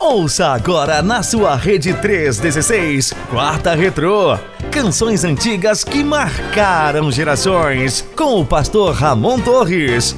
Ouça 0.00 0.46
agora 0.48 1.02
na 1.02 1.22
sua 1.22 1.56
rede 1.56 1.92
316, 1.94 3.12
Quarta 3.28 3.74
Retrô. 3.74 4.38
Canções 4.70 5.24
antigas 5.24 5.82
que 5.82 6.04
marcaram 6.04 7.10
gerações. 7.10 8.02
Com 8.16 8.40
o 8.40 8.46
pastor 8.46 8.94
Ramon 8.94 9.40
Torres. 9.40 10.16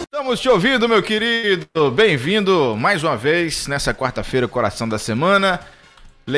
Estamos 0.00 0.40
te 0.40 0.48
ouvindo, 0.48 0.88
meu 0.88 1.02
querido. 1.02 1.66
Bem-vindo 1.94 2.74
mais 2.76 3.04
uma 3.04 3.16
vez 3.16 3.66
nessa 3.66 3.92
quarta-feira, 3.92 4.48
coração 4.48 4.88
da 4.88 4.98
semana. 4.98 5.60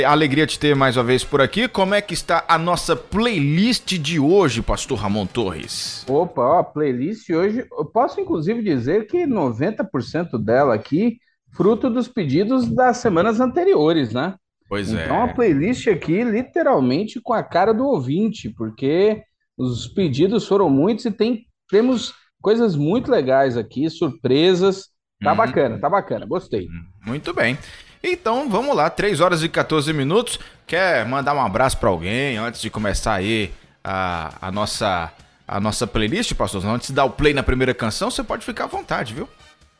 Alegria 0.07 0.47
te 0.47 0.59
ter 0.59 0.75
mais 0.75 0.97
uma 0.97 1.05
vez 1.05 1.23
por 1.23 1.41
aqui. 1.41 1.69
Como 1.69 1.95
é 1.95 2.01
que 2.01 2.15
está 2.15 2.45
a 2.49 2.57
nossa 2.57 2.97
playlist 2.97 3.99
de 3.99 4.19
hoje, 4.19 4.63
Pastor 4.63 4.99
Ramon 4.99 5.27
Torres? 5.27 6.05
Opa, 6.09 6.41
ó, 6.41 6.59
a 6.61 6.65
playlist 6.65 7.29
hoje, 7.31 7.67
eu 7.71 7.85
posso 7.85 8.21
inclusive 8.21 8.63
dizer 8.63 9.07
que 9.07 9.27
90% 9.27 10.43
dela 10.43 10.75
aqui, 10.75 11.19
fruto 11.55 11.91
dos 11.91 12.09
pedidos 12.09 12.69
das 12.69 12.97
semanas 12.97 13.41
anteriores, 13.41 14.13
né? 14.13 14.35
Pois 14.69 14.91
então, 14.91 15.01
é. 15.01 15.05
Então 15.05 15.23
a 15.23 15.29
playlist 15.29 15.87
aqui, 15.89 16.25
literalmente 16.25 17.21
com 17.21 17.35
a 17.35 17.43
cara 17.43 17.75
do 17.75 17.85
ouvinte, 17.85 18.49
porque 18.49 19.23
os 19.57 19.87
pedidos 19.87 20.49
foram 20.49 20.71
muitos 20.71 21.05
e 21.05 21.11
tem, 21.11 21.47
temos 21.69 22.15
coisas 22.41 22.75
muito 22.75 23.11
legais 23.11 23.57
aqui, 23.57 23.89
surpresas. 23.91 24.89
Tá 25.23 25.33
uhum. 25.33 25.37
bacana, 25.37 25.79
tá 25.79 25.91
bacana, 25.91 26.27
gostei. 26.27 26.69
Muito 27.07 27.33
bem. 27.35 27.57
Então 28.03 28.49
vamos 28.49 28.75
lá, 28.75 28.91
3 28.91 29.21
horas 29.21 29.43
e 29.45 29.49
14 29.49 29.93
minutos. 29.93 30.39
Quer 30.67 31.07
mandar 31.07 31.35
um 31.35 31.41
abraço 31.41 31.79
para 31.79 31.89
alguém 31.89 32.37
antes 32.37 32.61
de 32.61 32.69
começar 32.69 33.15
aí 33.15 33.53
a, 33.85 34.49
a, 34.49 34.51
nossa, 34.51 35.13
a 35.47 35.61
nossa 35.61 35.87
playlist, 35.87 36.35
pastor? 36.35 36.67
Antes 36.67 36.89
de 36.89 36.95
dar 36.95 37.05
o 37.05 37.11
play 37.11 37.33
na 37.33 37.43
primeira 37.43 37.73
canção, 37.73 38.11
você 38.11 38.25
pode 38.25 38.45
ficar 38.45 38.65
à 38.65 38.67
vontade, 38.67 39.15
viu? 39.15 39.29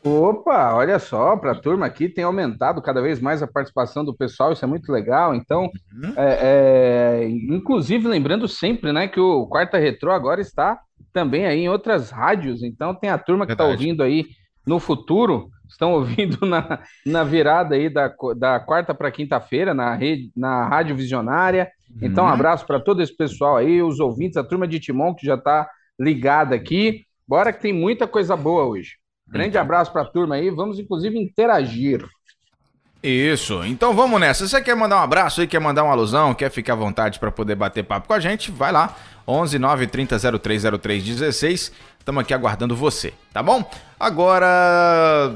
Opa, 0.05 0.73
olha 0.73 0.99
só, 0.99 1.37
para 1.37 1.51
a 1.53 1.55
turma 1.55 1.85
aqui 1.85 2.09
tem 2.09 2.25
aumentado 2.25 2.81
cada 2.81 3.01
vez 3.01 3.21
mais 3.21 3.41
a 3.41 3.47
participação 3.47 4.03
do 4.03 4.13
pessoal, 4.13 4.51
isso 4.51 4.63
é 4.63 4.67
muito 4.67 4.91
legal. 4.91 5.33
Então, 5.33 5.69
uhum. 5.93 6.13
é, 6.17 7.21
é, 7.21 7.29
inclusive 7.29 8.07
lembrando 8.07 8.47
sempre, 8.47 8.91
né, 8.91 9.07
que 9.07 9.19
o 9.19 9.47
Quarta 9.47 9.77
Retrô 9.77 10.11
agora 10.11 10.41
está 10.41 10.77
também 11.13 11.45
aí 11.45 11.61
em 11.61 11.69
outras 11.69 12.09
rádios. 12.09 12.63
Então, 12.63 12.93
tem 12.93 13.09
a 13.09 13.17
turma 13.17 13.45
que 13.45 13.53
está 13.53 13.65
ouvindo 13.65 14.03
aí 14.03 14.25
no 14.67 14.77
futuro 14.77 15.49
estão 15.73 15.91
ouvindo 15.91 16.45
na, 16.45 16.79
na 17.05 17.23
virada 17.23 17.75
aí 17.75 17.89
da, 17.89 18.13
da 18.37 18.59
quarta 18.59 18.93
para 18.93 19.11
quinta-feira 19.11 19.73
na 19.73 19.93
rede 19.95 20.31
na 20.35 20.67
Rádio 20.67 20.95
Visionária. 20.95 21.69
Então, 22.01 22.23
um 22.23 22.27
uhum. 22.27 22.33
abraço 22.33 22.65
para 22.65 22.79
todo 22.79 23.01
esse 23.01 23.15
pessoal 23.15 23.57
aí, 23.57 23.81
os 23.81 23.99
ouvintes, 23.99 24.37
a 24.37 24.43
turma 24.43 24.67
de 24.67 24.79
Timon 24.79 25.13
que 25.13 25.25
já 25.25 25.35
está 25.35 25.69
ligada 25.99 26.55
aqui. 26.55 27.05
Bora 27.27 27.53
que 27.53 27.61
tem 27.61 27.73
muita 27.73 28.07
coisa 28.07 28.35
boa 28.35 28.65
hoje. 28.65 28.93
Grande 29.27 29.49
então. 29.49 29.61
abraço 29.61 29.91
para 29.91 30.01
a 30.01 30.05
turma 30.05 30.35
aí, 30.35 30.49
vamos 30.49 30.79
inclusive 30.79 31.17
interagir. 31.17 32.05
Isso, 33.01 33.65
então 33.65 33.93
vamos 33.93 34.19
nessa. 34.19 34.47
Você 34.47 34.61
quer 34.61 34.75
mandar 34.75 34.97
um 34.97 35.03
abraço 35.03 35.41
aí, 35.41 35.47
quer 35.47 35.59
mandar 35.59 35.83
uma 35.83 35.91
alusão, 35.91 36.33
quer 36.33 36.49
ficar 36.49 36.73
à 36.73 36.77
vontade 36.77 37.19
para 37.19 37.31
poder 37.31 37.55
bater 37.55 37.83
papo 37.83 38.07
com 38.07 38.13
a 38.13 38.19
gente? 38.19 38.49
Vai 38.49 38.71
lá, 38.71 38.95
11 39.27 39.59
9 39.59 39.87
30 39.87 40.39
03 40.39 40.63
03 40.79 41.03
16. 41.03 41.71
Estamos 41.99 42.21
aqui 42.21 42.33
aguardando 42.33 42.75
você, 42.75 43.13
tá 43.33 43.43
bom? 43.43 43.69
Agora, 43.99 45.35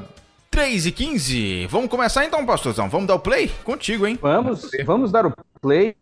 3 0.50 0.86
e 0.88 0.92
15. 0.92 1.68
Vamos 1.68 1.90
começar 1.90 2.26
então, 2.26 2.46
pastorzão. 2.46 2.90
Vamos 2.90 3.08
dar 3.08 3.16
o 3.16 3.20
play? 3.20 3.50
Contigo, 3.64 4.08
hein? 4.08 4.18
Vamos, 4.22 4.70
vamos 4.86 5.12
dar 5.12 5.26
o 5.26 5.34
play. 5.62 5.96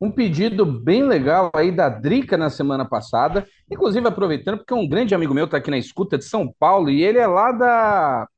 Um 0.00 0.10
pedido 0.10 0.66
bem 0.66 1.04
legal 1.04 1.50
aí 1.54 1.70
da 1.70 1.88
Drica 1.88 2.36
na 2.36 2.50
semana 2.50 2.84
passada. 2.84 3.46
Inclusive, 3.70 4.06
aproveitando, 4.06 4.58
porque 4.58 4.74
um 4.74 4.88
grande 4.88 5.14
amigo 5.14 5.32
meu 5.32 5.44
está 5.44 5.58
aqui 5.58 5.70
na 5.70 5.78
escuta 5.78 6.18
de 6.18 6.24
São 6.24 6.52
Paulo 6.58 6.90
e 6.90 7.02
ele 7.02 7.18
é 7.18 7.26
lá 7.26 7.52
da. 7.52 8.28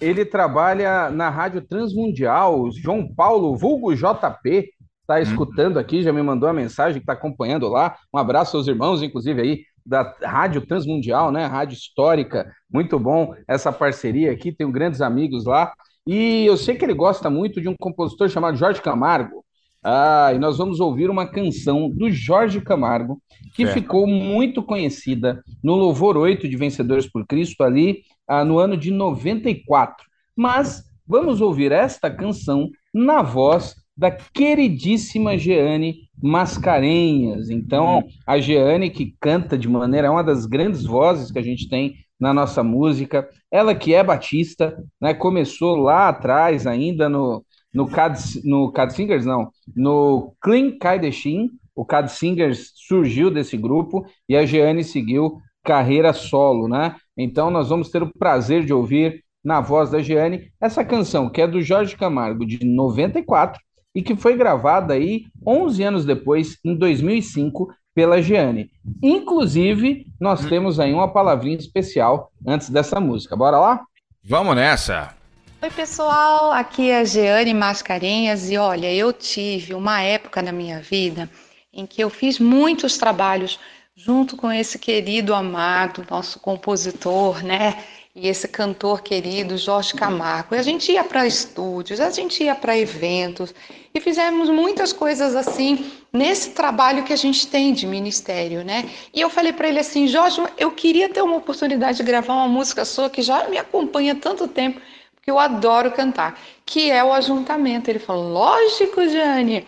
Ele 0.00 0.24
trabalha 0.24 1.10
na 1.10 1.28
Rádio 1.28 1.62
Transmundial. 1.62 2.70
João 2.70 3.12
Paulo, 3.12 3.56
vulgo 3.56 3.94
JP, 3.94 4.70
está 5.00 5.14
uhum. 5.14 5.22
escutando 5.22 5.78
aqui, 5.78 6.02
já 6.02 6.12
me 6.12 6.22
mandou 6.22 6.48
a 6.48 6.52
mensagem 6.52 7.00
que 7.00 7.04
está 7.04 7.14
acompanhando 7.14 7.68
lá. 7.68 7.96
Um 8.12 8.18
abraço 8.18 8.56
aos 8.56 8.68
irmãos, 8.68 9.02
inclusive 9.02 9.40
aí 9.40 9.64
da 9.86 10.14
Rádio 10.22 10.66
Transmundial, 10.66 11.30
né? 11.30 11.46
Rádio 11.46 11.74
histórica, 11.74 12.52
muito 12.70 12.98
bom 12.98 13.34
essa 13.46 13.72
parceria 13.72 14.32
aqui, 14.32 14.52
tenho 14.52 14.72
grandes 14.72 15.00
amigos 15.00 15.44
lá. 15.44 15.72
E 16.06 16.44
eu 16.44 16.56
sei 16.56 16.76
que 16.76 16.84
ele 16.84 16.94
gosta 16.94 17.30
muito 17.30 17.60
de 17.60 17.68
um 17.68 17.74
compositor 17.78 18.28
chamado 18.28 18.56
Jorge 18.56 18.82
Camargo. 18.82 19.44
Ah, 19.82 20.32
e 20.34 20.38
nós 20.38 20.58
vamos 20.58 20.80
ouvir 20.80 21.08
uma 21.08 21.28
canção 21.28 21.88
do 21.88 22.10
Jorge 22.10 22.60
Camargo, 22.60 23.22
que 23.54 23.62
é. 23.62 23.72
ficou 23.72 24.04
muito 24.06 24.60
conhecida 24.62 25.42
no 25.62 25.76
Louvor 25.76 26.16
8 26.16 26.48
de 26.48 26.56
Vencedores 26.56 27.06
por 27.08 27.24
Cristo, 27.24 27.62
ali 27.62 28.02
ah, 28.26 28.44
no 28.44 28.58
ano 28.58 28.76
de 28.76 28.90
94. 28.90 30.04
Mas 30.34 30.84
vamos 31.06 31.40
ouvir 31.40 31.70
esta 31.70 32.10
canção 32.10 32.68
na 32.92 33.22
voz 33.22 33.76
da 33.96 34.10
queridíssima 34.10 35.38
Jeane 35.38 36.05
Mascarenhas. 36.22 37.50
Então, 37.50 38.04
a 38.26 38.38
Jeane 38.38 38.90
que 38.90 39.14
canta 39.20 39.56
de 39.56 39.68
maneira, 39.68 40.08
é 40.08 40.10
uma 40.10 40.24
das 40.24 40.46
grandes 40.46 40.84
vozes 40.84 41.30
que 41.30 41.38
a 41.38 41.42
gente 41.42 41.68
tem 41.68 41.94
na 42.18 42.32
nossa 42.32 42.62
música. 42.62 43.28
Ela 43.50 43.74
que 43.74 43.94
é 43.94 44.02
batista, 44.02 44.76
né, 45.00 45.14
começou 45.14 45.76
lá 45.76 46.08
atrás 46.08 46.66
ainda 46.66 47.08
no 47.08 47.44
no 47.76 47.86
Cad, 47.86 48.18
no 48.42 48.72
Cad 48.72 48.90
Singers, 48.90 49.26
não, 49.26 49.50
no 49.76 50.34
Clean 50.40 50.78
Kaideshin, 50.78 51.50
o 51.74 51.84
Cad 51.84 52.10
Singers 52.10 52.72
surgiu 52.74 53.30
desse 53.30 53.54
grupo 53.54 54.06
e 54.26 54.34
a 54.34 54.46
Jeane 54.46 54.82
seguiu 54.82 55.38
carreira 55.62 56.14
solo, 56.14 56.68
né? 56.68 56.96
Então 57.14 57.50
nós 57.50 57.68
vamos 57.68 57.90
ter 57.90 58.02
o 58.02 58.10
prazer 58.18 58.64
de 58.64 58.72
ouvir 58.72 59.22
na 59.44 59.60
voz 59.60 59.90
da 59.90 60.00
Jeane 60.00 60.50
essa 60.58 60.82
canção 60.82 61.28
que 61.28 61.42
é 61.42 61.46
do 61.46 61.60
Jorge 61.60 61.96
Camargo 61.96 62.46
de 62.46 62.64
94 62.64 63.60
e 63.96 64.02
que 64.02 64.14
foi 64.14 64.36
gravada 64.36 64.92
aí 64.92 65.24
11 65.46 65.82
anos 65.82 66.04
depois, 66.04 66.58
em 66.62 66.74
2005, 66.76 67.74
pela 67.94 68.20
Giane. 68.20 68.70
Inclusive, 69.02 70.06
nós 70.20 70.44
hum. 70.44 70.48
temos 70.50 70.78
aí 70.78 70.92
uma 70.92 71.10
palavrinha 71.10 71.56
especial 71.56 72.30
antes 72.46 72.68
dessa 72.68 73.00
música. 73.00 73.34
Bora 73.34 73.58
lá? 73.58 73.80
Vamos 74.22 74.54
nessa! 74.54 75.16
Oi, 75.62 75.70
pessoal, 75.70 76.52
aqui 76.52 76.90
é 76.90 77.00
a 77.00 77.04
Jeane 77.04 77.54
Mascarenhas 77.54 78.50
e 78.50 78.58
olha, 78.58 78.92
eu 78.92 79.14
tive 79.14 79.72
uma 79.72 80.02
época 80.02 80.42
na 80.42 80.52
minha 80.52 80.78
vida 80.78 81.30
em 81.72 81.86
que 81.86 82.04
eu 82.04 82.10
fiz 82.10 82.38
muitos 82.38 82.98
trabalhos 82.98 83.58
junto 83.96 84.36
com 84.36 84.52
esse 84.52 84.78
querido 84.78 85.34
amado, 85.34 86.04
nosso 86.10 86.38
compositor, 86.38 87.42
né? 87.42 87.82
E 88.16 88.28
esse 88.28 88.48
cantor 88.48 89.02
querido 89.02 89.58
Jorge 89.58 89.92
Camargo. 89.92 90.54
E 90.54 90.58
a 90.58 90.62
gente 90.62 90.90
ia 90.90 91.04
para 91.04 91.26
estúdios, 91.26 92.00
a 92.00 92.10
gente 92.10 92.42
ia 92.42 92.54
para 92.54 92.76
eventos 92.76 93.54
e 93.94 94.00
fizemos 94.00 94.48
muitas 94.48 94.90
coisas 94.90 95.36
assim 95.36 95.92
nesse 96.10 96.50
trabalho 96.52 97.04
que 97.04 97.12
a 97.12 97.16
gente 97.16 97.46
tem 97.46 97.74
de 97.74 97.86
ministério, 97.86 98.64
né? 98.64 98.88
E 99.12 99.20
eu 99.20 99.28
falei 99.28 99.52
para 99.52 99.68
ele 99.68 99.78
assim, 99.78 100.08
Jorge, 100.08 100.42
eu 100.56 100.70
queria 100.70 101.10
ter 101.10 101.20
uma 101.20 101.36
oportunidade 101.36 101.98
de 101.98 102.04
gravar 102.04 102.32
uma 102.32 102.48
música 102.48 102.86
sua 102.86 103.10
que 103.10 103.20
já 103.20 103.50
me 103.50 103.58
acompanha 103.58 104.14
há 104.14 104.16
tanto 104.16 104.48
tempo, 104.48 104.80
porque 105.14 105.30
eu 105.30 105.38
adoro 105.38 105.92
cantar, 105.92 106.40
que 106.64 106.90
é 106.90 107.04
o 107.04 107.12
Ajuntamento. 107.12 107.90
Ele 107.90 107.98
falou, 107.98 108.32
lógico, 108.32 109.06
Jane. 109.06 109.66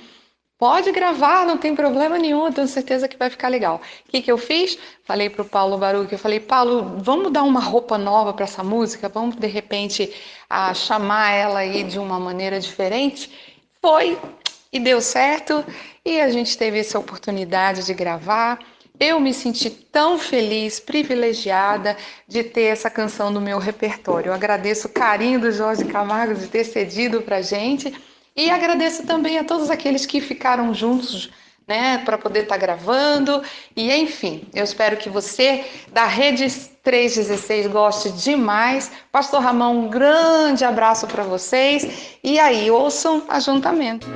Pode 0.59 0.91
gravar, 0.91 1.47
não 1.47 1.57
tem 1.57 1.77
problema 1.77 2.19
nenhum, 2.19 2.51
tenho 2.51 2.67
certeza 2.67 3.07
que 3.07 3.17
vai 3.17 3.31
ficar 3.31 3.47
legal. 3.47 3.81
O 4.05 4.11
que, 4.11 4.21
que 4.21 4.33
eu 4.33 4.37
fiz? 4.37 4.77
Falei 5.05 5.31
para 5.31 5.43
o 5.43 5.45
Paulo 5.45 5.79
Baruch, 5.79 6.13
eu 6.13 6.19
falei, 6.19 6.41
Paulo, 6.41 6.97
vamos 6.99 7.31
dar 7.31 7.45
uma 7.45 7.61
roupa 7.61 7.97
nova 7.97 8.33
para 8.33 8.43
essa 8.43 8.65
música? 8.65 9.09
Vamos, 9.09 9.37
de 9.37 9.47
repente, 9.47 10.13
a, 10.51 10.75
chamar 10.75 11.31
ela 11.31 11.61
aí 11.61 11.85
de 11.85 11.97
uma 12.01 12.19
maneira 12.19 12.59
diferente? 12.59 13.31
Foi, 13.81 14.19
e 14.73 14.81
deu 14.81 15.01
certo, 15.01 15.65
e 16.05 16.21
a 16.21 16.29
gente 16.29 16.59
teve 16.59 16.81
essa 16.81 16.99
oportunidade 16.99 17.87
de 17.87 17.95
gravar. 17.95 18.59
Eu 18.99 19.21
me 19.21 19.33
senti 19.33 19.71
tão 19.71 20.19
feliz, 20.19 20.81
privilegiada 20.81 21.97
de 22.27 22.43
ter 22.43 22.65
essa 22.65 22.91
canção 22.91 23.31
no 23.31 23.41
meu 23.41 23.59
repertório. 23.59 24.31
Eu 24.31 24.35
agradeço 24.35 24.89
o 24.89 24.91
carinho 24.91 25.39
do 25.39 25.53
Jorge 25.53 25.85
Camargo 25.85 26.35
de 26.35 26.49
ter 26.49 26.65
cedido 26.65 27.23
para 27.23 27.41
gente 27.43 27.95
e 28.39 28.51
agradeço 28.51 29.05
também 29.05 29.37
a 29.37 29.43
todos 29.43 29.69
aqueles 29.69 30.07
que 30.07 30.21
ficaram 30.21 30.73
juntos 30.73 31.29
né, 31.67 31.99
para 32.05 32.17
poder 32.17 32.45
estar 32.45 32.55
tá 32.55 32.61
gravando. 32.61 33.43
E 33.75 33.93
enfim, 33.93 34.47
eu 34.55 34.63
espero 34.63 34.97
que 34.97 35.11
você 35.11 35.65
da 35.93 36.07
Rede 36.07 36.49
316 36.85 37.67
goste 37.67 38.13
demais. 38.13 38.93
Pastor 39.11 39.43
Ramão, 39.43 39.77
um 39.77 39.89
grande 39.89 40.65
abraço 40.65 41.09
para 41.09 41.25
vocês. 41.25 42.17
E 42.23 42.39
aí, 42.39 42.71
ouçam 42.71 43.25
ajuntamento. 43.29 44.07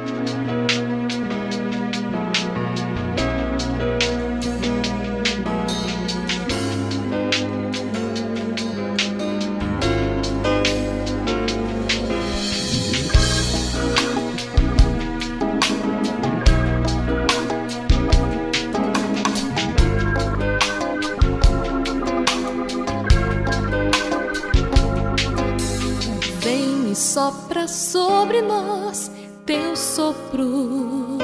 Sopra 27.23 27.69
sobre 27.69 28.43
nós 28.43 29.09
teu 29.47 29.77
sopro. 29.77 31.19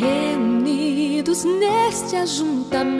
Reunidos 0.00 1.44
neste 1.44 2.16
ajuntamento, 2.16 2.98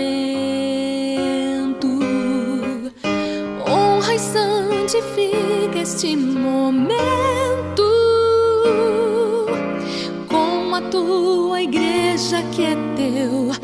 honra 3.66 4.14
e 4.14 4.18
santifica 4.20 5.80
este 5.82 6.16
momento 6.16 7.82
com 10.28 10.72
a 10.72 10.80
tua 10.82 11.62
igreja 11.62 12.44
que 12.52 12.62
é 12.62 12.76
teu 12.94 13.57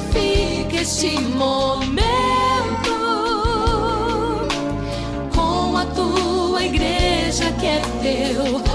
santifica 0.00 0.80
este 0.80 1.20
momento 1.20 2.00
com 5.34 5.76
a 5.76 5.84
tua 5.86 6.64
igreja 6.64 7.52
que 7.52 7.66
é 7.66 7.82
teu 8.02 8.69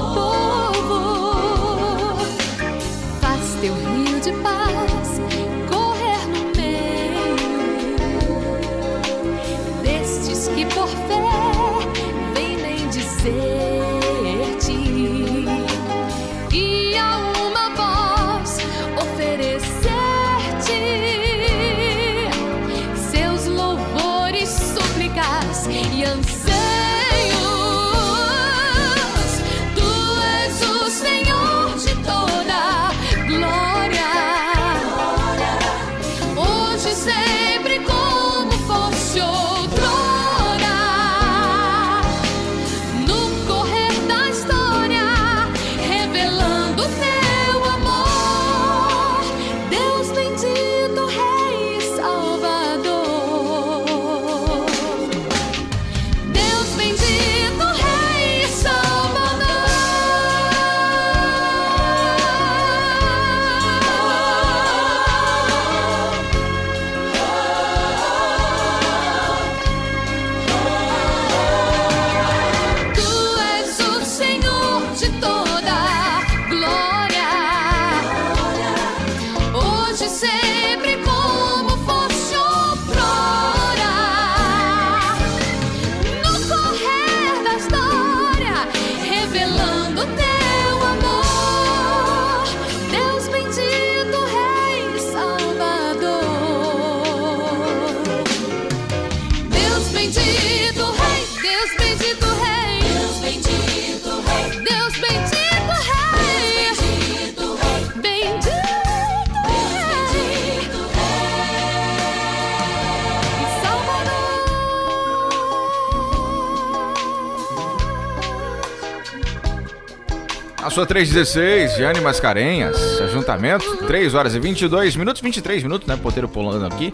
A 120.76 120.84
sua 120.84 120.86
316, 120.86 121.78
Jane 121.78 122.02
Mascarenhas, 122.02 123.00
ajuntamento, 123.00 123.78
3 123.88 124.14
horas 124.14 124.36
e 124.36 124.40
22 124.42 124.98
minutos, 124.98 125.22
23 125.22 125.64
minutos, 125.64 125.88
né? 125.88 125.96
Poteiro 125.96 126.28
pulando 126.28 126.66
aqui, 126.66 126.92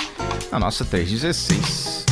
a 0.52 0.60
nossa 0.60 0.86
316. 0.86 2.06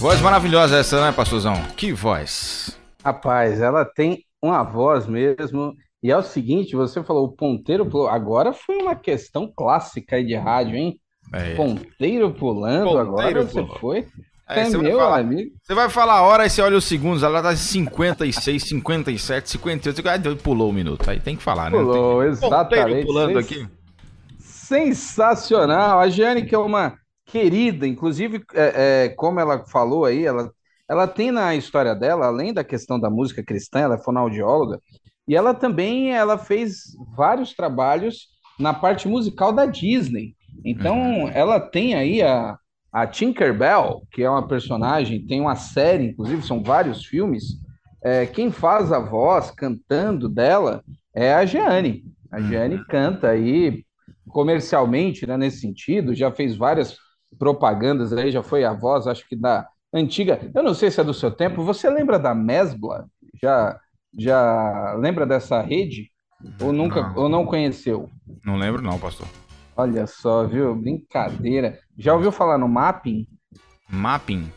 Voz 0.00 0.22
maravilhosa 0.22 0.78
essa, 0.78 1.04
né, 1.04 1.12
pastorzão? 1.12 1.52
Que 1.76 1.92
voz. 1.92 2.80
Rapaz, 3.04 3.60
ela 3.60 3.84
tem 3.84 4.24
uma 4.40 4.62
voz 4.62 5.06
mesmo. 5.06 5.76
E 6.02 6.10
é 6.10 6.16
o 6.16 6.22
seguinte, 6.22 6.74
você 6.74 7.04
falou, 7.04 7.26
o 7.26 7.32
ponteiro 7.32 7.84
pulou. 7.84 8.08
Agora 8.08 8.54
foi 8.54 8.76
uma 8.76 8.96
questão 8.96 9.52
clássica 9.54 10.16
aí 10.16 10.24
de 10.24 10.34
rádio, 10.34 10.76
hein? 10.76 10.98
É. 11.30 11.54
Ponteiro 11.56 12.32
pulando, 12.32 12.84
Ponteiro 12.84 13.00
agora 13.06 13.42
você 13.44 13.66
foi. 13.78 14.06
Aí 14.48 14.60
É 14.60 14.64
você 14.66 14.76
vai 14.76 14.86
meu 14.86 14.98
falar- 14.98 15.18
amigo. 15.18 15.50
Você 15.62 15.74
vai 15.74 15.90
falar 15.90 16.12
a 16.14 16.22
hora 16.22 16.46
e 16.46 16.50
você 16.50 16.62
olha 16.62 16.76
os 16.76 16.84
segundos, 16.84 17.22
ela 17.24 17.42
tá 17.42 17.52
em 17.52 17.56
56, 17.56 18.62
57, 18.62 19.50
58, 19.50 20.08
ah, 20.08 20.36
pulou 20.42 20.70
um 20.70 20.72
minuto. 20.72 21.08
Aí 21.10 21.18
tem 21.18 21.34
que 21.36 21.42
falar, 21.42 21.70
né? 21.70 21.76
Pulou, 21.78 22.20
Tem- 22.22 22.30
exatamente. 22.30 22.82
Ponteiro 22.84 23.06
pulando 23.06 23.32
Sens- 23.42 23.44
aqui. 23.44 23.68
Sensacional. 24.38 25.98
A 26.00 26.08
Jane, 26.08 26.44
que 26.44 26.54
é 26.54 26.58
uma 26.58 26.94
querida, 27.24 27.86
inclusive, 27.86 28.42
é, 28.54 29.04
é, 29.04 29.08
como 29.10 29.40
ela 29.40 29.64
falou 29.66 30.04
aí, 30.04 30.24
ela, 30.24 30.50
ela 30.88 31.06
tem 31.08 31.30
na 31.30 31.54
história 31.56 31.94
dela, 31.94 32.26
além 32.26 32.52
da 32.52 32.62
questão 32.64 32.98
da 33.00 33.10
música 33.10 33.42
cristã, 33.44 33.80
ela 33.80 33.94
é 33.96 33.98
fonoaudióloga, 33.98 34.80
e 35.26 35.34
ela 35.34 35.52
também 35.54 36.12
ela 36.12 36.38
fez 36.38 36.82
vários 37.16 37.52
trabalhos 37.54 38.28
na 38.58 38.72
parte 38.72 39.08
musical 39.08 39.52
da 39.52 39.66
Disney. 39.66 40.34
Então, 40.64 41.28
ela 41.34 41.58
tem 41.60 41.94
aí 41.94 42.22
a, 42.22 42.56
a 42.96 43.06
Tinkerbell, 43.06 44.02
que 44.10 44.22
é 44.22 44.30
uma 44.30 44.48
personagem, 44.48 45.26
tem 45.26 45.38
uma 45.38 45.54
série, 45.54 46.06
inclusive, 46.06 46.40
são 46.40 46.62
vários 46.62 47.04
filmes. 47.04 47.44
É, 48.02 48.24
quem 48.24 48.50
faz 48.50 48.90
a 48.90 48.98
voz 48.98 49.50
cantando 49.50 50.30
dela 50.30 50.82
é 51.14 51.34
a 51.34 51.44
Jeane. 51.44 52.04
A 52.32 52.38
Uhum. 52.38 52.48
Jeane 52.48 52.84
canta 52.86 53.28
aí 53.28 53.84
comercialmente, 54.28 55.26
né, 55.26 55.36
nesse 55.36 55.60
sentido, 55.60 56.14
já 56.14 56.30
fez 56.32 56.56
várias 56.56 56.96
propagandas 57.38 58.14
aí, 58.14 58.30
já 58.30 58.42
foi 58.42 58.64
a 58.64 58.72
voz, 58.72 59.06
acho 59.06 59.28
que 59.28 59.36
da 59.36 59.68
antiga. 59.92 60.40
Eu 60.54 60.62
não 60.62 60.72
sei 60.72 60.90
se 60.90 60.98
é 60.98 61.04
do 61.04 61.12
seu 61.12 61.30
tempo. 61.30 61.62
Você 61.64 61.90
lembra 61.90 62.18
da 62.18 62.34
Mesbla? 62.34 63.06
Já, 63.42 63.78
já 64.18 64.94
lembra 64.98 65.26
dessa 65.26 65.60
rede? 65.60 66.10
Ou 66.62 66.72
nunca, 66.72 67.02
Não. 67.02 67.16
ou 67.24 67.28
não 67.28 67.44
conheceu? 67.44 68.08
Não 68.42 68.56
lembro 68.56 68.80
não, 68.80 68.98
pastor. 68.98 69.26
Olha 69.76 70.06
só, 70.06 70.46
viu? 70.46 70.74
Brincadeira. 70.74 71.78
Já 71.98 72.14
ouviu 72.14 72.32
falar 72.32 72.58
no 72.58 72.68
mapping? 72.68 73.26
Mapping. 73.88 74.50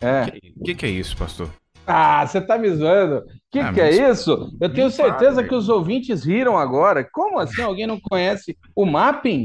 É. 0.00 0.26
O 0.56 0.64
que, 0.64 0.74
que 0.74 0.86
é 0.86 0.90
isso, 0.90 1.16
pastor? 1.16 1.48
Ah, 1.86 2.26
você 2.26 2.40
tá 2.40 2.58
me 2.58 2.68
zoando. 2.74 3.18
O 3.18 3.22
que, 3.50 3.58
Ah, 3.60 3.72
que 3.72 3.80
é 3.80 4.10
isso? 4.10 4.52
Eu 4.60 4.72
tenho 4.72 4.88
me 4.88 4.92
certeza 4.92 5.36
velho. 5.36 5.48
que 5.48 5.54
os 5.54 5.68
ouvintes 5.68 6.24
riram 6.24 6.58
agora. 6.58 7.08
Como 7.10 7.38
assim 7.38 7.62
alguém 7.62 7.86
não 7.86 7.98
conhece 8.00 8.56
o 8.74 8.84
mapping? 8.84 9.44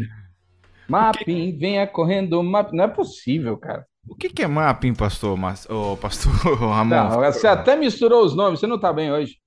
Mapping, 0.90 1.58
venha 1.58 1.88
correndo, 1.88 2.42
mapping. 2.44 2.76
Não 2.76 2.84
é 2.84 2.88
possível, 2.88 3.58
cara. 3.58 3.86
O 4.08 4.16
que, 4.16 4.30
que 4.30 4.42
é 4.44 4.48
mapping, 4.48 4.94
pastor? 4.96 5.38
Mas, 5.38 5.70
ô, 5.70 5.96
pastor 5.96 6.32
Ramon? 6.60 6.90
Não, 6.90 7.10
você 7.32 7.48
até 7.48 7.76
misturou 7.76 8.26
os 8.26 8.36
nomes, 8.36 8.60
você 8.60 8.68
não 8.68 8.80
tá 8.80 8.92
bem 8.92 9.12
hoje. 9.12 9.38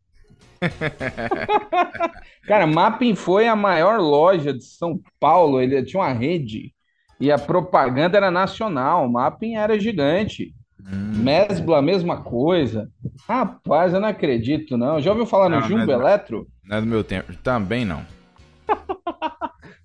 Cara, 2.46 2.66
Mapping 2.66 3.14
foi 3.14 3.46
a 3.49 3.56
maior 3.56 3.99
loja 4.00 4.52
de 4.52 4.64
São 4.64 5.00
Paulo. 5.18 5.61
Ele 5.61 5.82
tinha 5.82 6.00
uma 6.02 6.12
rede 6.12 6.73
e 7.20 7.30
a 7.30 7.38
propaganda 7.38 8.16
era 8.16 8.30
nacional. 8.30 9.08
Mapping 9.08 9.56
era 9.56 9.78
gigante. 9.78 10.54
Hum, 10.80 11.23
Mesbla, 11.23 11.78
a 11.78 11.82
mesma 11.82 12.23
coisa. 12.23 12.90
Rapaz, 13.26 13.94
eu 13.94 14.00
não 14.00 14.08
acredito, 14.08 14.76
não. 14.76 15.00
Já 15.00 15.11
ouviu 15.12 15.26
falar 15.26 15.49
no 15.49 15.61
Não, 15.61 15.62
Jumbo 15.62 15.90
Eletro? 15.90 16.46
não 16.64 16.76
é 16.76 16.80
do 16.80 16.87
meu 16.87 17.02
tempo. 17.02 17.34
Também 17.42 17.84
não. 17.84 18.04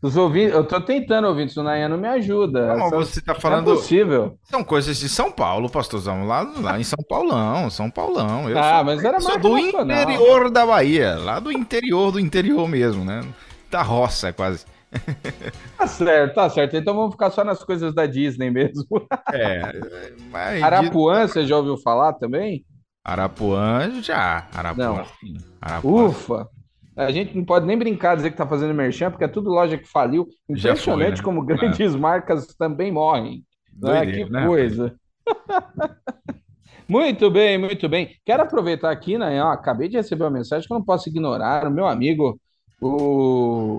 Os 0.02 0.16
ouvintes, 0.16 0.54
eu 0.56 0.64
tô 0.66 0.80
tentando 0.80 1.28
ouvir 1.28 1.48
isso, 1.48 1.62
Nayan 1.62 1.90
não 1.90 1.98
me 1.98 2.08
ajuda. 2.08 2.74
Não, 2.76 2.90
você 2.90 3.20
tá 3.22 3.34
é 3.34 3.40
falando. 3.40 3.66
possível. 3.66 4.38
São 4.44 4.64
coisas 4.64 4.98
de 4.98 5.10
São 5.10 5.30
Paulo, 5.30 5.70
pastorzão. 5.70 6.26
Lá, 6.26 6.42
lá 6.62 6.80
em 6.80 6.84
São 6.86 7.00
Paulão, 7.08 7.70
São 7.70 7.90
Paulão. 7.92 8.50
Eu 8.50 8.58
Ah, 8.58 8.76
sou, 8.78 8.86
mas 8.86 9.04
era 9.04 9.20
marca 9.20 9.40
do 9.40 9.58
interior 9.58 10.50
da 10.50 10.66
Bahia. 10.66 11.18
Lá 11.18 11.40
do 11.40 11.52
interior 11.52 12.14
do 12.14 12.20
interior 12.20 12.66
mesmo, 12.66 13.04
né? 13.04 13.22
Da 13.70 13.82
roça, 13.82 14.32
quase. 14.32 14.66
Tá 15.78 15.86
certo, 15.86 16.34
tá 16.36 16.50
certo. 16.50 16.76
Então 16.78 16.96
vamos 16.96 17.12
ficar 17.12 17.30
só 17.32 17.44
nas 17.44 17.62
coisas 17.64 17.94
da 17.94 18.06
Disney 18.06 18.50
mesmo. 18.50 18.86
É. 19.34 19.82
Mas 20.32 20.64
Arapuã, 20.64 21.28
você 21.28 21.46
já 21.46 21.58
ouviu 21.58 21.78
falar 21.78 22.14
também? 22.14 22.66
Arapuã 23.06 24.02
já. 24.02 24.48
Arapuã, 24.56 24.86
Não. 24.86 25.06
Arapuã. 25.62 26.06
Ufa! 26.06 26.48
A 27.06 27.12
gente 27.12 27.36
não 27.36 27.46
pode 27.46 27.66
nem 27.66 27.78
brincar 27.78 28.16
dizer 28.16 28.32
que 28.32 28.38
tá 28.38 28.46
fazendo 28.46 28.74
merchan, 28.74 29.10
porque 29.10 29.24
é 29.24 29.28
tudo 29.28 29.50
loja 29.50 29.78
que 29.78 29.88
faliu. 29.88 30.28
Impressionante 30.50 31.08
foi, 31.08 31.18
né? 31.18 31.24
como 31.24 31.46
grandes 31.46 31.96
marcas 31.96 32.48
também 32.56 32.92
morrem. 32.92 33.38
né? 33.38 33.44
Doideira, 33.72 34.26
Que 34.26 34.32
né, 34.32 34.46
coisa. 34.46 34.96
Muito 36.90 37.30
bem, 37.30 37.56
muito 37.56 37.88
bem. 37.88 38.16
Quero 38.26 38.42
aproveitar 38.42 38.90
aqui, 38.90 39.16
né? 39.16 39.44
ó, 39.44 39.52
acabei 39.52 39.88
de 39.88 39.98
receber 39.98 40.24
uma 40.24 40.32
mensagem 40.32 40.68
que 40.68 40.74
eu 40.74 40.78
não 40.80 40.84
posso 40.84 41.08
ignorar. 41.08 41.68
O 41.68 41.72
meu 41.72 41.86
amigo, 41.86 42.42
o, 42.82 43.78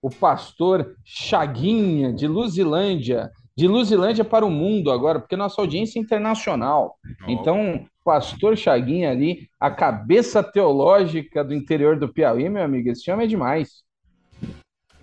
o 0.00 0.08
pastor 0.08 0.96
Chaguinha, 1.04 2.14
de 2.14 2.26
Luzilândia. 2.26 3.30
De 3.54 3.68
Luzilândia 3.68 4.24
para 4.24 4.46
o 4.46 4.50
mundo 4.50 4.90
agora, 4.90 5.20
porque 5.20 5.36
nossa 5.36 5.60
audiência 5.60 5.98
é 5.98 6.02
internacional. 6.02 6.96
Então, 7.28 7.84
pastor 8.06 8.56
Chaguinha 8.56 9.10
ali, 9.10 9.48
a 9.58 9.68
cabeça 9.68 10.40
teológica 10.40 11.42
do 11.42 11.52
interior 11.52 11.98
do 11.98 12.08
Piauí, 12.08 12.48
meu 12.48 12.62
amigo, 12.62 12.88
esse 12.88 13.10
homem 13.10 13.24
é 13.24 13.28
demais. 13.28 13.82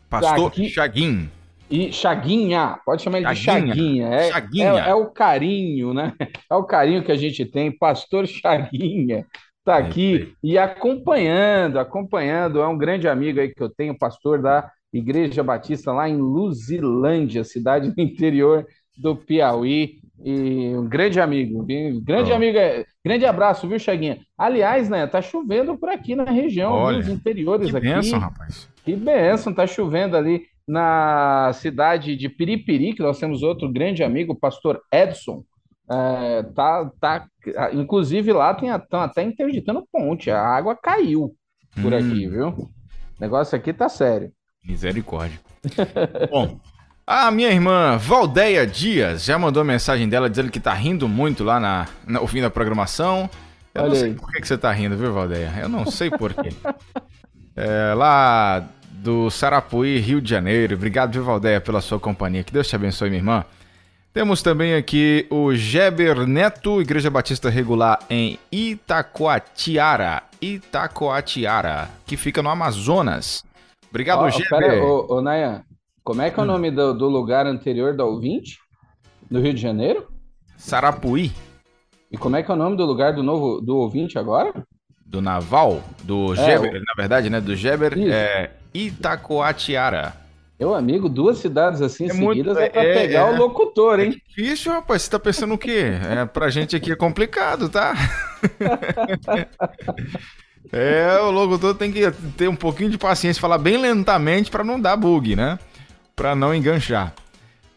Pastor 0.09 0.47
Aqui- 0.47 0.69
Chaguin. 0.69 1.29
E 1.69 1.91
Chaguinha, 1.91 2.79
pode 2.85 3.01
chamar 3.01 3.17
ele 3.17 3.27
de 3.27 3.35
Chaguinha. 3.35 3.73
Chaguinha. 3.73 4.07
É, 4.07 4.31
Chaguinha. 4.31 4.65
é, 4.85 4.89
é 4.91 4.95
o 4.95 5.07
carinho, 5.07 5.93
né? 5.93 6.13
É 6.49 6.55
o 6.55 6.63
carinho 6.63 7.03
que 7.03 7.11
a 7.11 7.17
gente 7.17 7.45
tem. 7.45 7.71
Pastor 7.77 8.25
Chaguinha 8.25 9.25
tá 9.65 9.77
aqui 9.77 10.33
e 10.41 10.57
acompanhando, 10.57 11.79
acompanhando. 11.79 12.61
É 12.61 12.67
um 12.67 12.77
grande 12.77 13.07
amigo 13.07 13.39
aí 13.39 13.53
que 13.53 13.61
eu 13.61 13.69
tenho, 13.69 13.97
pastor 13.97 14.41
da 14.41 14.71
Igreja 14.93 15.43
Batista 15.43 15.91
lá 15.91 16.07
em 16.07 16.17
Luzilândia, 16.17 17.43
cidade 17.43 17.91
do 17.91 17.99
interior 17.99 18.65
do 18.97 19.13
Piauí. 19.15 19.95
E 20.23 20.73
um 20.75 20.87
grande 20.87 21.19
amigo, 21.19 21.63
viu? 21.63 21.99
grande 22.01 22.31
Ó. 22.31 22.35
amigo, 22.35 22.57
é- 22.57 22.85
grande 23.05 23.25
abraço, 23.25 23.67
viu, 23.67 23.77
Chaguinha? 23.79 24.19
Aliás, 24.37 24.89
né, 24.89 25.05
tá 25.07 25.21
chovendo 25.21 25.77
por 25.77 25.89
aqui 25.89 26.15
na 26.15 26.25
região? 26.25 26.71
Olha, 26.71 26.99
Os 26.99 27.07
interiores 27.07 27.69
Que 27.69 27.77
aqui. 27.77 27.87
bênção, 27.87 28.19
rapaz. 28.19 28.69
Que 28.83 28.95
benção, 28.95 29.53
tá 29.53 29.65
chovendo 29.67 30.15
ali 30.17 30.43
na 30.67 31.51
cidade 31.53 32.15
de 32.15 32.29
Piripiri, 32.29 32.93
que 32.93 33.01
nós 33.01 33.19
temos 33.19 33.43
outro 33.43 33.71
grande 33.71 34.03
amigo, 34.03 34.33
o 34.33 34.39
pastor 34.39 34.81
Edson. 34.91 35.43
É, 35.91 36.43
tá, 36.55 36.89
tá, 36.99 37.27
inclusive 37.73 38.31
lá 38.31 38.53
tem 38.53 38.69
estão 38.69 39.01
até 39.01 39.21
interditando 39.21 39.85
ponte, 39.91 40.31
a 40.31 40.39
água 40.41 40.75
caiu 40.81 41.35
por 41.81 41.91
Hum. 41.93 41.97
aqui, 41.97 42.27
viu? 42.27 42.47
O 42.49 42.69
negócio 43.19 43.57
aqui 43.57 43.73
tá 43.73 43.89
sério. 43.89 44.31
Misericórdia. 44.65 45.39
Bom, 46.31 46.57
a 47.05 47.29
minha 47.31 47.49
irmã 47.49 47.97
Valdeia 47.97 48.65
Dias 48.65 49.25
já 49.25 49.37
mandou 49.37 49.63
mensagem 49.63 50.07
dela 50.07 50.29
dizendo 50.29 50.51
que 50.51 50.59
tá 50.59 50.73
rindo 50.73 51.07
muito 51.07 51.43
lá 51.43 51.59
na, 51.59 51.87
na, 52.07 52.25
fim 52.27 52.41
da 52.41 52.49
programação. 52.49 53.29
Eu 53.73 53.83
não 53.83 53.89
Olha 53.89 53.99
sei 53.99 54.09
aí. 54.09 54.15
por 54.15 54.31
que, 54.31 54.41
que 54.41 54.47
você 54.47 54.57
tá 54.57 54.71
rindo, 54.71 54.95
viu, 54.95 55.13
Valdeia? 55.13 55.51
Eu 55.61 55.69
não 55.69 55.85
sei 55.85 56.09
por 56.09 56.33
quê. 56.33 56.49
É, 57.55 57.93
lá 57.93 58.67
do 58.89 59.29
Sarapuí, 59.29 59.99
Rio 59.99 60.19
de 60.19 60.27
Janeiro. 60.27 60.73
Obrigado, 60.73 61.13
viu, 61.13 61.23
Valdeia, 61.23 61.61
pela 61.61 61.81
sua 61.81 61.99
companhia. 61.99 62.43
Que 62.43 62.51
Deus 62.51 62.67
te 62.67 62.75
abençoe, 62.75 63.11
minha 63.11 63.19
irmã. 63.19 63.45
Temos 64.11 64.41
também 64.41 64.73
aqui 64.75 65.27
o 65.29 65.53
Geber 65.53 66.25
Neto, 66.27 66.81
Igreja 66.81 67.09
Batista 67.11 67.51
Regular 67.51 67.99
em 68.09 68.39
Itacoatiara. 68.51 70.23
Itacoatiara, 70.41 71.89
que 72.05 72.17
fica 72.17 72.41
no 72.41 72.49
Amazonas. 72.49 73.43
Obrigado, 73.89 74.21
Ó, 74.21 74.29
Geber. 74.29 74.49
pera, 74.49 74.83
ô, 74.83 75.17
ô, 75.17 75.21
Nayan, 75.21 75.63
como 76.03 76.21
é 76.21 76.29
que 76.29 76.39
Hum. 76.39 76.43
é 76.43 76.45
o 76.45 76.47
nome 76.47 76.71
do, 76.71 76.93
do 76.93 77.07
lugar 77.07 77.45
anterior 77.47 77.95
da 77.95 78.05
ouvinte? 78.05 78.59
Do 79.29 79.39
Rio 79.41 79.53
de 79.53 79.61
Janeiro? 79.61 80.07
Sarapuí, 80.57 81.31
E 82.11 82.17
como 82.17 82.35
é 82.35 82.43
que 82.43 82.51
é 82.51 82.53
o 82.53 82.57
nome 82.57 82.77
do 82.77 82.85
lugar 82.85 83.13
do 83.13 83.23
novo 83.23 83.59
do 83.59 83.75
ouvinte 83.77 84.19
agora? 84.19 84.53
do 85.05 85.21
Naval, 85.21 85.83
do 86.03 86.33
É, 86.33 86.37
Geber, 86.37 86.73
na 86.81 86.93
verdade, 86.95 87.29
né? 87.29 87.39
Do 87.41 87.55
Geber, 87.55 87.97
Isso. 87.97 88.11
é 88.11 88.51
Itacoatiara. 88.73 90.13
Meu 90.59 90.73
amigo, 90.73 91.09
duas 91.09 91.37
cidades 91.39 91.81
assim 91.81 92.09
É 92.09 92.13
muito- 92.13 92.37
seguidas 92.37 92.57
é 92.57 92.69
pra 92.69 92.83
é- 92.83 92.93
pegar 92.93 93.27
é. 93.27 93.31
o 93.31 93.35
locutor, 93.37 93.99
hein? 93.99 94.15
Difícil, 94.29 94.71
rapaz. 94.71 95.01
Você 95.03 95.11
tá 95.11 95.19
pensando 95.19 95.53
o 95.55 95.57
quê? 95.57 95.91
É, 96.09 96.25
pra 96.25 96.49
gente 96.49 96.75
aqui 96.75 96.91
é 96.91 96.95
complicado, 96.95 97.69
tá? 97.69 97.93
é, 100.71 101.19
o 101.21 101.31
locutor 101.31 101.75
tem 101.75 101.91
que 101.91 102.09
ter 102.37 102.47
um 102.47 102.55
pouquinho 102.55 102.89
de 102.89 102.97
paciência, 102.97 103.41
falar 103.41 103.57
bem 103.57 103.77
lentamente 103.77 104.49
pra 104.49 104.63
não 104.63 104.79
dar 104.79 104.95
bug, 104.95 105.35
né? 105.35 105.59
Pra 106.15 106.35
não 106.35 106.53
enganchar. 106.53 107.13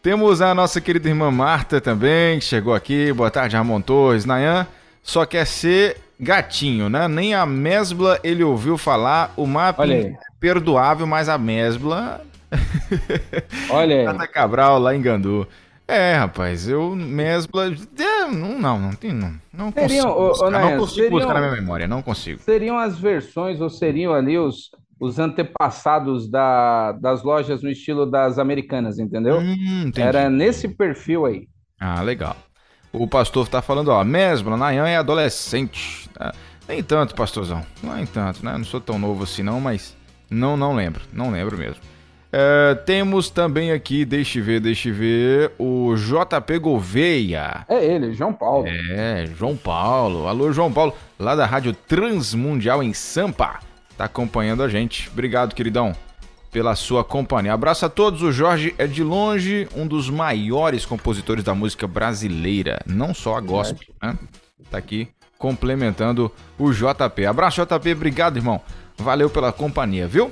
Temos 0.01 0.41
a 0.41 0.53
nossa 0.53 0.79
querida 0.79 1.09
irmã 1.09 1.31
Marta 1.31 1.81
também, 1.81 2.39
que 2.39 2.45
chegou 2.45 2.73
aqui. 2.73 3.11
Boa 3.11 3.31
tarde, 3.31 3.55
Ramon 3.55 3.81
Torres. 3.81 4.25
Nayan 4.25 4.65
só 5.03 5.25
quer 5.25 5.45
ser 5.45 5.97
gatinho, 6.19 6.89
né? 6.89 7.07
Nem 7.07 7.33
a 7.33 7.45
Mesbla 7.45 8.19
ele 8.23 8.43
ouviu 8.43 8.77
falar. 8.77 9.33
O 9.35 9.45
mapa 9.45 9.87
é 9.87 10.13
perdoável, 10.39 11.07
mas 11.07 11.27
a 11.29 11.37
Mesbla 11.37 12.21
Olha 13.69 13.95
aí. 13.99 14.05
Tata 14.05 14.27
Cabral 14.27 14.79
lá 14.79 14.95
em 14.95 15.01
Gandu. 15.01 15.47
É, 15.87 16.13
rapaz, 16.15 16.67
eu 16.67 16.95
Mesbla. 16.95 17.67
é, 17.97 18.25
não, 18.31 18.59
não, 18.59 18.79
não 18.79 18.91
tem. 18.91 19.11
Não, 19.13 19.33
não 19.53 19.71
Seriam, 19.71 20.05
consigo. 20.05 20.09
ô, 20.09 20.25
ô, 20.25 20.29
buscar, 20.29 20.51
Nayan, 20.51 20.69
não 20.71 20.77
consigo 20.79 20.95
seriam- 20.95 21.11
buscar 21.11 21.33
na 21.33 21.39
minha 21.41 21.51
memória, 21.53 21.87
não 21.87 22.01
consigo. 22.01 22.39
Seriam 22.43 22.77
as 22.77 22.99
versões 22.99 23.59
ou 23.61 23.69
seriam 23.69 24.13
ali 24.13 24.37
os, 24.37 24.69
os 24.99 25.19
antepassados 25.19 26.29
da, 26.29 26.91
das 26.93 27.23
lojas 27.23 27.61
no 27.61 27.69
estilo 27.69 28.05
das 28.05 28.39
americanas, 28.39 28.99
entendeu? 28.99 29.39
Hum. 29.39 29.91
Era 29.95 30.29
nesse 30.29 30.67
perfil 30.67 31.25
aí. 31.25 31.47
Ah, 31.79 32.01
legal. 32.01 32.35
O 32.91 33.07
pastor 33.07 33.47
tá 33.47 33.61
falando, 33.61 33.89
ó, 33.89 34.03
Mesbla, 34.03 34.57
Nayan 34.57 34.87
é 34.87 34.97
adolescente. 34.97 36.09
tá? 36.13 36.33
Nem 36.67 36.81
tanto, 36.81 37.13
pastorzão. 37.13 37.63
Nem 37.83 38.05
tanto, 38.05 38.43
né? 38.43 38.57
Não 38.57 38.65
sou 38.65 38.81
tão 38.81 38.97
novo 38.97 39.23
assim, 39.23 39.43
não, 39.43 39.61
mas 39.61 39.95
não, 40.29 40.57
não 40.57 40.75
lembro. 40.75 41.01
Não 41.13 41.31
lembro 41.31 41.57
mesmo. 41.57 41.81
É, 42.31 42.75
temos 42.75 43.29
também 43.29 43.71
aqui, 43.71 44.03
deixa 44.03 44.39
eu 44.39 44.43
ver, 44.43 44.59
deixa 44.59 44.89
eu 44.89 44.93
ver, 44.93 45.51
o 45.57 45.95
JP 45.95 46.59
Gouveia. 46.59 47.65
É 47.69 47.85
ele, 47.85 48.13
João 48.13 48.33
Paulo. 48.33 48.67
É, 48.67 49.25
João 49.27 49.55
Paulo. 49.55 50.27
Alô, 50.27 50.51
João 50.51 50.71
Paulo, 50.71 50.93
lá 51.17 51.35
da 51.35 51.45
Rádio 51.45 51.73
Transmundial 51.73 52.83
em 52.83 52.93
Sampa. 52.93 53.59
Tá 53.97 54.05
acompanhando 54.05 54.61
a 54.61 54.69
gente. 54.69 55.09
Obrigado, 55.11 55.55
queridão, 55.55 55.95
pela 56.51 56.75
sua 56.75 57.03
companhia. 57.03 57.53
Abraço 57.53 57.85
a 57.85 57.89
todos. 57.89 58.21
O 58.21 58.31
Jorge 58.31 58.75
é 58.77 58.85
de 58.85 59.03
longe 59.03 59.67
um 59.75 59.87
dos 59.87 60.09
maiores 60.09 60.85
compositores 60.85 61.43
da 61.43 61.55
música 61.55 61.87
brasileira, 61.87 62.79
não 62.85 63.13
só 63.13 63.35
a 63.35 63.41
gospel, 63.41 63.93
né? 64.01 64.17
Tá 64.69 64.77
aqui 64.77 65.07
complementando 65.37 66.31
o 66.57 66.71
JP. 66.71 67.25
Abraço, 67.25 67.61
JP. 67.61 67.91
Obrigado, 67.91 68.37
irmão. 68.37 68.61
Valeu 68.97 69.29
pela 69.29 69.51
companhia, 69.51 70.07
viu? 70.07 70.31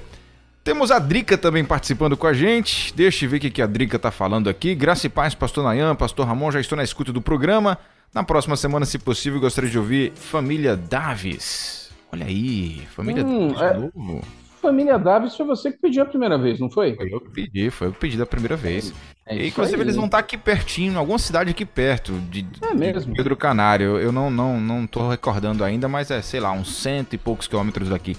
Temos 0.64 0.90
a 0.90 0.98
Drica 0.98 1.38
também 1.38 1.64
participando 1.64 2.18
com 2.18 2.26
a 2.26 2.34
gente. 2.34 2.92
Deixa 2.96 3.26
eu 3.26 3.30
ver 3.30 3.38
o 3.38 3.40
que 3.40 3.62
a 3.62 3.68
Drica 3.68 4.00
tá 4.00 4.10
falando 4.10 4.50
aqui. 4.50 4.74
Graça 4.74 5.06
e 5.06 5.10
paz, 5.10 5.36
pastor 5.36 5.64
Nayan, 5.64 5.96
pastor 5.96 6.26
Ramon, 6.26 6.52
já 6.52 6.60
estou 6.60 6.76
na 6.76 6.84
escuta 6.84 7.14
do 7.14 7.22
programa. 7.22 7.78
Na 8.12 8.24
próxima 8.24 8.56
semana, 8.56 8.86
se 8.86 8.98
possível, 8.98 9.40
gostaria 9.40 9.70
de 9.70 9.78
ouvir 9.78 10.14
Família 10.16 10.76
Davis. 10.76 11.85
Olha 12.12 12.26
aí, 12.26 12.82
Família 12.96 13.26
Hum, 13.26 13.48
Davis 13.50 13.62
é. 13.62 13.74
de 13.74 13.80
novo. 13.80 14.22
Família 14.62 14.98
Davis 14.98 15.36
foi 15.36 15.46
você 15.46 15.72
que 15.72 15.78
pediu 15.78 16.02
a 16.02 16.06
primeira 16.06 16.38
vez, 16.40 16.60
não 16.60 16.72
foi? 16.72 16.96
Foi 16.96 17.14
eu 17.14 17.22
que 17.22 17.30
pedi, 17.30 17.70
foi 17.70 17.88
eu 17.88 17.92
que 17.94 18.00
pedi 18.00 18.18
da 18.18 18.26
primeira 18.26 18.56
vez. 18.56 18.94
É 19.26 19.36
E, 19.36 19.48
inclusive, 19.50 19.76
aí. 19.78 19.82
eles 19.84 19.96
vão 19.96 20.06
estar 20.06 20.18
aqui 20.18 20.38
pertinho, 20.38 20.94
em 20.94 20.96
alguma 20.96 21.20
cidade 21.20 21.52
aqui 21.52 21.66
perto 21.66 22.14
de, 22.32 22.46
É 22.62 22.72
de 22.72 22.76
mesmo? 22.76 23.14
Pedro 23.14 23.36
Canário. 23.38 24.00
Eu 24.00 24.12
não, 24.12 24.32
não, 24.32 24.60
não 24.60 24.88
tô 24.88 25.08
recordando 25.08 25.64
ainda, 25.64 25.88
mas 25.88 26.10
é, 26.10 26.20
sei 26.22 26.40
lá, 26.40 26.52
uns 26.52 26.76
cento 26.78 27.14
e 27.14 27.18
poucos 27.18 27.48
quilômetros 27.48 27.90
daqui 27.90 28.18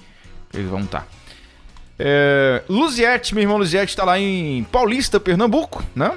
eles 0.55 0.69
vão 0.69 0.81
estar. 0.81 1.07
É, 1.99 2.63
Luziette, 2.69 3.35
meu 3.35 3.43
irmão 3.43 3.57
Luziette, 3.59 3.97
tá 3.97 4.05
lá 4.05 4.19
em 4.19 4.63
Paulista, 4.65 5.19
Pernambuco, 5.19 5.83
né? 5.95 6.17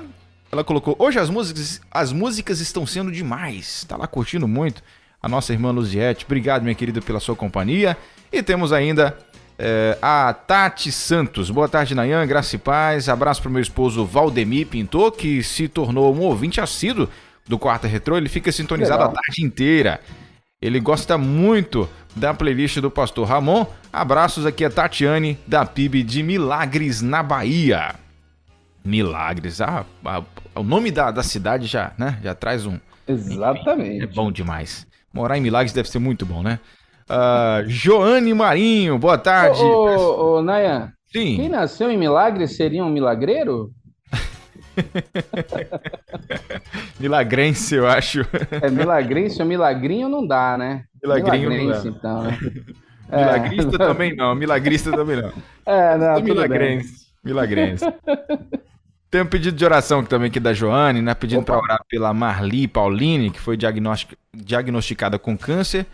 Ela 0.51 0.63
colocou, 0.63 0.95
hoje 0.99 1.17
as 1.19 1.29
músicas, 1.29 1.81
as 1.89 2.11
músicas 2.11 2.59
estão 2.59 2.85
sendo 2.85 3.11
demais. 3.11 3.83
Tá 3.85 3.95
lá 3.97 4.07
curtindo 4.07 4.47
muito. 4.47 4.83
A 5.21 5.27
nossa 5.27 5.51
irmã 5.51 5.71
Luziette, 5.71 6.25
obrigado, 6.25 6.63
minha 6.63 6.75
querida, 6.75 7.01
pela 7.01 7.19
sua 7.19 7.35
companhia. 7.35 7.97
E 8.31 8.41
temos 8.41 8.71
ainda 8.71 9.17
é, 9.57 9.97
a 10.01 10.33
Tati 10.33 10.91
Santos. 10.91 11.49
Boa 11.49 11.67
tarde, 11.67 11.93
Nayan, 11.93 12.25
graça 12.25 12.55
e 12.55 12.59
paz. 12.59 13.09
Abraço 13.09 13.41
pro 13.41 13.51
meu 13.51 13.61
esposo 13.61 14.05
Valdemir 14.05 14.67
Pintor, 14.67 15.11
que 15.11 15.43
se 15.43 15.67
tornou 15.67 16.15
um 16.15 16.21
ouvinte 16.21 16.61
assíduo 16.61 17.09
do 17.45 17.59
Quarta 17.59 17.87
Retrô. 17.87 18.15
Ele 18.15 18.29
fica 18.29 18.49
sintonizado 18.51 19.03
Legal. 19.03 19.11
a 19.11 19.21
tarde 19.21 19.43
inteira. 19.43 19.99
Ele 20.61 20.79
gosta 20.79 21.17
muito 21.17 21.89
da 22.15 22.33
playlist 22.33 22.79
do 22.79 22.89
Pastor 22.89 23.27
Ramon. 23.27 23.65
Abraços 23.91 24.45
aqui 24.45 24.63
a 24.63 24.69
Tatiane, 24.69 25.37
da 25.45 25.65
PIB 25.65 26.03
de 26.03 26.23
Milagres, 26.23 27.01
na 27.01 27.21
Bahia. 27.21 27.95
Milagres, 28.83 29.59
ah, 29.59 29.85
ah, 30.05 30.23
o 30.55 30.63
nome 30.63 30.91
da, 30.91 31.11
da 31.11 31.21
cidade 31.21 31.65
já, 31.67 31.91
né, 31.97 32.17
já 32.23 32.33
traz 32.33 32.65
um... 32.65 32.79
É 33.05 33.11
Exatamente. 33.11 34.07
bom 34.07 34.31
demais. 34.31 34.87
Morar 35.13 35.37
em 35.37 35.41
Milagres 35.41 35.73
deve 35.73 35.89
ser 35.89 35.99
muito 35.99 36.25
bom, 36.25 36.43
né? 36.43 36.59
Ah, 37.07 37.63
Joane 37.65 38.33
Marinho, 38.33 38.99
boa 38.99 39.17
tarde. 39.17 39.61
Ô, 39.61 39.65
ô, 39.65 40.37
ô, 40.37 40.41
Nayan, 40.41 40.91
quem 41.11 41.37
Sim, 41.37 41.49
nasceu 41.49 41.89
em 41.89 41.97
Milagre 41.97 42.47
seria 42.47 42.85
um 42.85 42.89
milagreiro? 42.89 43.71
milagrense, 46.99 47.75
eu 47.75 47.87
acho. 47.87 48.21
É 48.61 48.69
milagrense 48.69 49.41
ou 49.41 49.47
milagrinho 49.47 50.07
não 50.07 50.25
dá, 50.25 50.57
né? 50.57 50.83
Milagrinho 51.01 51.49
não 51.49 51.57
dá. 51.57 51.63
Milagrense, 51.63 51.87
então, 51.87 52.23
né? 52.23 52.37
Milagrista 53.11 53.77
também 53.77 54.15
não, 54.15 54.35
milagrista 54.35 54.91
também 54.91 55.15
não. 55.15 55.33
É, 55.65 55.97
não, 55.97 56.21
tudo 56.21 56.47
bem. 56.47 56.81
milagrense. 57.23 57.85
Tem 59.11 59.21
um 59.21 59.25
pedido 59.25 59.57
de 59.57 59.65
oração 59.65 60.03
também 60.03 60.29
aqui 60.29 60.39
da 60.39 60.53
Joane, 60.53 61.01
né? 61.01 61.15
Pedindo 61.15 61.43
para 61.43 61.57
orar 61.57 61.83
pela 61.89 62.13
Marli 62.13 62.67
Pauline, 62.67 63.31
que 63.31 63.39
foi 63.39 63.57
diagnosticada 64.33 65.17
com 65.17 65.35
câncer 65.35 65.87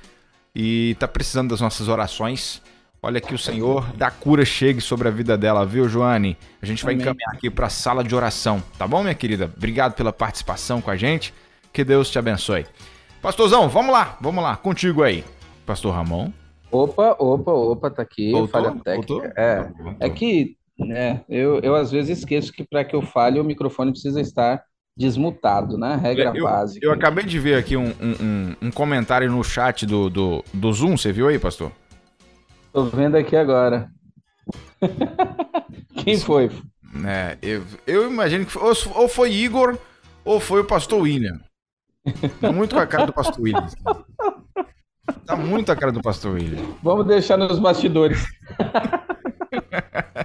e 0.54 0.96
tá 1.00 1.08
precisando 1.08 1.50
das 1.50 1.62
nossas 1.62 1.88
orações. 1.88 2.62
Olha 3.02 3.22
que 3.22 3.34
o 3.34 3.38
Senhor 3.38 3.86
da 3.94 4.10
cura 4.12 4.44
chegue 4.44 4.82
sobre 4.82 5.08
a 5.08 5.12
vida 5.12 5.38
dela, 5.38 5.66
viu, 5.66 5.88
Joane? 5.88 6.36
A 6.62 6.66
gente 6.66 6.84
vai 6.84 6.94
Amém. 6.94 7.04
encaminhar 7.04 7.32
aqui 7.34 7.50
para 7.50 7.68
a 7.68 7.70
sala 7.70 8.04
de 8.04 8.16
oração, 8.16 8.62
tá 8.78 8.88
bom, 8.88 9.02
minha 9.02 9.14
querida? 9.14 9.50
Obrigado 9.56 9.94
pela 9.94 10.12
participação 10.12 10.82
com 10.82 10.90
a 10.92 10.96
gente. 10.98 11.34
Que 11.72 11.84
Deus 11.84 12.10
te 12.10 12.18
abençoe. 12.18 12.66
Pastorzão, 13.22 13.70
vamos 13.70 13.94
lá, 13.94 14.18
vamos 14.20 14.44
lá, 14.44 14.58
contigo 14.58 15.04
aí. 15.04 15.24
Pastor 15.66 15.94
Ramon. 15.94 16.32
Opa, 16.72 17.16
opa, 17.20 17.52
opa, 17.52 17.92
tá 17.92 18.02
aqui. 18.02 18.32
Voltou? 18.32 18.48
Falha 18.50 18.72
técnica. 18.84 19.14
Voltou? 19.14 19.32
É. 19.36 19.64
Voltou. 19.64 19.96
É 20.00 20.10
que 20.10 20.58
né, 20.78 21.24
eu, 21.30 21.60
eu 21.60 21.76
às 21.76 21.92
vezes 21.92 22.20
esqueço 22.20 22.52
que 22.52 22.64
para 22.64 22.84
que 22.84 22.96
eu 22.96 23.02
fale 23.02 23.40
o 23.40 23.44
microfone 23.44 23.92
precisa 23.92 24.20
estar 24.22 24.64
desmutado, 24.98 25.78
né? 25.78 25.96
Regra 25.96 26.32
eu, 26.34 26.46
básica. 26.46 26.86
eu 26.86 26.92
acabei 26.92 27.26
de 27.26 27.38
ver 27.38 27.56
aqui 27.58 27.76
um, 27.76 27.90
um- 28.02 28.56
um- 28.62 28.72
comentário 28.72 29.30
no 29.30 29.44
chat 29.44 29.86
do, 29.86 30.10
do, 30.10 30.44
do 30.54 30.72
Zoom, 30.72 30.96
você 30.98 31.12
viu 31.12 31.28
aí, 31.28 31.38
pastor? 31.38 31.72
Tô 32.72 32.86
vendo 32.86 33.16
aqui 33.16 33.36
agora. 33.36 33.90
Quem 35.98 36.18
foi? 36.18 36.50
É, 37.06 37.38
eu, 37.42 37.64
eu 37.86 38.10
imagino 38.10 38.46
que 38.46 38.52
foi, 38.54 38.62
ou, 38.62 38.74
ou 39.02 39.08
foi 39.10 39.34
Igor 39.34 39.78
ou 40.24 40.40
foi 40.40 40.62
o 40.62 40.66
pastor 40.66 41.02
William. 41.02 41.40
Tá 42.40 42.52
muito 42.54 42.74
com 42.76 42.82
a 42.82 42.88
cara 42.88 43.06
do 43.06 43.14
pastor 43.14 43.42
William. 43.42 43.68
Tá 45.26 45.36
muito 45.36 45.72
a 45.72 45.76
cara 45.76 45.92
do 45.92 46.02
pastor 46.02 46.36
William. 46.36 46.64
Vamos 46.82 47.06
deixar 47.06 47.36
nos 47.38 47.60
bastidores. 47.60 48.26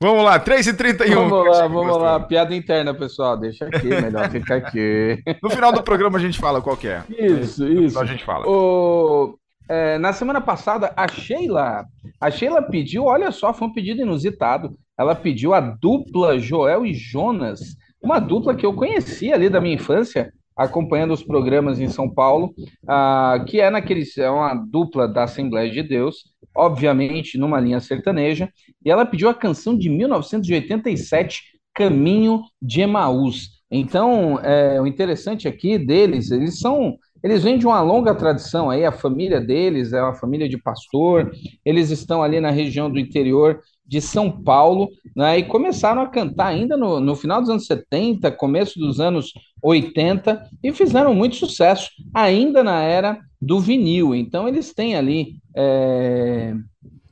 Vamos 0.00 0.24
lá, 0.24 0.38
3h31. 0.40 1.14
Vamos 1.14 1.46
lá, 1.48 1.66
vamos 1.66 1.96
lá. 1.98 2.20
Piada 2.20 2.54
interna, 2.54 2.94
pessoal. 2.94 3.36
Deixa 3.36 3.66
aqui, 3.66 3.88
melhor 3.88 4.30
ficar 4.30 4.56
aqui. 4.56 5.22
No 5.42 5.50
final 5.50 5.72
do 5.72 5.82
programa 5.82 6.18
a 6.18 6.20
gente 6.20 6.38
fala 6.38 6.60
qual 6.60 6.78
é. 6.84 7.02
Isso, 7.08 7.64
No 7.64 7.82
isso. 7.84 7.98
a 7.98 8.04
gente 8.04 8.24
fala. 8.24 8.46
O- 8.48 9.36
é, 9.68 9.98
na 9.98 10.12
semana 10.12 10.40
passada, 10.40 10.92
a 10.96 11.08
Sheila, 11.08 11.84
a 12.20 12.30
Sheila 12.30 12.62
pediu, 12.62 13.04
olha 13.04 13.32
só, 13.32 13.52
foi 13.52 13.66
um 13.68 13.72
pedido 13.72 14.00
inusitado. 14.02 14.76
Ela 14.98 15.14
pediu 15.14 15.52
a 15.52 15.60
dupla 15.60 16.38
Joel 16.38 16.86
e 16.86 16.94
Jonas, 16.94 17.60
uma 18.00 18.18
dupla 18.20 18.54
que 18.54 18.64
eu 18.64 18.72
conhecia 18.72 19.34
ali 19.34 19.48
da 19.48 19.60
minha 19.60 19.74
infância, 19.74 20.32
acompanhando 20.56 21.12
os 21.12 21.22
programas 21.22 21.80
em 21.80 21.88
São 21.88 22.08
Paulo, 22.08 22.54
ah, 22.88 23.44
que 23.46 23.60
é 23.60 23.68
naqueles, 23.68 24.16
é 24.16 24.30
uma 24.30 24.54
dupla 24.54 25.08
da 25.08 25.24
Assembleia 25.24 25.70
de 25.70 25.82
Deus, 25.82 26.18
obviamente 26.56 27.38
numa 27.38 27.60
linha 27.60 27.80
sertaneja, 27.80 28.48
e 28.84 28.90
ela 28.90 29.06
pediu 29.06 29.28
a 29.28 29.34
canção 29.34 29.76
de 29.76 29.88
1987, 29.88 31.42
Caminho 31.74 32.42
de 32.60 32.80
Emaús. 32.80 33.50
Então, 33.70 34.40
é, 34.40 34.80
o 34.80 34.86
interessante 34.86 35.46
aqui 35.46 35.78
deles, 35.78 36.30
eles 36.30 36.58
são 36.58 36.96
eles 37.22 37.42
vêm 37.42 37.58
de 37.58 37.66
uma 37.66 37.80
longa 37.80 38.14
tradição 38.14 38.70
aí, 38.70 38.84
a 38.84 38.92
família 38.92 39.40
deles 39.40 39.92
é 39.92 40.00
uma 40.00 40.14
família 40.14 40.48
de 40.48 40.56
pastor, 40.56 41.32
eles 41.64 41.90
estão 41.90 42.22
ali 42.22 42.40
na 42.40 42.50
região 42.50 42.88
do 42.88 43.00
interior 43.00 43.60
de 43.86 44.00
São 44.00 44.30
Paulo, 44.42 44.88
né, 45.14 45.38
e 45.38 45.44
começaram 45.44 46.02
a 46.02 46.08
cantar 46.08 46.46
ainda 46.48 46.76
no, 46.76 47.00
no 47.00 47.14
final 47.14 47.40
dos 47.40 47.50
anos 47.50 47.66
70, 47.66 48.30
começo 48.32 48.78
dos 48.78 49.00
anos 49.00 49.32
80, 49.62 50.42
e 50.62 50.72
fizeram 50.72 51.14
muito 51.14 51.36
sucesso, 51.36 51.90
ainda 52.14 52.62
na 52.62 52.80
era 52.82 53.18
do 53.40 53.60
vinil. 53.60 54.14
Então, 54.14 54.48
eles 54.48 54.72
têm 54.74 54.96
ali 54.96 55.36
é, 55.56 56.54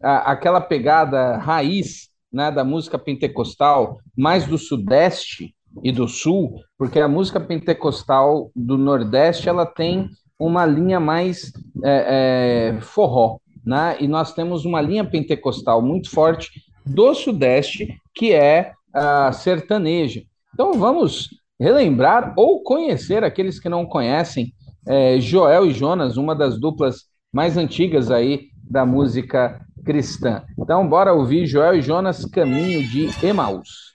a- 0.02 0.32
aquela 0.32 0.60
pegada 0.60 1.36
raiz 1.38 2.08
né, 2.32 2.50
da 2.50 2.64
música 2.64 2.98
pentecostal, 2.98 3.98
mais 4.16 4.46
do 4.46 4.58
Sudeste, 4.58 5.54
e 5.82 5.90
do 5.90 6.06
Sul, 6.06 6.60
porque 6.78 7.00
a 7.00 7.08
música 7.08 7.40
pentecostal 7.40 8.48
do 8.54 8.78
Nordeste 8.78 9.48
ela 9.48 9.66
tem 9.66 10.08
uma 10.38 10.64
linha 10.64 11.00
mais 11.00 11.52
é, 11.84 12.74
é, 12.76 12.80
forró, 12.80 13.38
né? 13.66 13.96
E 13.98 14.06
nós 14.06 14.32
temos 14.32 14.64
uma 14.64 14.80
linha 14.80 15.04
pentecostal 15.04 15.82
muito 15.82 16.08
forte 16.10 16.48
do 16.84 17.14
Sudeste 17.14 17.98
que 18.14 18.32
é 18.32 18.72
a 18.92 19.32
sertaneja. 19.32 20.22
Então 20.52 20.74
vamos 20.74 21.30
relembrar 21.58 22.34
ou 22.36 22.62
conhecer 22.62 23.24
aqueles 23.24 23.58
que 23.58 23.68
não 23.68 23.84
conhecem 23.86 24.52
é, 24.86 25.18
Joel 25.18 25.66
e 25.66 25.72
Jonas, 25.72 26.16
uma 26.16 26.34
das 26.34 26.60
duplas 26.60 27.04
mais 27.32 27.56
antigas 27.56 28.10
aí 28.10 28.48
da 28.62 28.86
música 28.86 29.60
cristã. 29.84 30.42
Então 30.58 30.86
bora 30.88 31.12
ouvir 31.12 31.46
Joel 31.46 31.76
e 31.76 31.82
Jonas 31.82 32.24
Caminho 32.24 32.82
de 32.88 33.08
Emaús. 33.26 33.94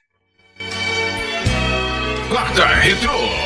Quarta 2.30 2.66
Retro. 2.66 3.39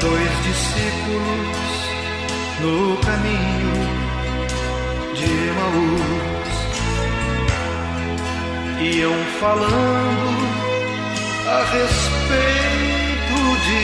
Dois 0.00 0.30
discípulos 0.44 1.58
no 2.60 2.96
caminho 2.98 3.78
de 5.14 5.28
Emaús 5.48 6.18
iam 8.80 9.18
falando 9.40 10.30
a 11.48 11.58
respeito 11.72 13.38
de 13.66 13.82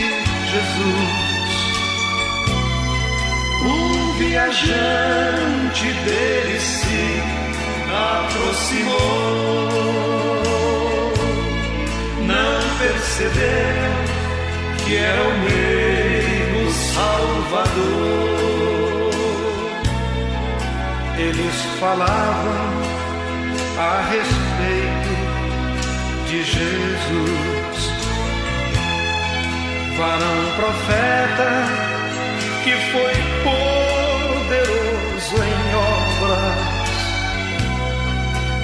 Jesus. 0.53 1.25
Um 3.67 4.19
viajante 4.19 5.87
dele 6.05 6.59
se 6.61 7.05
aproximou, 7.91 8.95
não 12.25 12.55
percebeu 12.79 14.04
que 14.85 14.97
era 14.97 15.23
o 15.23 15.39
meio 15.39 16.71
Salvador. 16.71 18.25
eles 21.19 21.55
falavam 21.81 22.85
a 23.79 24.01
respeito 24.11 25.15
de 26.29 26.43
Jesus. 26.43 27.79
Varão 29.97 30.41
profeta 30.57 31.51
que 32.65 32.73
foi 32.93 33.15
poderoso 34.35 35.37
em 35.37 35.61
obras 36.21 36.75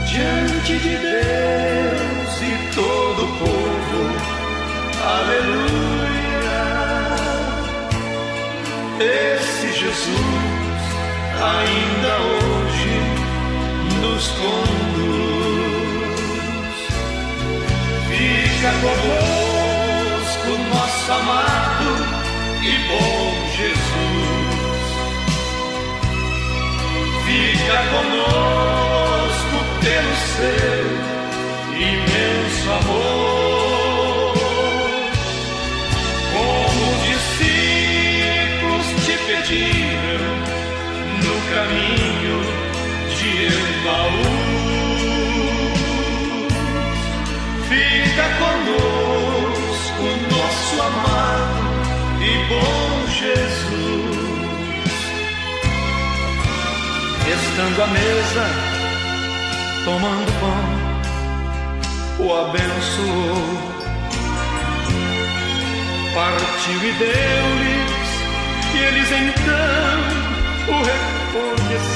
diante 0.06 0.74
de 0.78 0.94
Deus 0.98 2.32
e 2.42 2.44
todo 2.74 3.20
o 3.24 3.28
povo. 3.38 4.00
Aleluia. 5.02 5.59
Esse 9.00 9.72
Jesus 9.72 10.20
ainda 11.40 12.18
hoje 12.18 12.94
nos 14.02 14.28
conduz. 14.28 15.70
Fica 18.08 18.70
conosco, 18.82 20.50
nosso 20.74 21.12
amado 21.12 21.90
e 22.62 22.72
bom 22.88 23.32
Jesus. 23.56 24.90
Fica 27.24 27.78
conosco 27.96 29.58
pelo 29.80 30.14
seu 30.36 30.84
imenso 31.74 32.68
amor. 32.70 33.19
Estando 57.32 57.80
à 57.80 57.86
mesa, 57.86 58.44
tomando 59.84 60.32
pão, 60.40 60.64
o 62.18 62.28
abençoou. 62.34 63.58
Partiu 66.12 66.80
e 66.82 66.92
deu-lhes, 66.98 68.10
e 68.74 68.76
eles 68.78 69.10
então 69.12 70.00
o 70.66 70.76
reconheceram. 70.90 71.86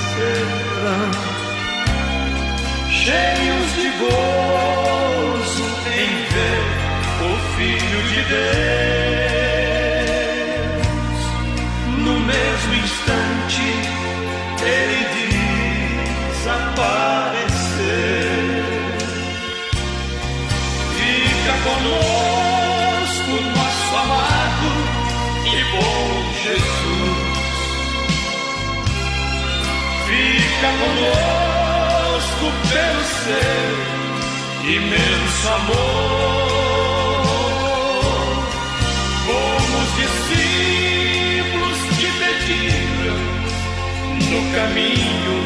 Cheios 2.93 3.69
de 3.75 3.89
gozo 3.99 5.67
em 5.97 6.13
ver 6.33 6.67
o 7.25 7.29
Filho 7.57 8.01
de 8.09 8.21
Deus. 8.31 8.55
No 12.05 12.15
mesmo 12.21 12.64
conosco, 21.85 23.33
nosso 23.55 23.97
amado 23.97 24.69
e 25.45 25.49
bom 25.73 26.33
Jesus. 26.43 27.25
Fica 30.07 30.69
conosco 30.81 32.45
pelo 32.71 33.05
seu 33.23 33.75
imenso 34.77 35.45
amor. 35.49 35.85
Como 39.27 39.75
os 39.83 39.91
discípulos 40.01 41.79
te 41.99 42.09
pediram 42.19 43.21
no 44.31 44.41
caminho 44.55 45.37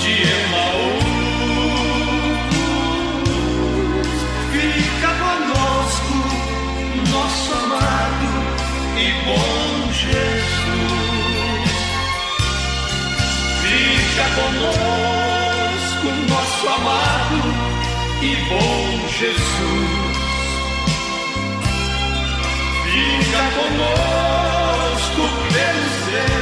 de 0.00 0.12
Emaús. 0.22 0.99
Bom 9.24 9.92
Jesus. 9.92 10.50
Fica 13.62 14.26
conosco, 14.34 16.06
nosso 16.28 16.68
amado 16.68 17.40
e 18.22 18.36
bom 18.48 19.08
Jesus. 19.18 20.10
Fica 22.84 23.42
conosco 23.56 25.22
pelo 25.52 25.86
seu 26.06 26.40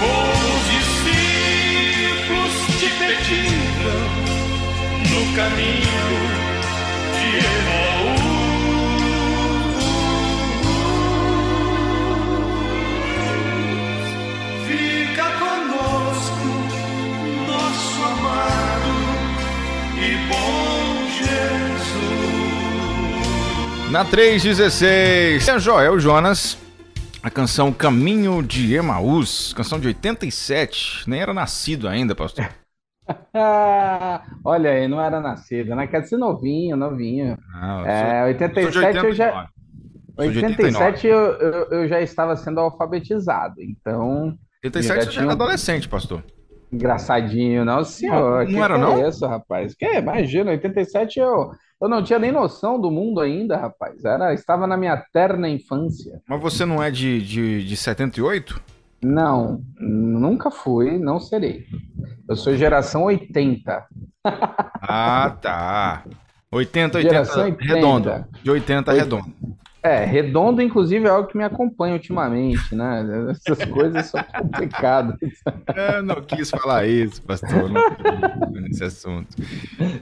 Como 0.00 0.44
os 0.56 0.64
discípulos 0.76 2.54
te 2.78 2.88
pediram 2.98 4.02
no 5.10 5.20
caminho 5.36 6.49
Na 23.90 24.04
316, 24.04 25.48
é 25.48 25.58
Joel 25.58 25.98
Jonas, 25.98 26.56
a 27.20 27.28
canção 27.28 27.72
Caminho 27.72 28.40
de 28.40 28.72
Emaús, 28.72 29.52
canção 29.52 29.80
de 29.80 29.88
87, 29.88 31.02
nem 31.08 31.20
era 31.20 31.34
nascido 31.34 31.88
ainda, 31.88 32.14
pastor. 32.14 32.59
Ah, 33.34 34.22
olha 34.44 34.70
aí, 34.70 34.88
não 34.88 35.00
era 35.00 35.20
nascido, 35.20 35.74
né? 35.74 35.86
Quer 35.86 36.02
dizer 36.02 36.16
novinho, 36.16 36.76
novinho. 36.76 37.36
Não, 37.52 37.80
eu 37.80 37.86
É, 37.86 38.22
sou- 38.22 38.32
de 38.32 38.44
87 38.44 39.04
eu 39.06 39.12
já. 39.12 39.26
89. 39.26 39.48
Sou 40.16 40.30
de 40.30 40.38
87 40.44 41.06
eu, 41.06 41.18
eu, 41.18 41.64
eu 41.80 41.88
já 41.88 42.00
estava 42.00 42.36
sendo 42.36 42.60
alfabetizado, 42.60 43.54
então 43.60 44.34
87 44.62 44.98
Já 44.98 45.04
você 45.04 45.10
já 45.12 45.20
era 45.22 45.28
um- 45.30 45.32
adolescente, 45.32 45.88
pastor. 45.88 46.22
engraçadinho, 46.72 47.64
não, 47.64 47.82
senhor. 47.84 48.44
Não 48.44 48.46
que 48.46 48.58
era, 48.58 48.74
que 48.74 48.80
não? 48.80 48.98
é 48.98 49.08
isso, 49.08 49.26
rapaz? 49.26 49.74
Que, 49.74 49.86
imagina, 49.98 50.50
87 50.50 51.18
eu, 51.18 51.50
eu 51.80 51.88
não 51.88 52.02
tinha 52.02 52.18
nem 52.18 52.30
noção 52.30 52.78
do 52.80 52.90
mundo 52.90 53.20
ainda, 53.20 53.56
rapaz. 53.56 54.04
Era, 54.04 54.32
estava 54.34 54.66
na 54.66 54.76
minha 54.76 55.02
terna 55.12 55.48
infância. 55.48 56.20
Mas 56.28 56.40
você 56.40 56.64
não 56.66 56.82
é 56.82 56.90
de, 56.90 57.22
de, 57.22 57.64
de 57.66 57.76
78? 57.76 58.60
Não, 59.02 59.62
nunca 59.78 60.50
fui, 60.50 60.98
não 60.98 61.18
serei. 61.18 61.66
Eu 62.28 62.36
sou 62.36 62.54
geração 62.54 63.04
80. 63.04 63.86
Ah, 64.24 65.36
tá. 65.40 66.04
80, 66.52 66.98
80, 66.98 67.14
Geração 67.14 67.44
80. 67.44 67.74
redondo. 67.74 68.24
De 68.42 68.50
80 68.50 68.92
redondo. 68.92 69.32
É, 69.82 70.04
redondo, 70.04 70.60
inclusive, 70.60 71.06
é 71.06 71.10
algo 71.10 71.28
que 71.28 71.36
me 71.36 71.44
acompanha 71.44 71.94
ultimamente, 71.94 72.74
né? 72.74 73.30
Essas 73.30 73.64
coisas 73.66 74.06
são 74.06 74.22
complicadas. 74.22 75.16
Eu 75.74 76.02
não 76.02 76.20
quis 76.22 76.50
falar 76.50 76.86
isso, 76.86 77.22
pastor. 77.22 77.70
Nesse 78.52 78.84
assunto. 78.84 79.28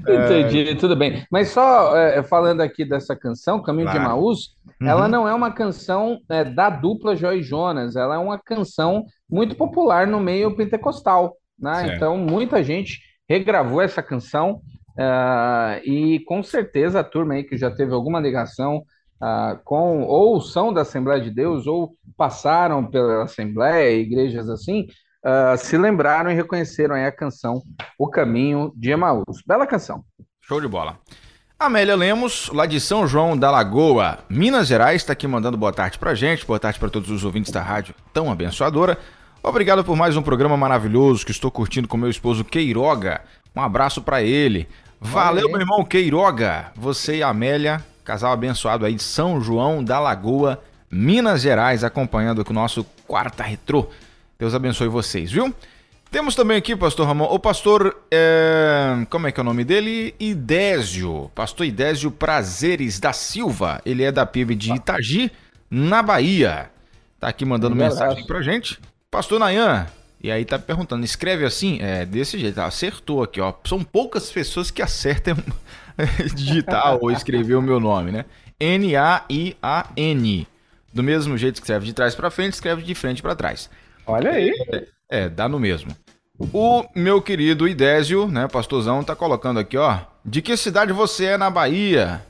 Entendi, 0.00 0.74
tudo 0.74 0.96
bem. 0.96 1.24
Mas 1.30 1.50
só 1.50 1.96
é, 1.96 2.22
falando 2.22 2.60
aqui 2.60 2.84
dessa 2.84 3.14
canção, 3.14 3.62
Caminho 3.62 3.86
de 3.86 3.92
Claro. 3.92 4.10
Emaús, 4.10 4.56
Uhum. 4.80 4.86
ela 4.86 5.08
não 5.08 5.26
é 5.26 5.34
uma 5.34 5.50
canção 5.50 6.20
é, 6.28 6.44
da 6.44 6.70
dupla 6.70 7.16
Joy 7.16 7.42
Jonas, 7.42 7.96
ela 7.96 8.14
é 8.14 8.18
uma 8.18 8.38
canção 8.38 9.04
muito 9.28 9.56
popular 9.56 10.06
no 10.06 10.20
meio 10.20 10.54
pentecostal, 10.54 11.36
né? 11.58 11.80
Certo. 11.80 11.96
Então, 11.96 12.16
muita 12.16 12.62
gente 12.62 13.00
regravou 13.28 13.82
essa 13.82 14.02
canção 14.02 14.60
ah, 14.96 15.80
e 15.84 16.20
com 16.26 16.42
certeza 16.42 17.00
a 17.00 17.04
turma 17.04 17.34
aí 17.34 17.44
que 17.44 17.56
já 17.56 17.70
teve 17.70 17.92
alguma 17.92 18.20
ligação 18.20 18.82
ah, 19.20 19.58
com 19.64 20.02
ou 20.02 20.40
são 20.40 20.72
da 20.72 20.82
Assembleia 20.82 21.20
de 21.20 21.30
Deus 21.30 21.66
ou 21.66 21.94
passaram 22.16 22.84
pela 22.84 23.24
Assembleia, 23.24 24.00
igrejas 24.00 24.48
assim, 24.48 24.86
ah, 25.24 25.56
se 25.56 25.76
lembraram 25.76 26.30
e 26.30 26.34
reconheceram 26.34 26.94
aí 26.94 27.04
a 27.04 27.12
canção 27.12 27.62
O 27.98 28.08
Caminho 28.08 28.72
de 28.76 28.90
Emaús. 28.90 29.42
Bela 29.46 29.66
canção. 29.66 30.04
Show 30.40 30.60
de 30.60 30.68
bola. 30.68 30.98
Amélia 31.58 31.96
Lemos, 31.96 32.48
lá 32.52 32.66
de 32.66 32.78
São 32.80 33.04
João 33.04 33.36
da 33.36 33.50
Lagoa, 33.50 34.20
Minas 34.30 34.68
Gerais, 34.68 35.02
está 35.02 35.12
aqui 35.12 35.26
mandando 35.26 35.56
boa 35.56 35.72
tarde 35.72 35.98
pra 35.98 36.14
gente, 36.14 36.46
boa 36.46 36.60
tarde 36.60 36.78
para 36.78 36.88
todos 36.88 37.10
os 37.10 37.24
ouvintes 37.24 37.50
da 37.50 37.60
rádio 37.60 37.96
tão 38.12 38.30
abençoadora. 38.30 38.96
Obrigado 39.42 39.82
por 39.82 39.96
mais 39.96 40.16
um 40.16 40.22
programa 40.22 40.56
maravilhoso 40.56 41.26
que 41.26 41.32
estou 41.32 41.50
curtindo 41.50 41.88
com 41.88 41.96
meu 41.96 42.08
esposo 42.08 42.44
Queiroga. 42.44 43.22
Um 43.56 43.60
abraço 43.60 44.00
pra 44.00 44.22
ele. 44.22 44.68
Valeu, 45.00 45.46
aí. 45.46 45.52
meu 45.52 45.60
irmão 45.60 45.84
Queiroga. 45.84 46.70
Você 46.76 47.16
e 47.16 47.22
a 47.24 47.28
Amélia, 47.28 47.84
casal 48.08 48.32
abençoado 48.32 48.86
aí 48.86 48.94
de 48.94 49.02
São 49.02 49.38
João 49.38 49.84
da 49.84 50.00
Lagoa, 50.00 50.62
Minas 50.90 51.42
Gerais, 51.42 51.84
acompanhando 51.84 52.42
com 52.42 52.52
o 52.52 52.54
nosso 52.54 52.82
Quarta 53.06 53.42
Retrô. 53.42 53.90
Deus 54.38 54.54
abençoe 54.54 54.88
vocês, 54.88 55.30
viu? 55.30 55.54
Temos 56.10 56.34
também 56.34 56.56
aqui, 56.56 56.74
pastor 56.74 57.06
Ramon, 57.06 57.26
o 57.26 57.38
pastor, 57.38 57.94
é, 58.10 59.04
como 59.10 59.26
é 59.26 59.32
que 59.32 59.38
é 59.38 59.42
o 59.42 59.44
nome 59.44 59.62
dele? 59.62 60.14
Idésio, 60.18 61.30
pastor 61.34 61.66
Idésio 61.66 62.10
Prazeres 62.10 62.98
da 62.98 63.12
Silva. 63.12 63.82
Ele 63.84 64.02
é 64.02 64.10
da 64.10 64.24
PIB 64.24 64.54
de 64.54 64.72
Itagi, 64.72 65.30
na 65.70 66.02
Bahia. 66.02 66.70
Tá 67.20 67.28
aqui 67.28 67.44
mandando 67.44 67.74
Um 67.74 67.78
mensagem 67.78 68.26
pra 68.26 68.40
gente. 68.40 68.80
Pastor 69.10 69.38
Nayan, 69.38 69.86
e 70.22 70.30
aí 70.30 70.46
tá 70.46 70.58
perguntando, 70.58 71.04
escreve 71.04 71.44
assim? 71.44 71.78
É, 71.82 72.06
desse 72.06 72.38
jeito, 72.38 72.58
acertou 72.58 73.22
aqui, 73.22 73.38
ó. 73.38 73.52
São 73.66 73.84
poucas 73.84 74.32
pessoas 74.32 74.70
que 74.70 74.80
acertam 74.80 75.36
digitar 76.34 76.96
ou 77.00 77.10
escrever 77.10 77.54
o 77.54 77.62
meu 77.62 77.80
nome, 77.80 78.12
né? 78.12 78.24
N-A-I-A-N. 78.60 80.46
Do 80.92 81.02
mesmo 81.02 81.36
jeito 81.36 81.60
que 81.60 81.66
escreve 81.66 81.86
de 81.86 81.92
trás 81.92 82.14
pra 82.14 82.30
frente, 82.30 82.54
escreve 82.54 82.82
de 82.82 82.94
frente 82.94 83.22
pra 83.22 83.34
trás. 83.34 83.68
Olha 84.06 84.30
aí. 84.30 84.52
É, 85.10 85.28
dá 85.28 85.48
no 85.48 85.58
mesmo. 85.58 85.90
O 86.52 86.84
meu 86.94 87.20
querido 87.20 87.66
Idésio, 87.66 88.28
né, 88.28 88.46
pastorzão, 88.46 89.02
tá 89.02 89.14
colocando 89.14 89.58
aqui, 89.58 89.76
ó. 89.76 89.98
De 90.24 90.40
que 90.40 90.56
cidade 90.56 90.92
você 90.92 91.26
é 91.26 91.36
na 91.36 91.50
Bahia? 91.50 92.22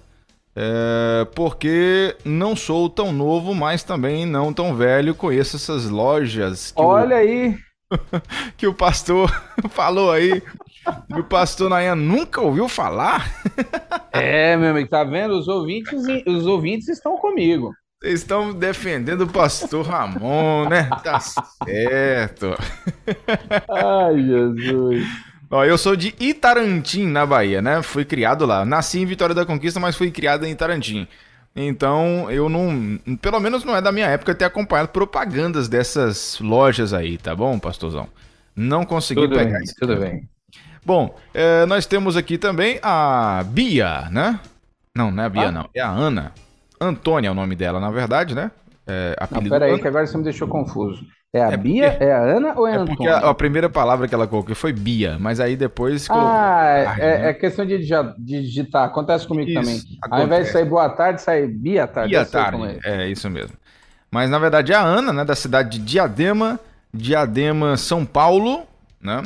É, 0.56 1.26
porque 1.34 2.16
não 2.24 2.56
sou 2.56 2.88
tão 2.88 3.12
novo, 3.12 3.54
mas 3.54 3.84
também 3.84 4.26
não 4.26 4.52
tão 4.52 4.74
velho. 4.74 5.14
Conheço 5.14 5.56
essas 5.56 5.88
lojas 5.88 6.72
Olha 6.74 7.16
aí. 7.16 7.56
o, 7.92 7.98
que 8.56 8.66
o 8.66 8.74
pastor 8.74 9.30
falou 9.70 10.10
aí. 10.10 10.42
E 11.08 11.20
o 11.20 11.24
pastor 11.24 11.70
Nayan 11.70 11.96
nunca 11.96 12.40
ouviu 12.40 12.68
falar? 12.68 13.28
É, 14.10 14.56
meu 14.56 14.70
amigo, 14.70 14.88
tá 14.88 15.04
vendo? 15.04 15.38
Os 15.38 15.46
ouvintes, 15.46 16.02
os 16.26 16.44
ouvintes 16.46 16.88
estão 16.88 17.16
comigo. 17.18 17.72
Vocês 18.02 18.20
estão 18.20 18.52
defendendo 18.52 19.22
o 19.22 19.28
pastor 19.28 19.86
Ramon, 19.86 20.68
né? 20.68 20.88
Tá 21.04 21.20
certo. 21.20 22.56
Ai, 23.68 24.22
Jesus. 24.22 25.06
Ó, 25.50 25.64
eu 25.64 25.78
sou 25.78 25.96
de 25.96 26.14
Itarantim, 26.18 27.06
na 27.06 27.24
Bahia, 27.24 27.62
né? 27.62 27.82
Fui 27.82 28.04
criado 28.04 28.44
lá. 28.44 28.64
Nasci 28.64 29.00
em 29.00 29.06
Vitória 29.06 29.34
da 29.34 29.46
Conquista, 29.46 29.80
mas 29.80 29.96
fui 29.96 30.10
criado 30.10 30.44
em 30.44 30.50
Itarantim. 30.50 31.06
Então, 31.56 32.30
eu 32.30 32.48
não. 32.48 32.98
Pelo 33.20 33.40
menos 33.40 33.64
não 33.64 33.74
é 33.74 33.80
da 33.80 33.90
minha 33.90 34.06
época 34.06 34.34
ter 34.34 34.44
acompanhado 34.44 34.88
propagandas 34.90 35.68
dessas 35.68 36.38
lojas 36.40 36.92
aí, 36.92 37.18
tá 37.18 37.34
bom, 37.34 37.58
pastorzão? 37.58 38.08
Não 38.54 38.84
consegui 38.84 39.22
Tudo 39.22 39.36
pegar 39.36 39.58
bem, 39.58 39.64
isso. 39.64 39.74
tudo 39.78 39.96
bem. 39.96 40.28
Bom, 40.88 41.14
é, 41.34 41.66
nós 41.66 41.84
temos 41.84 42.16
aqui 42.16 42.38
também 42.38 42.80
a 42.82 43.44
Bia, 43.46 44.08
né? 44.10 44.40
Não, 44.96 45.10
não 45.10 45.22
é 45.22 45.26
a 45.26 45.28
Bia, 45.28 45.48
Ah. 45.48 45.52
não. 45.52 45.68
É 45.74 45.80
a 45.82 45.90
Ana. 45.90 46.32
Antônia 46.80 47.28
é 47.28 47.30
o 47.30 47.34
nome 47.34 47.54
dela, 47.54 47.78
na 47.78 47.90
verdade, 47.90 48.34
né? 48.34 48.50
É, 48.86 49.14
Não, 49.20 49.24
apelido 49.26 49.50
pera 49.50 49.66
aí, 49.66 49.72
Ana. 49.72 49.80
que 49.82 49.86
agora 49.86 50.06
você 50.06 50.16
me 50.16 50.24
deixou 50.24 50.48
confuso. 50.48 51.04
É 51.30 51.44
a 51.44 51.50
É 51.52 51.56
Bia, 51.58 51.90
porque- 51.90 52.04
é 52.04 52.12
a 52.14 52.22
Ana 52.22 52.54
ou 52.56 52.66
é 52.66 52.70
a 52.72 52.74
É 52.76 52.78
porque 52.86 52.92
Antônia? 53.06 53.16
a, 53.16 53.30
a 53.30 53.34
primeira 53.34 53.68
palavra 53.68 54.08
que 54.08 54.14
ela 54.14 54.26
colocou 54.26 54.54
foi 54.54 54.72
Bia, 54.72 55.18
mas 55.20 55.40
aí 55.40 55.56
depois 55.56 56.08
colocou. 56.08 56.26
Ah, 56.26 56.94
é, 56.98 57.18
né? 57.18 57.28
é 57.28 57.34
questão 57.34 57.66
de, 57.66 57.76
digi- 57.76 58.14
de 58.18 58.40
digitar. 58.44 58.86
Acontece 58.86 59.26
comigo 59.28 59.50
Isso, 59.50 59.60
também. 59.60 59.78
Ao 60.10 60.22
invés 60.24 60.28
de 60.28 60.32
acontece. 60.34 60.52
sair 60.52 60.64
boa 60.64 60.88
tarde, 60.88 61.20
sai 61.20 61.46
Bia 61.46 61.86
tarde. 61.86 62.08
Bia 62.08 62.24
Tarde. 62.24 62.78
é. 62.82 63.02
É 63.04 63.08
isso 63.10 63.28
mesmo. 63.28 63.54
Mas 64.10 64.30
na 64.30 64.38
verdade 64.38 64.72
é 64.72 64.74
a 64.74 64.80
Ana, 64.82 65.12
né, 65.12 65.22
da 65.22 65.34
cidade 65.34 65.78
de 65.78 65.84
Diadema, 65.84 66.58
Diadema, 66.94 67.76
São 67.76 68.06
Paulo, 68.06 68.62
né? 68.98 69.22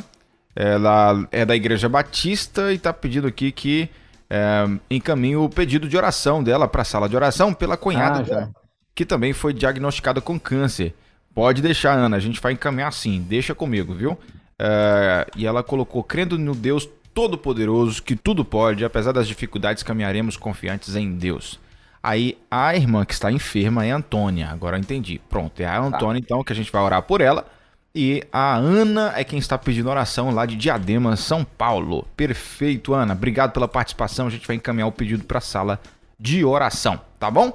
Ela 0.55 1.27
é 1.31 1.45
da 1.45 1.57
Igreja 1.57 1.89
Batista 1.89 2.73
e 2.73 2.79
tá 2.79 2.93
pedindo 2.93 3.27
aqui 3.27 3.51
que 3.51 3.89
é, 4.29 4.65
encaminhe 4.91 5.37
o 5.37 5.49
pedido 5.49 5.89
de 5.89 5.97
oração 5.97 6.43
dela 6.43 6.69
para 6.69 6.83
a 6.83 6.85
sala 6.85 7.09
de 7.09 7.17
oração 7.17 7.53
pela 7.55 7.77
cunhada 7.77 8.21
Ah, 8.21 8.23
dela, 8.23 8.51
que 8.95 9.05
também 9.05 9.33
foi 9.33 9.53
diagnosticada 9.53 10.21
com 10.21 10.39
câncer. 10.39 10.95
Pode 11.35 11.63
deixar, 11.63 11.93
Ana, 11.93 12.17
a 12.17 12.21
gente 12.21 12.41
vai 12.41 12.53
encaminhar 12.53 12.93
sim, 12.93 13.25
deixa 13.27 13.55
comigo, 13.55 13.95
viu? 13.95 14.19
É, 14.59 15.27
e 15.37 15.47
ela 15.47 15.63
colocou, 15.63 16.03
crendo 16.05 16.39
no 16.39 16.55
Deus 16.55 16.89
Todo-Poderoso, 17.15 18.03
que 18.03 18.17
tudo 18.17 18.45
pode, 18.45 18.85
apesar 18.85 19.13
das 19.13 19.27
dificuldades, 19.27 19.83
caminharemos 19.83 20.37
confiantes 20.37 20.95
em 20.97 21.13
Deus. 21.13 21.59
Aí 22.03 22.37
a 22.51 22.75
irmã 22.75 23.05
que 23.05 23.13
está 23.13 23.31
enferma 23.31 23.87
é 23.87 23.93
a 23.93 23.97
Antônia, 23.97 24.49
agora 24.51 24.77
eu 24.77 24.81
entendi. 24.81 25.21
Pronto, 25.29 25.61
é 25.61 25.67
a 25.67 25.81
Antônia 25.81 26.19
então 26.19 26.43
que 26.43 26.53
a 26.53 26.57
gente 26.57 26.73
vai 26.73 26.83
orar 26.83 27.03
por 27.03 27.21
ela. 27.21 27.47
E 27.95 28.23
a 28.33 28.57
Ana 28.57 29.13
é 29.17 29.23
quem 29.25 29.39
está 29.39 29.59
pedindo 29.59 29.91
oração 29.91 30.31
lá 30.31 30.47
de 30.47 30.57
Diadema, 30.57 31.15
São 31.15 31.45
Paulo. 31.45 32.07
Perfeito, 32.17 32.95
Ana. 32.95 33.13
Obrigado 33.13 33.53
pela 33.53 33.69
participação. 33.69 34.27
A 34.27 34.31
gente 34.31 34.47
vai 34.47 34.57
encaminhar 34.57 34.89
o 34.89 34.93
pedido 34.93 35.25
para 35.25 35.39
a 35.39 35.43
sala 35.43 35.79
de 36.19 36.45
oração, 36.45 36.99
tá 37.19 37.31
bom? 37.31 37.53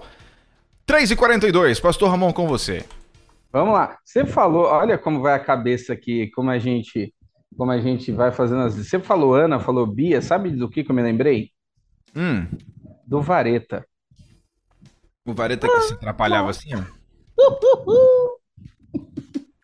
3h42, 0.88 1.82
Pastor 1.82 2.10
Ramon 2.10 2.32
com 2.32 2.48
você. 2.48 2.86
Vamos 3.52 3.74
lá. 3.74 3.98
Você 4.04 4.26
falou, 4.26 4.66
olha 4.66 4.98
como 4.98 5.22
vai 5.22 5.34
a 5.34 5.40
cabeça 5.40 5.94
aqui, 5.94 6.28
como 6.32 6.50
a 6.52 6.60
gente, 6.60 7.14
como 7.58 7.72
a 7.72 7.80
gente 7.80 8.12
vai 8.12 8.32
fazendo 8.32 8.62
as. 8.62 8.76
Você 8.76 9.00
falou 9.00 9.34
Ana, 9.34 9.60
falou 9.60 9.88
Bia, 9.88 10.22
sabe 10.22 10.52
do 10.52 10.70
que, 10.70 10.84
que 10.84 10.92
eu 10.92 10.96
me 10.96 11.02
lembrei? 11.02 11.50
Hum, 12.16 12.46
Do 13.06 13.22
Vareta. 13.22 13.86
o 15.26 15.34
Vareta 15.34 15.68
que 15.68 15.82
se 15.82 15.94
atrapalhava 15.94 16.50
assim, 16.52 16.70
ó. 16.76 16.82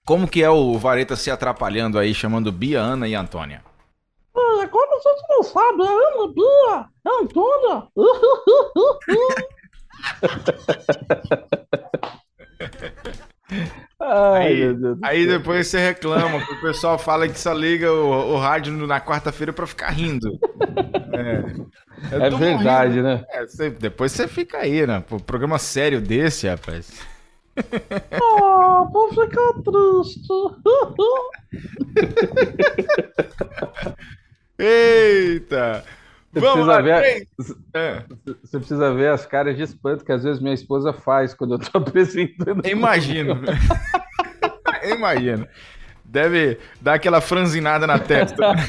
Como 0.06 0.28
que 0.28 0.44
é 0.44 0.50
o 0.50 0.78
Vareta 0.78 1.16
se 1.16 1.32
atrapalhando 1.32 1.98
aí, 1.98 2.13
chamando 2.13 2.52
Bia, 2.52 2.82
Ana 2.82 3.08
e 3.08 3.16
Antônia? 3.16 3.63
Agora 4.62 4.89
vocês 4.98 5.16
não 5.30 5.44
sabem, 5.44 5.88
Ana, 5.88 6.28
Bia, 6.34 6.86
Antônia. 7.06 7.88
Ai, 14.00 14.63
Aí- 14.63 14.76
Aí 15.04 15.28
depois 15.28 15.68
você 15.68 15.80
reclama, 15.80 16.44
que 16.46 16.54
o 16.54 16.62
pessoal 16.62 16.98
fala 16.98 17.28
que 17.28 17.39
só 17.39 17.54
liga 17.54 17.92
o, 17.92 18.34
o 18.34 18.38
rádio 18.38 18.74
na 18.88 19.00
quarta-feira 19.00 19.54
pra 19.54 19.68
ficar 19.68 19.89
rindo. 19.89 20.30
É, 21.16 22.16
É 22.16 22.30
verdade, 22.32 23.00
morrendo. 23.00 23.04
né? 23.04 23.24
É, 23.30 23.46
você- 23.46 23.70
depois 23.70 24.12
você 24.12 24.28
fica 24.28 24.58
aí, 24.58 24.86
né? 24.88 25.04
Pô, 25.08 25.20
programa 25.20 25.60
sério 25.60 26.02
desse, 26.02 26.48
rapaz. 26.48 26.92
Ah, 28.12 28.88
vou 28.92 29.10
ficar 29.10 29.54
triste. 29.63 30.28
Eita! 34.58 35.84
Você 36.32 36.39
Vamos 36.39 36.66
precisa 36.66 36.72
lá, 36.72 36.82
ver- 36.82 37.00
três. 37.00 37.28
É, 37.76 38.04
Você 38.44 38.58
precisa 38.58 38.94
ver 38.94 39.10
as 39.10 39.26
caras 39.26 39.56
de 39.56 39.62
espanto 39.63 40.04
que 40.04 40.12
às 40.12 40.24
vezes 40.24 40.42
minha 40.42 40.54
esposa 40.54 40.92
faz 40.92 41.34
quando 41.34 41.56
eu 41.56 41.60
tô 41.60 41.78
apresentando. 41.78 42.66
imagino. 42.68 43.39
imagino. 44.84 45.48
Deve 46.13 46.60
dar 46.80 46.93
aquela 46.93 47.19
franzinada 47.19 47.88
na 47.88 47.97
testa. 47.97 48.54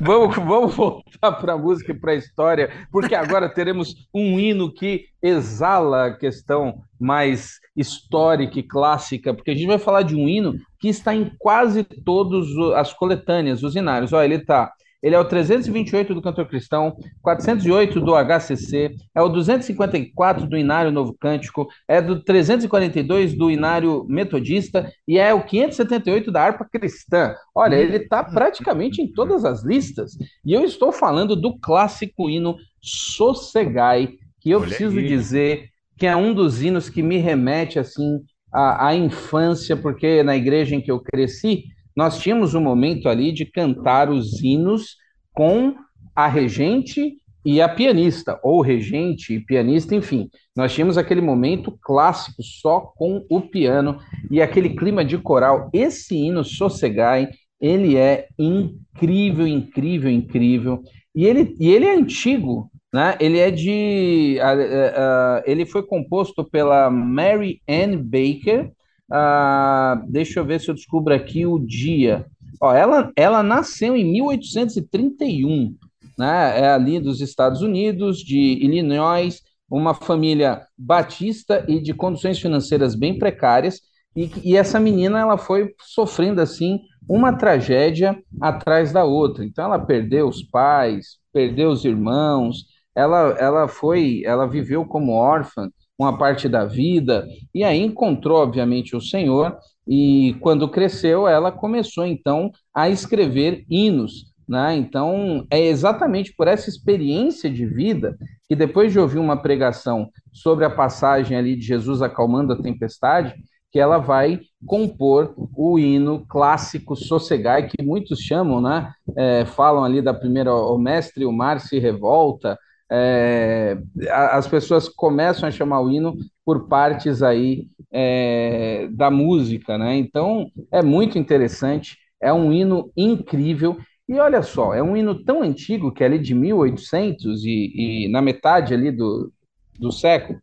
Vamos, 0.00 0.34
vamos 0.34 0.74
voltar 0.74 1.32
para 1.40 1.52
a 1.52 1.58
música 1.58 1.92
e 1.92 1.94
para 1.94 2.10
a 2.10 2.16
história, 2.16 2.70
porque 2.90 3.14
agora 3.14 3.48
teremos 3.48 3.94
um 4.12 4.38
hino 4.40 4.72
que 4.72 5.06
exala 5.22 6.06
a 6.06 6.16
questão 6.16 6.82
mais 6.98 7.60
histórica 7.76 8.58
e 8.58 8.64
clássica, 8.64 9.32
porque 9.32 9.52
a 9.52 9.54
gente 9.54 9.68
vai 9.68 9.78
falar 9.78 10.02
de 10.02 10.16
um 10.16 10.28
hino 10.28 10.54
que 10.80 10.88
está 10.88 11.14
em 11.14 11.30
quase 11.38 11.84
todas 11.84 12.46
as 12.74 12.92
coletâneas, 12.92 13.62
os 13.62 13.76
hinários. 13.76 14.12
Olha, 14.12 14.24
ele 14.24 14.42
está. 14.42 14.72
Ele 15.02 15.16
é 15.16 15.18
o 15.18 15.24
328 15.24 16.14
do 16.14 16.22
Cantor 16.22 16.46
Cristão, 16.46 16.96
408 17.20 18.00
do 18.00 18.12
HCC, 18.14 18.94
é 19.14 19.20
o 19.20 19.28
254 19.28 20.46
do 20.46 20.56
Inário 20.56 20.92
Novo 20.92 21.16
Cântico, 21.18 21.66
é 21.88 22.00
do 22.00 22.22
342 22.22 23.34
do 23.34 23.50
Inário 23.50 24.04
Metodista 24.08 24.92
e 25.06 25.18
é 25.18 25.34
o 25.34 25.42
578 25.44 26.30
da 26.30 26.42
Harpa 26.44 26.66
Cristã. 26.70 27.34
Olha, 27.54 27.74
ele 27.76 27.96
está 27.96 28.22
praticamente 28.22 29.02
em 29.02 29.12
todas 29.12 29.44
as 29.44 29.64
listas. 29.64 30.12
E 30.44 30.52
eu 30.52 30.64
estou 30.64 30.92
falando 30.92 31.34
do 31.34 31.58
clássico 31.58 32.30
hino 32.30 32.56
Sossegai, 32.80 34.10
que 34.40 34.50
eu 34.50 34.58
Olha 34.58 34.68
preciso 34.68 34.98
aí. 34.98 35.06
dizer 35.06 35.68
que 35.98 36.06
é 36.06 36.16
um 36.16 36.32
dos 36.34 36.62
hinos 36.62 36.88
que 36.88 37.02
me 37.02 37.16
remete 37.18 37.78
assim 37.78 38.20
à, 38.52 38.88
à 38.88 38.94
infância, 38.94 39.76
porque 39.76 40.22
na 40.22 40.36
igreja 40.36 40.74
em 40.74 40.80
que 40.80 40.90
eu 40.90 41.00
cresci, 41.00 41.64
nós 41.96 42.18
tínhamos 42.18 42.54
um 42.54 42.60
momento 42.60 43.08
ali 43.08 43.32
de 43.32 43.44
cantar 43.44 44.10
os 44.10 44.42
hinos 44.42 44.96
com 45.32 45.74
a 46.14 46.26
regente 46.26 47.16
e 47.44 47.60
a 47.60 47.68
pianista, 47.68 48.38
ou 48.42 48.60
regente 48.60 49.34
e 49.34 49.40
pianista, 49.40 49.94
enfim. 49.94 50.28
Nós 50.56 50.72
tínhamos 50.72 50.96
aquele 50.96 51.20
momento 51.20 51.76
clássico 51.82 52.42
só 52.42 52.80
com 52.80 53.24
o 53.28 53.40
piano 53.40 53.98
e 54.30 54.40
aquele 54.40 54.70
clima 54.70 55.04
de 55.04 55.18
coral. 55.18 55.68
Esse 55.72 56.14
hino 56.14 56.44
Sossegai, 56.44 57.28
ele 57.60 57.96
é 57.96 58.28
incrível, 58.38 59.46
incrível, 59.46 60.10
incrível. 60.10 60.82
E 61.14 61.26
ele, 61.26 61.54
e 61.58 61.70
ele 61.70 61.86
é 61.86 61.94
antigo, 61.94 62.70
né? 62.92 63.16
Ele 63.20 63.38
é 63.38 63.50
de. 63.50 64.38
ah, 64.40 64.54
ah, 64.96 65.42
ele 65.46 65.66
foi 65.66 65.82
composto 65.82 66.44
pela 66.44 66.90
Mary 66.90 67.60
Ann 67.68 67.96
Baker. 67.96 68.70
Ah, 69.14 70.02
deixa 70.08 70.40
eu 70.40 70.44
ver 70.44 70.58
se 70.58 70.70
eu 70.70 70.74
descubro 70.74 71.14
aqui 71.14 71.44
o 71.44 71.58
dia. 71.58 72.26
Ó, 72.60 72.72
ela, 72.72 73.12
ela 73.14 73.42
nasceu 73.42 73.94
em 73.94 74.10
1831, 74.10 75.76
né? 76.18 76.60
É 76.60 76.70
ali 76.70 76.98
dos 76.98 77.20
Estados 77.20 77.60
Unidos, 77.60 78.18
de 78.18 78.38
Illinois, 78.38 79.42
uma 79.70 79.92
família 79.92 80.66
batista 80.78 81.62
e 81.68 81.80
de 81.80 81.92
condições 81.92 82.38
financeiras 82.38 82.94
bem 82.94 83.18
precárias, 83.18 83.80
e, 84.16 84.30
e 84.44 84.56
essa 84.56 84.80
menina 84.80 85.20
ela 85.20 85.36
foi 85.36 85.74
sofrendo 85.80 86.40
assim 86.40 86.80
uma 87.08 87.32
tragédia 87.36 88.18
atrás 88.40 88.92
da 88.92 89.04
outra. 89.04 89.44
Então 89.44 89.64
ela 89.66 89.78
perdeu 89.78 90.26
os 90.28 90.42
pais, 90.42 91.18
perdeu 91.32 91.70
os 91.70 91.84
irmãos, 91.84 92.64
ela, 92.94 93.30
ela 93.38 93.68
foi, 93.68 94.22
ela 94.24 94.46
viveu 94.46 94.84
como 94.86 95.12
órfã 95.12 95.70
uma 95.98 96.16
parte 96.16 96.48
da 96.48 96.64
vida 96.64 97.26
e 97.54 97.62
aí 97.62 97.80
encontrou 97.80 98.38
obviamente 98.38 98.96
o 98.96 99.00
Senhor 99.00 99.56
e 99.86 100.36
quando 100.40 100.68
cresceu 100.68 101.28
ela 101.28 101.52
começou 101.52 102.06
então 102.06 102.50
a 102.74 102.88
escrever 102.88 103.64
hinos, 103.68 104.32
né? 104.48 104.74
Então 104.76 105.46
é 105.50 105.60
exatamente 105.60 106.34
por 106.36 106.48
essa 106.48 106.68
experiência 106.68 107.50
de 107.50 107.66
vida 107.66 108.16
que 108.48 108.56
depois 108.56 108.92
de 108.92 108.98
ouvir 108.98 109.18
uma 109.18 109.36
pregação 109.36 110.10
sobre 110.32 110.64
a 110.64 110.70
passagem 110.70 111.36
ali 111.36 111.56
de 111.56 111.62
Jesus 111.64 112.02
acalmando 112.02 112.52
a 112.52 112.60
tempestade, 112.60 113.34
que 113.72 113.78
ela 113.78 113.96
vai 113.96 114.40
compor 114.66 115.34
o 115.56 115.78
hino 115.78 116.26
clássico 116.28 116.94
Sossegai, 116.94 117.68
que 117.68 117.82
muitos 117.82 118.20
chamam, 118.20 118.60
né? 118.60 118.92
É, 119.16 119.46
falam 119.46 119.82
ali 119.82 120.02
da 120.02 120.12
primeira, 120.12 120.54
o 120.54 120.76
mestre, 120.76 121.24
o 121.24 121.32
mar 121.32 121.58
se 121.58 121.78
revolta, 121.78 122.58
é, 122.94 123.78
as 124.10 124.46
pessoas 124.46 124.86
começam 124.86 125.48
a 125.48 125.52
chamar 125.52 125.80
o 125.80 125.90
hino 125.90 126.14
por 126.44 126.68
partes 126.68 127.22
aí 127.22 127.68
é, 127.90 128.86
da 128.92 129.10
música, 129.10 129.78
né? 129.78 129.96
Então 129.96 130.46
é 130.70 130.82
muito 130.82 131.18
interessante, 131.18 131.96
é 132.20 132.30
um 132.30 132.52
hino 132.52 132.92
incrível. 132.94 133.78
E 134.06 134.18
olha 134.18 134.42
só, 134.42 134.74
é 134.74 134.82
um 134.82 134.94
hino 134.94 135.24
tão 135.24 135.42
antigo 135.42 135.90
que 135.90 136.02
é 136.02 136.06
ali 136.06 136.18
de 136.18 136.34
1800 136.34 137.46
e, 137.46 138.04
e 138.04 138.08
na 138.08 138.20
metade 138.20 138.74
ali 138.74 138.90
do, 138.90 139.32
do 139.78 139.90
século. 139.90 140.38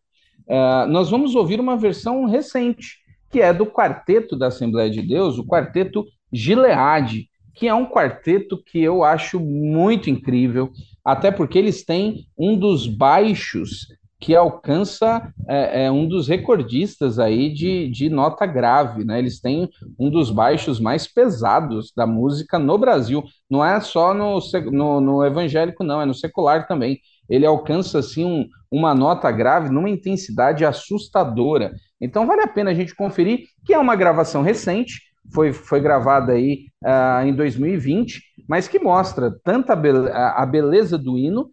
Uh, 0.48 0.88
nós 0.88 1.08
vamos 1.08 1.36
ouvir 1.36 1.60
uma 1.60 1.76
versão 1.76 2.24
recente, 2.24 2.98
que 3.30 3.40
é 3.40 3.52
do 3.52 3.64
quarteto 3.64 4.36
da 4.36 4.48
Assembleia 4.48 4.90
de 4.90 5.02
Deus, 5.02 5.38
o 5.38 5.46
quarteto 5.46 6.04
Gileade, 6.32 7.28
que 7.54 7.68
é 7.68 7.74
um 7.74 7.86
quarteto 7.86 8.60
que 8.60 8.82
eu 8.82 9.04
acho 9.04 9.38
muito 9.38 10.10
incrível, 10.10 10.72
até 11.04 11.30
porque 11.30 11.58
eles 11.58 11.84
têm 11.84 12.26
um 12.38 12.56
dos 12.58 12.86
baixos 12.86 13.86
que 14.20 14.36
alcança 14.36 15.32
é, 15.48 15.84
é, 15.84 15.90
um 15.90 16.06
dos 16.06 16.28
recordistas 16.28 17.18
aí 17.18 17.52
de, 17.52 17.88
de 17.88 18.10
nota 18.10 18.44
grave, 18.44 19.02
né? 19.02 19.18
Eles 19.18 19.40
têm 19.40 19.68
um 19.98 20.10
dos 20.10 20.30
baixos 20.30 20.78
mais 20.78 21.06
pesados 21.06 21.90
da 21.96 22.06
música 22.06 22.58
no 22.58 22.76
Brasil. 22.76 23.24
Não 23.48 23.64
é 23.64 23.80
só 23.80 24.12
no, 24.12 24.38
no, 24.70 25.00
no 25.00 25.24
evangélico, 25.24 25.82
não, 25.82 26.02
é 26.02 26.04
no 26.04 26.14
secular 26.14 26.68
também. 26.68 27.00
Ele 27.30 27.46
alcança 27.46 28.00
assim 28.00 28.24
um, 28.24 28.46
uma 28.70 28.94
nota 28.94 29.30
grave 29.30 29.70
numa 29.70 29.88
intensidade 29.88 30.66
assustadora. 30.66 31.72
Então 31.98 32.26
vale 32.26 32.42
a 32.42 32.48
pena 32.48 32.72
a 32.72 32.74
gente 32.74 32.94
conferir 32.94 33.44
que 33.64 33.72
é 33.72 33.78
uma 33.78 33.96
gravação 33.96 34.42
recente, 34.42 35.00
foi, 35.32 35.52
foi 35.52 35.80
gravada 35.80 36.32
aí 36.32 36.66
uh, 36.84 37.26
em 37.26 37.34
2020, 37.34 38.22
mas 38.48 38.68
que 38.68 38.78
mostra 38.78 39.34
tanto 39.44 39.70
a, 39.70 39.76
be 39.76 39.90
a 40.12 40.44
beleza 40.46 40.98
do 40.98 41.16
hino 41.16 41.48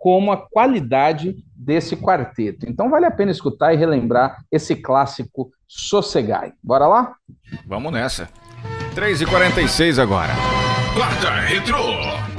como 0.00 0.32
a 0.32 0.38
qualidade 0.38 1.36
desse 1.54 1.94
quarteto. 1.94 2.66
Então 2.66 2.88
vale 2.88 3.04
a 3.04 3.10
pena 3.10 3.30
escutar 3.30 3.74
e 3.74 3.76
relembrar 3.76 4.38
esse 4.50 4.74
clássico 4.74 5.50
Sossegai. 5.68 6.52
Bora 6.62 6.86
lá? 6.86 7.14
Vamos 7.66 7.92
nessa. 7.92 8.28
3h46 8.94 10.02
agora. 10.02 10.32
Quarta 10.96 11.30
Retro. 11.30 12.29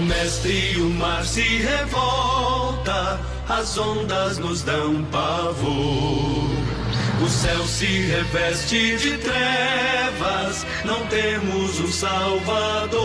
Ó 0.00 0.02
mestre, 0.02 0.76
o 0.78 0.88
mar 0.88 1.22
se 1.26 1.42
revolta, 1.42 3.20
as 3.46 3.76
ondas 3.76 4.38
nos 4.38 4.62
dão 4.62 5.04
pavor. 5.12 6.48
O 7.22 7.28
céu 7.28 7.66
se 7.66 7.84
reveste 7.84 8.96
de 8.96 9.18
trevas, 9.18 10.64
não 10.86 11.04
temos 11.08 11.80
um 11.80 11.92
salvador. 11.92 13.02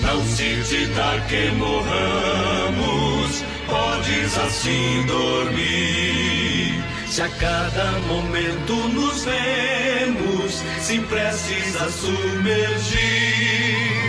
Não 0.00 0.24
se 0.24 0.62
te 0.66 0.86
dá 0.94 1.20
que 1.28 1.50
morramos, 1.50 3.44
podes 3.68 4.38
assim 4.38 5.04
dormir. 5.06 6.82
Se 7.10 7.20
a 7.20 7.28
cada 7.28 7.92
momento 8.08 8.72
nos 8.94 9.26
vemos, 9.26 10.62
se 10.80 10.98
prestes 11.00 11.76
a 11.76 11.90
submergir. 11.90 13.99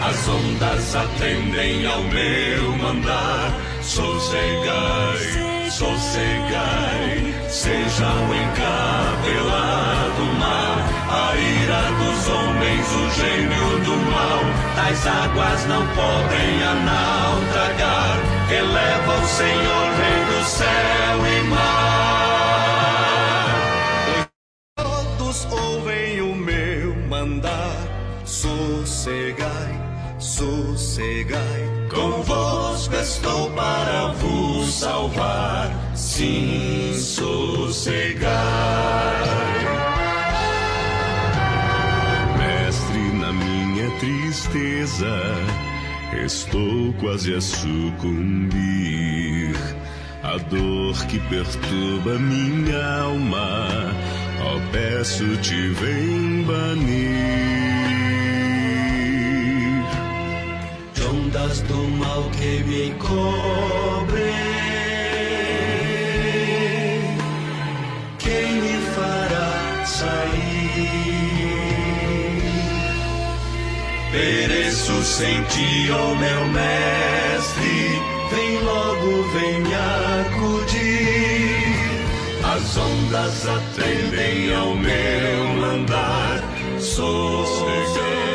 As 0.00 0.28
ondas 0.28 0.94
atendem 0.94 1.84
ao 1.86 2.02
meu 2.02 2.76
mandar. 2.76 3.52
Sossegai, 3.82 5.70
sossegai, 5.70 7.34
seja 7.48 8.06
o 8.06 8.34
encabelado 8.34 10.24
mar, 10.38 10.78
a 11.08 11.34
ira 11.36 11.82
dos 11.98 12.28
homens, 12.28 12.86
o 12.92 13.10
gênio 13.18 13.78
do 13.84 13.96
mal. 14.10 14.40
Tais 14.76 15.06
águas 15.06 15.66
não 15.66 15.86
podem 15.88 16.62
a 16.62 16.74
naufragar, 16.74 18.18
eleva 18.50 19.14
o 19.16 19.26
Senhor, 19.26 19.92
rei 19.96 20.24
do 20.26 20.44
céu 20.44 21.26
e 21.26 21.42
mar. 21.48 21.58
Todos 24.76 25.46
ouvem 25.50 26.20
o 26.20 26.34
meu 26.36 26.94
mandar, 27.08 27.76
sossegai 28.24 29.87
sossegai. 30.18 31.68
Convosco 31.90 32.94
estou 32.94 33.50
para 33.50 34.08
vos 34.14 34.72
salvar. 34.72 35.70
Sim, 35.94 36.94
sossegai. 36.94 38.28
Mestre, 42.36 43.12
na 43.18 43.32
minha 43.32 43.90
tristeza, 43.98 45.16
estou 46.24 46.92
quase 46.94 47.34
a 47.34 47.40
sucumbir. 47.40 48.58
A 50.22 50.36
dor 50.36 51.06
que 51.06 51.18
perturba 51.20 52.18
minha 52.18 53.00
alma, 53.02 53.94
ó, 54.42 54.60
peço-te, 54.72 55.68
vem 55.70 56.42
banir. 56.42 57.57
Do 61.46 61.88
mal 61.96 62.28
que 62.36 62.64
me 62.64 62.94
cobrem. 62.98 64.24
Quem 68.18 68.52
me 68.60 68.78
fará 68.94 69.84
sair? 69.86 70.98
Pereço 74.10 75.02
sem 75.04 75.42
ti, 75.44 75.90
ó 75.92 76.10
oh 76.10 76.14
meu 76.16 76.44
mestre, 76.48 78.00
vem 78.30 78.58
logo, 78.62 79.22
vem 79.32 79.60
me 79.60 79.74
acudir. 80.24 80.98
As 82.42 82.76
ondas 82.76 83.46
atendem 83.46 84.54
ao 84.54 84.74
meu 84.74 85.44
mandar, 85.60 86.42
sossegai. 86.80 88.27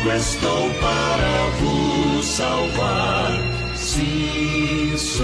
Convosco 0.00 0.10
estou 0.10 0.70
para 0.74 1.50
vos 1.60 2.24
salvar. 2.24 3.30
Sim, 3.74 4.94
sossegai. 4.96 5.20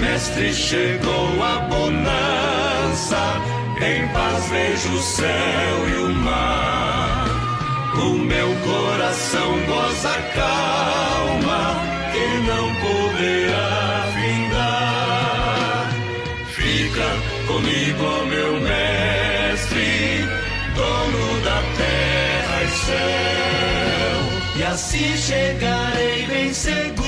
Mestre, 0.00 0.52
chegou 0.52 1.42
a 1.42 1.58
bonança, 1.68 3.40
em 3.80 4.08
paz 4.08 4.48
vejo 4.48 4.92
o 4.92 5.02
céu 5.02 5.88
e 5.88 5.94
o 6.02 6.14
mar. 6.14 7.26
O 7.94 8.18
meu 8.18 8.48
coração 8.64 9.66
goza 9.66 10.14
calma 10.34 11.51
céu. 24.82 24.98
E 24.98 25.04
assim 25.04 25.16
chegarei 25.16 26.26
bem 26.26 26.52
seguro 26.52 27.06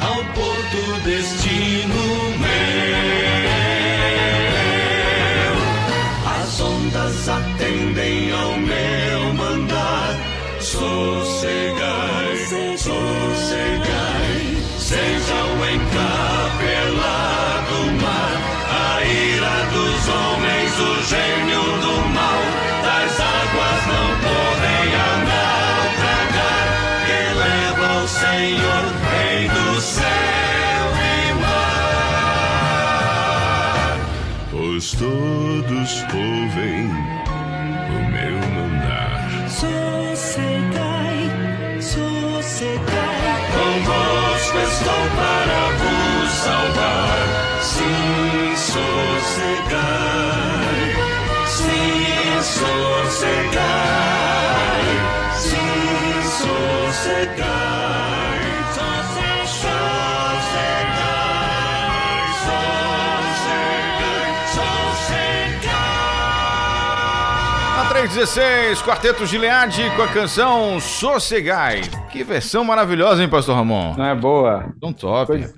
ao 0.00 0.24
porto 0.34 1.00
destino 1.04 1.41
todos 35.02 36.04
ouvem 36.14 36.86
o 37.90 38.00
meu 38.12 38.38
mandar. 38.54 39.18
Sossegai, 39.48 41.20
sossegai. 41.80 43.40
Convosco 43.52 44.58
estou 44.58 45.04
para 45.16 45.60
vos 45.80 46.30
salvar. 46.30 47.26
Sim, 47.62 48.54
sossegai. 48.56 50.31
616, 68.08 68.82
Quarteto 68.82 69.24
Gileade 69.24 69.82
com 69.94 70.02
a 70.02 70.08
canção 70.08 70.80
Sossegai. 70.80 71.82
Que 72.10 72.24
versão 72.24 72.64
maravilhosa, 72.64 73.22
hein, 73.22 73.28
Pastor 73.28 73.54
Ramon? 73.54 73.94
Não 73.96 74.04
é 74.04 74.12
boa? 74.12 74.74
Tão 74.80 74.92
top. 74.92 75.28
Coisa, 75.28 75.54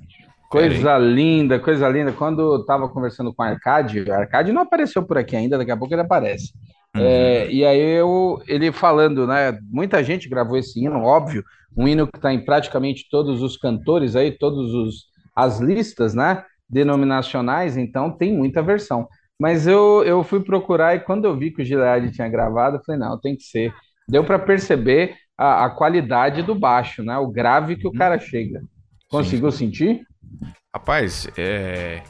coisa 0.50 0.98
linda, 0.98 1.58
coisa 1.58 1.88
linda. 1.88 2.12
Quando 2.12 2.42
eu 2.42 2.66
tava 2.66 2.86
conversando 2.86 3.32
com 3.32 3.42
o 3.42 3.46
Arcade, 3.46 4.02
o 4.02 4.12
Arcade 4.12 4.52
não 4.52 4.60
apareceu 4.60 5.02
por 5.02 5.16
aqui 5.16 5.34
ainda, 5.34 5.56
daqui 5.56 5.70
a 5.70 5.76
pouco 5.76 5.94
ele 5.94 6.02
aparece. 6.02 6.52
Uhum. 6.94 7.00
É, 7.02 7.50
e 7.50 7.64
aí 7.64 7.80
eu, 7.80 8.38
ele 8.46 8.70
falando, 8.70 9.26
né? 9.26 9.58
Muita 9.70 10.04
gente 10.04 10.28
gravou 10.28 10.58
esse 10.58 10.84
hino, 10.84 11.02
óbvio, 11.02 11.42
um 11.74 11.88
hino 11.88 12.06
que 12.06 12.18
está 12.18 12.30
em 12.30 12.44
praticamente 12.44 13.08
todos 13.10 13.40
os 13.40 13.56
cantores 13.56 14.14
aí, 14.16 14.30
todos 14.30 15.06
as 15.34 15.60
listas, 15.60 16.12
né? 16.12 16.44
Denominacionais, 16.68 17.78
então 17.78 18.10
tem 18.10 18.36
muita 18.36 18.62
versão. 18.62 19.08
Mas 19.40 19.66
eu, 19.66 20.02
eu 20.04 20.22
fui 20.22 20.40
procurar 20.40 20.94
e 20.94 21.00
quando 21.00 21.24
eu 21.24 21.36
vi 21.36 21.50
que 21.50 21.62
o 21.62 21.64
Gilead 21.64 22.10
tinha 22.12 22.28
gravado, 22.28 22.76
eu 22.76 22.82
falei, 22.84 23.00
não, 23.00 23.20
tem 23.20 23.36
que 23.36 23.42
ser. 23.42 23.74
Deu 24.08 24.24
para 24.24 24.38
perceber 24.38 25.16
a, 25.36 25.64
a 25.64 25.70
qualidade 25.70 26.42
do 26.42 26.54
baixo, 26.54 27.02
né? 27.02 27.16
O 27.18 27.28
grave 27.28 27.76
que 27.76 27.86
o 27.86 27.92
cara 27.92 28.18
chega. 28.18 28.62
Conseguiu 29.10 29.50
sentir? 29.50 30.06
Rapaz, 30.74 31.28
é. 31.36 32.02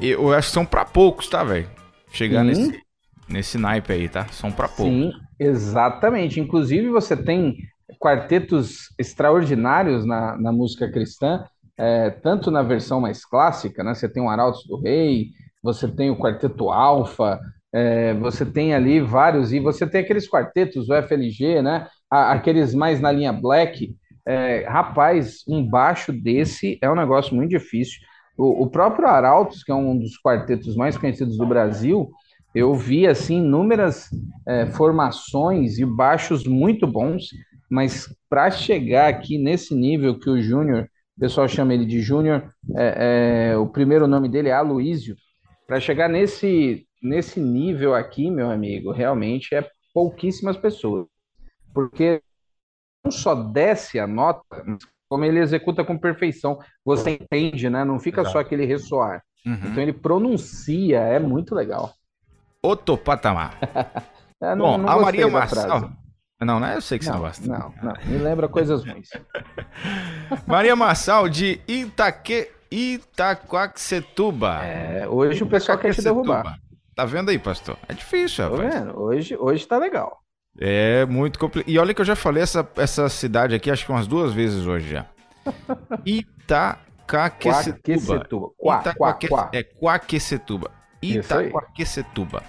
Eu 0.00 0.32
acho 0.32 0.48
que 0.48 0.54
são 0.54 0.64
pra 0.64 0.84
poucos, 0.84 1.28
tá, 1.28 1.44
velho? 1.44 1.68
Chegar 2.10 2.40
Sim. 2.40 2.46
nesse, 2.46 2.82
nesse 3.28 3.58
naipe 3.58 3.92
aí, 3.92 4.08
tá? 4.08 4.26
São 4.28 4.50
pra 4.50 4.68
poucos. 4.68 4.94
Sim, 4.94 5.12
exatamente. 5.38 6.40
Inclusive, 6.40 6.88
você 6.88 7.16
tem 7.16 7.56
quartetos 7.98 8.94
extraordinários 8.98 10.04
na, 10.06 10.36
na 10.36 10.52
música 10.52 10.90
cristã, 10.90 11.44
é, 11.76 12.10
tanto 12.10 12.50
na 12.50 12.62
versão 12.62 13.00
mais 13.00 13.24
clássica, 13.24 13.82
né? 13.82 13.94
Você 13.94 14.08
tem 14.08 14.22
o 14.22 14.28
Arautos 14.28 14.64
do 14.66 14.80
Rei, 14.80 15.30
você 15.64 15.88
tem 15.88 16.10
o 16.10 16.16
Quarteto 16.16 16.68
Alfa, 16.68 17.40
é, 17.72 18.12
você 18.14 18.44
tem 18.44 18.74
ali 18.74 19.00
vários, 19.00 19.50
e 19.50 19.58
você 19.58 19.86
tem 19.86 20.02
aqueles 20.02 20.28
quartetos, 20.28 20.90
o 20.90 20.94
FLG, 20.94 21.62
né? 21.62 21.88
Aqueles 22.10 22.74
mais 22.74 23.00
na 23.00 23.10
linha 23.10 23.32
black. 23.32 23.96
É, 24.26 24.66
rapaz, 24.68 25.42
um 25.48 25.66
baixo 25.66 26.12
desse 26.12 26.78
é 26.82 26.90
um 26.90 26.94
negócio 26.94 27.34
muito 27.34 27.50
difícil. 27.50 27.98
O, 28.36 28.64
o 28.64 28.70
próprio 28.70 29.08
Arautos, 29.08 29.64
que 29.64 29.72
é 29.72 29.74
um 29.74 29.98
dos 29.98 30.18
quartetos 30.18 30.76
mais 30.76 30.98
conhecidos 30.98 31.38
do 31.38 31.46
Brasil, 31.46 32.10
eu 32.54 32.74
vi 32.74 33.06
assim 33.06 33.38
inúmeras 33.38 34.08
é, 34.46 34.66
formações 34.66 35.78
e 35.78 35.84
baixos 35.84 36.46
muito 36.46 36.86
bons, 36.86 37.28
mas 37.70 38.06
para 38.28 38.50
chegar 38.50 39.08
aqui 39.08 39.38
nesse 39.38 39.74
nível 39.74 40.18
que 40.18 40.28
o 40.28 40.40
Júnior, 40.40 40.88
o 41.16 41.20
pessoal 41.20 41.48
chama 41.48 41.72
ele 41.72 41.86
de 41.86 42.00
Júnior, 42.00 42.52
é, 42.76 43.52
é, 43.52 43.56
o 43.56 43.66
primeiro 43.66 44.06
nome 44.06 44.28
dele 44.28 44.50
é 44.50 44.52
Aloísio, 44.52 45.16
para 45.66 45.80
chegar 45.80 46.08
nesse, 46.08 46.86
nesse 47.02 47.40
nível 47.40 47.94
aqui, 47.94 48.30
meu 48.30 48.50
amigo, 48.50 48.92
realmente 48.92 49.54
é 49.54 49.68
pouquíssimas 49.92 50.56
pessoas, 50.56 51.06
porque 51.72 52.20
não 53.04 53.10
só 53.10 53.34
desce 53.34 53.98
a 53.98 54.06
nota, 54.06 54.42
mas 54.66 54.78
como 55.08 55.24
ele 55.24 55.38
executa 55.38 55.84
com 55.84 55.96
perfeição, 55.98 56.58
você 56.84 57.12
entende, 57.12 57.68
né? 57.70 57.84
Não 57.84 58.00
fica 58.00 58.24
só 58.24 58.40
aquele 58.40 58.64
ressoar. 58.64 59.22
Uhum. 59.46 59.54
Então 59.54 59.82
ele 59.82 59.92
pronuncia, 59.92 60.98
é 61.00 61.18
muito 61.18 61.54
legal. 61.54 61.92
Outro 62.62 62.96
patamar. 62.96 63.58
É, 64.42 64.54
Bom, 64.56 64.74
a 64.74 64.78
gostei 64.78 65.00
Maria 65.00 65.28
Marçal. 65.28 65.90
Não, 66.40 66.60
não 66.60 66.66
é? 66.66 66.76
Eu 66.76 66.82
sei 66.82 66.98
que 66.98 67.04
você 67.04 67.10
não 67.12 67.18
Não, 67.18 67.24
gosta. 67.24 67.46
não, 67.46 67.74
não. 67.82 67.94
Me 68.04 68.18
lembra 68.18 68.46
coisas 68.46 68.84
ruins. 68.84 69.08
Maria 70.46 70.76
Marçal 70.76 71.30
de 71.30 71.62
Itaque... 71.66 72.50
Itaquaquecetuba. 72.70 74.64
É, 74.64 75.08
hoje 75.08 75.42
o 75.42 75.46
pessoal 75.46 75.78
quer 75.78 75.94
te 75.94 76.02
derrubar. 76.02 76.58
Tá 76.94 77.04
vendo 77.04 77.30
aí, 77.30 77.38
pastor? 77.38 77.76
É 77.88 77.92
difícil, 77.94 78.48
rapaz. 78.48 78.74
vendo? 78.74 78.98
Hoje, 79.00 79.36
hoje 79.36 79.66
tá 79.66 79.76
legal. 79.78 80.20
É 80.58 81.04
muito 81.06 81.38
complicado. 81.38 81.70
E 81.70 81.78
olha 81.78 81.92
que 81.92 82.00
eu 82.00 82.04
já 82.04 82.14
falei 82.14 82.42
essa, 82.42 82.68
essa 82.76 83.08
cidade 83.08 83.54
aqui, 83.54 83.70
acho 83.70 83.84
que 83.84 83.90
umas 83.90 84.06
duas 84.06 84.32
vezes 84.32 84.64
hoje 84.66 84.90
já. 84.90 85.06
Itaquaquecetuba. 86.06 86.84
Quaquecetuba. 87.06 88.48
Quá, 88.56 88.78
quá, 88.78 88.80
Itaquaque- 88.80 89.28
quá. 89.28 89.50
É 89.52 89.62
Quaquecetuba. 89.62 90.70
Itaquaquecetuba. 91.02 92.42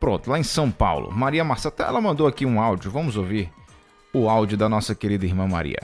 Pronto, 0.00 0.30
lá 0.30 0.38
em 0.38 0.42
São 0.42 0.70
Paulo. 0.70 1.10
Maria 1.12 1.44
Marçal, 1.44 1.70
até 1.72 1.84
ela 1.84 2.00
mandou 2.00 2.26
aqui 2.26 2.44
um 2.44 2.60
áudio. 2.60 2.90
Vamos 2.90 3.16
ouvir 3.16 3.50
o 4.12 4.28
áudio 4.28 4.58
da 4.58 4.68
nossa 4.68 4.94
querida 4.94 5.24
irmã 5.24 5.46
Maria. 5.46 5.80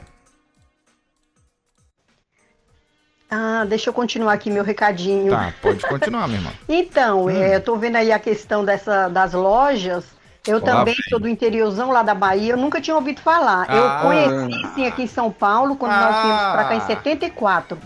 Ah, 3.31 3.64
deixa 3.66 3.91
eu 3.91 3.95
continuar 3.95 4.33
aqui 4.33 4.51
meu 4.51 4.64
recadinho. 4.64 5.31
Tá, 5.31 5.53
pode 5.62 5.87
continuar, 5.87 6.26
minha 6.26 6.41
irmã. 6.41 6.51
Então, 6.68 7.31
é, 7.31 7.57
eu 7.57 7.61
tô 7.61 7.76
vendo 7.76 7.97
aí 7.97 8.11
a 8.12 8.18
questão 8.18 8.64
dessa, 8.64 9.09
das 9.09 9.33
lojas. 9.33 10.05
Eu 10.47 10.59
Lá 10.59 10.64
também 10.64 10.95
vem. 10.95 11.05
sou 11.11 11.20
do 11.20 11.28
interiorzão 11.28 11.91
lá 11.93 12.03
da 12.03 12.14
Bahia, 12.14 12.55
eu 12.55 12.57
nunca 12.57 12.81
tinha 12.81 12.97
ouvido 12.97 13.20
falar. 13.20 13.66
Ah. 13.68 13.76
eu 13.76 14.09
conheci 14.09 14.74
sim 14.74 14.87
aqui 14.87 15.03
em 15.03 15.07
São 15.07 15.31
Paulo, 15.31 15.76
quando 15.76 15.93
nós 15.93 16.16
Ah. 16.16 16.22
viemos 16.22 16.53
pra 16.53 16.64
cá 16.64 16.74
em 16.76 16.81
74. 16.81 17.78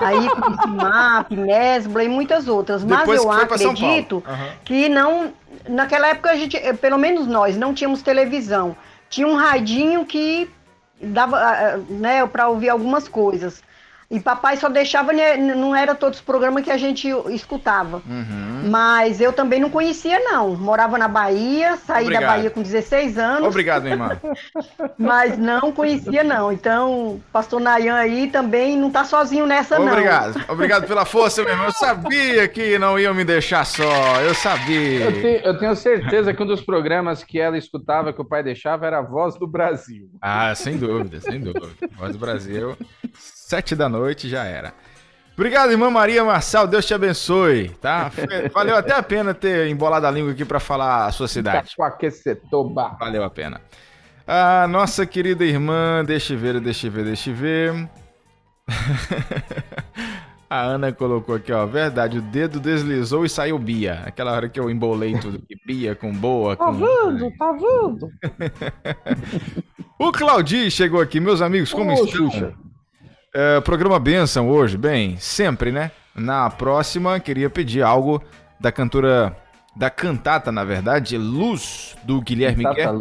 Aí 0.00 0.28
conheci 0.30 0.68
MAP, 0.68 1.32
Mesbla 1.32 2.04
e 2.04 2.08
muitas 2.08 2.46
outras. 2.46 2.84
Mas 2.84 3.08
eu 3.08 3.30
acredito 3.30 4.22
Aham. 4.26 4.48
que 4.64 4.88
não. 4.88 5.32
Naquela 5.68 6.08
época, 6.08 6.30
a 6.30 6.36
gente, 6.36 6.56
eh, 6.56 6.72
pelo 6.72 6.96
menos 6.96 7.26
nós, 7.26 7.56
não 7.56 7.74
tínhamos 7.74 8.00
televisão. 8.02 8.76
Tinha 9.10 9.26
um 9.26 9.34
radinho 9.34 10.06
que 10.06 10.48
dava 11.02 11.36
ah, 11.38 11.74
ah, 11.74 11.76
né, 11.90 12.24
para 12.26 12.48
ouvir 12.48 12.68
algumas 12.68 13.08
coisas. 13.08 13.62
E 14.08 14.20
papai 14.20 14.56
só 14.56 14.68
deixava, 14.68 15.12
não 15.12 15.74
era 15.74 15.92
todos 15.92 16.18
os 16.18 16.24
programas 16.24 16.62
que 16.62 16.70
a 16.70 16.76
gente 16.76 17.08
escutava. 17.30 18.00
Uhum. 18.06 18.70
Mas 18.70 19.20
eu 19.20 19.32
também 19.32 19.58
não 19.58 19.68
conhecia, 19.68 20.20
não. 20.20 20.54
Morava 20.54 20.96
na 20.96 21.08
Bahia, 21.08 21.76
saí 21.76 22.04
Obrigado. 22.04 22.22
da 22.22 22.28
Bahia 22.28 22.50
com 22.50 22.62
16 22.62 23.18
anos, 23.18 23.48
Obrigado, 23.48 23.88
irmã. 23.88 24.16
mas 24.96 25.36
não 25.36 25.72
conhecia, 25.72 26.22
não. 26.22 26.52
Então, 26.52 27.20
pastor 27.32 27.60
Nayan 27.60 27.96
aí 27.96 28.28
também 28.28 28.76
não 28.76 28.90
tá 28.90 29.04
sozinho 29.04 29.44
nessa, 29.44 29.76
não. 29.76 29.88
Obrigado. 29.88 30.44
Obrigado 30.48 30.86
pela 30.86 31.04
força, 31.04 31.42
meu 31.42 31.50
irmão. 31.52 31.66
Eu 31.66 31.72
sabia 31.72 32.46
que 32.46 32.78
não 32.78 32.96
iam 32.96 33.12
me 33.12 33.24
deixar 33.24 33.66
só. 33.66 34.20
Eu 34.20 34.34
sabia. 34.34 35.06
Eu 35.06 35.20
tenho, 35.20 35.38
eu 35.38 35.58
tenho 35.58 35.74
certeza 35.74 36.32
que 36.32 36.42
um 36.42 36.46
dos 36.46 36.62
programas 36.62 37.24
que 37.24 37.40
ela 37.40 37.58
escutava, 37.58 38.12
que 38.12 38.20
o 38.20 38.24
pai 38.24 38.42
deixava, 38.42 38.86
era 38.86 38.98
a 38.98 39.02
Voz 39.02 39.36
do 39.36 39.48
Brasil. 39.48 40.08
Ah, 40.20 40.54
sem 40.54 40.76
dúvida, 40.76 41.20
sem 41.20 41.40
dúvida. 41.40 41.66
Voz 41.96 42.12
do 42.12 42.18
Brasil, 42.18 42.76
sete 43.46 43.76
da 43.76 43.88
noite 43.88 44.28
já 44.28 44.42
era. 44.42 44.74
Obrigado, 45.34 45.70
irmã 45.70 45.88
Maria 45.88 46.24
Marçal. 46.24 46.66
Deus 46.66 46.84
te 46.84 46.92
abençoe, 46.92 47.68
tá? 47.80 48.10
Valeu 48.52 48.74
até 48.74 48.92
a 48.92 49.02
pena 49.02 49.32
ter 49.32 49.68
embolado 49.68 50.04
a 50.04 50.10
língua 50.10 50.32
aqui 50.32 50.44
pra 50.44 50.58
falar 50.58 51.06
a 51.06 51.12
sua 51.12 51.28
cidade. 51.28 51.68
Itacoaquecetuba. 51.68 52.96
Valeu 52.98 53.22
a 53.22 53.30
pena. 53.30 53.60
A 54.26 54.66
nossa 54.66 55.06
querida 55.06 55.44
irmã, 55.44 56.04
deixa 56.04 56.32
eu 56.32 56.38
ver, 56.38 56.58
deixa 56.58 56.88
eu 56.88 56.90
ver, 56.90 57.04
deixa 57.04 57.30
eu 57.30 57.34
ver. 57.36 57.88
A 60.48 60.60
Ana 60.60 60.92
colocou 60.92 61.34
aqui, 61.34 61.52
ó, 61.52 61.66
verdade, 61.66 62.18
o 62.18 62.22
dedo 62.22 62.60
deslizou 62.60 63.24
e 63.24 63.28
saiu 63.28 63.58
Bia. 63.58 64.02
Aquela 64.06 64.30
hora 64.32 64.48
que 64.48 64.60
eu 64.60 64.70
embolei 64.70 65.18
tudo 65.18 65.42
Bia 65.66 65.96
com 65.96 66.12
boa, 66.12 66.54
Tá 66.56 66.66
com... 66.66 66.72
vendo? 66.72 67.32
Tá 67.36 67.52
vendo? 67.52 68.10
O 69.98 70.12
Claudi 70.12 70.70
chegou 70.70 71.00
aqui, 71.00 71.18
meus 71.18 71.40
amigos, 71.40 71.72
como 71.72 71.90
Ô, 71.90 71.94
estão? 72.04 72.30
Xuxa. 72.30 72.54
É, 73.38 73.60
programa 73.60 74.00
Benção 74.00 74.48
hoje, 74.48 74.78
bem, 74.78 75.18
sempre, 75.18 75.70
né? 75.70 75.90
Na 76.14 76.48
próxima, 76.48 77.20
queria 77.20 77.50
pedir 77.50 77.82
algo 77.82 78.22
da 78.58 78.72
cantora, 78.72 79.36
da 79.76 79.90
cantata, 79.90 80.50
na 80.50 80.64
verdade, 80.64 81.18
Luz, 81.18 81.94
do 82.02 82.18
Guilherme 82.22 82.64
Guerra 82.64 82.94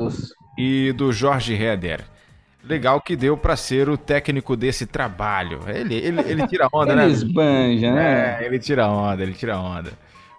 e 0.57 0.91
do 0.91 1.13
Jorge 1.13 1.53
Heder. 1.53 2.03
Legal 2.61 2.99
que 2.99 3.15
deu 3.15 3.37
pra 3.37 3.55
ser 3.55 3.87
o 3.87 3.95
técnico 3.95 4.57
desse 4.57 4.85
trabalho. 4.85 5.61
Ele, 5.69 5.95
ele, 5.95 6.19
ele 6.29 6.45
tira 6.47 6.67
onda, 6.73 6.93
né? 6.93 7.05
Ele 7.05 7.13
esbanja, 7.13 7.93
né? 7.93 8.37
É, 8.41 8.45
ele 8.45 8.59
tira 8.59 8.89
onda, 8.89 9.23
ele 9.23 9.31
tira 9.31 9.57
onda. 9.57 9.93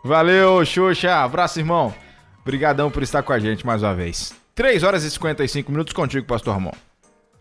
Valeu, 0.05 0.63
Xuxa. 0.63 1.25
Abraço, 1.25 1.59
irmão. 1.59 1.95
Obrigadão 2.43 2.91
por 2.91 3.03
estar 3.03 3.23
com 3.23 3.33
a 3.33 3.39
gente 3.39 3.65
mais 3.65 3.83
uma 3.83 3.95
vez. 3.95 4.35
3 4.55 4.83
horas 4.83 5.05
e 5.05 5.11
55 5.11 5.73
minutos 5.73 5.95
contigo, 5.95 6.27
Pastor 6.27 6.53
Ramon. 6.53 6.73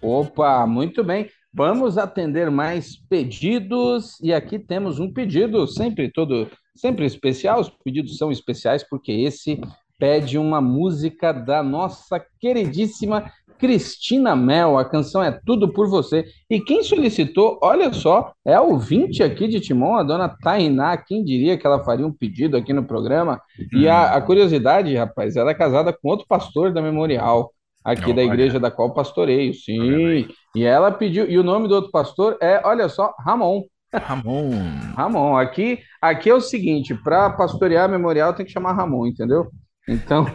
Opa, 0.02 0.66
muito 0.66 1.04
bem. 1.04 1.30
Vamos 1.58 1.98
atender 1.98 2.52
mais 2.52 2.98
pedidos 3.10 4.20
e 4.22 4.34
aqui 4.34 4.60
temos 4.60 5.00
um 5.00 5.10
pedido 5.10 5.66
sempre 5.66 6.12
todo 6.12 6.50
sempre 6.76 7.06
especial. 7.06 7.62
Os 7.62 7.70
pedidos 7.70 8.18
são 8.18 8.30
especiais 8.30 8.84
porque 8.84 9.14
esse 9.14 9.62
pede 9.98 10.38
uma 10.38 10.60
música 10.60 11.32
da 11.32 11.64
nossa 11.64 12.22
queridíssima 12.42 13.32
Cristina 13.58 14.36
Mel. 14.36 14.78
A 14.78 14.84
canção 14.84 15.24
é 15.24 15.32
Tudo 15.46 15.72
por 15.72 15.88
Você. 15.88 16.26
E 16.50 16.60
quem 16.60 16.84
solicitou, 16.84 17.58
olha 17.64 17.94
só, 17.94 18.34
é 18.46 18.54
a 18.54 18.62
ouvinte 18.62 19.24
aqui 19.24 19.48
de 19.48 19.62
Timon, 19.62 19.96
a 19.96 20.04
dona 20.04 20.28
Tainá. 20.28 20.98
Quem 20.98 21.24
diria 21.24 21.58
que 21.58 21.66
ela 21.66 21.86
faria 21.86 22.06
um 22.06 22.12
pedido 22.12 22.58
aqui 22.58 22.74
no 22.74 22.84
programa? 22.84 23.40
E 23.72 23.88
a, 23.88 24.14
a 24.14 24.22
curiosidade, 24.22 24.94
rapaz, 24.94 25.38
ela 25.38 25.52
é 25.52 25.56
casada 25.56 25.94
com 25.94 26.10
outro 26.10 26.28
pastor 26.28 26.74
da 26.74 26.82
Memorial, 26.82 27.54
aqui 27.86 28.12
da 28.12 28.24
Olha. 28.24 28.34
igreja 28.34 28.60
da 28.60 28.72
qual 28.72 28.92
pastoreio. 28.92 29.54
Sim. 29.54 30.28
E 30.56 30.64
ela 30.64 30.92
pediu, 30.92 31.30
e 31.30 31.38
o 31.38 31.44
nome 31.44 31.68
do 31.68 31.76
outro 31.76 31.92
pastor 31.92 32.36
é, 32.42 32.60
olha 32.66 32.90
só, 32.90 33.14
Ramon. 33.20 33.64
Ramon. 33.94 34.52
Ramon. 34.98 35.38
Aqui, 35.38 35.80
aqui 36.02 36.30
é 36.30 36.34
o 36.34 36.42
seguinte, 36.42 36.96
para 36.96 37.30
pastorear 37.30 37.88
memorial 37.88 38.34
tem 38.34 38.46
que 38.46 38.52
chamar 38.52 38.74
Ramon, 38.74 39.06
entendeu? 39.06 39.48
Então, 39.88 40.26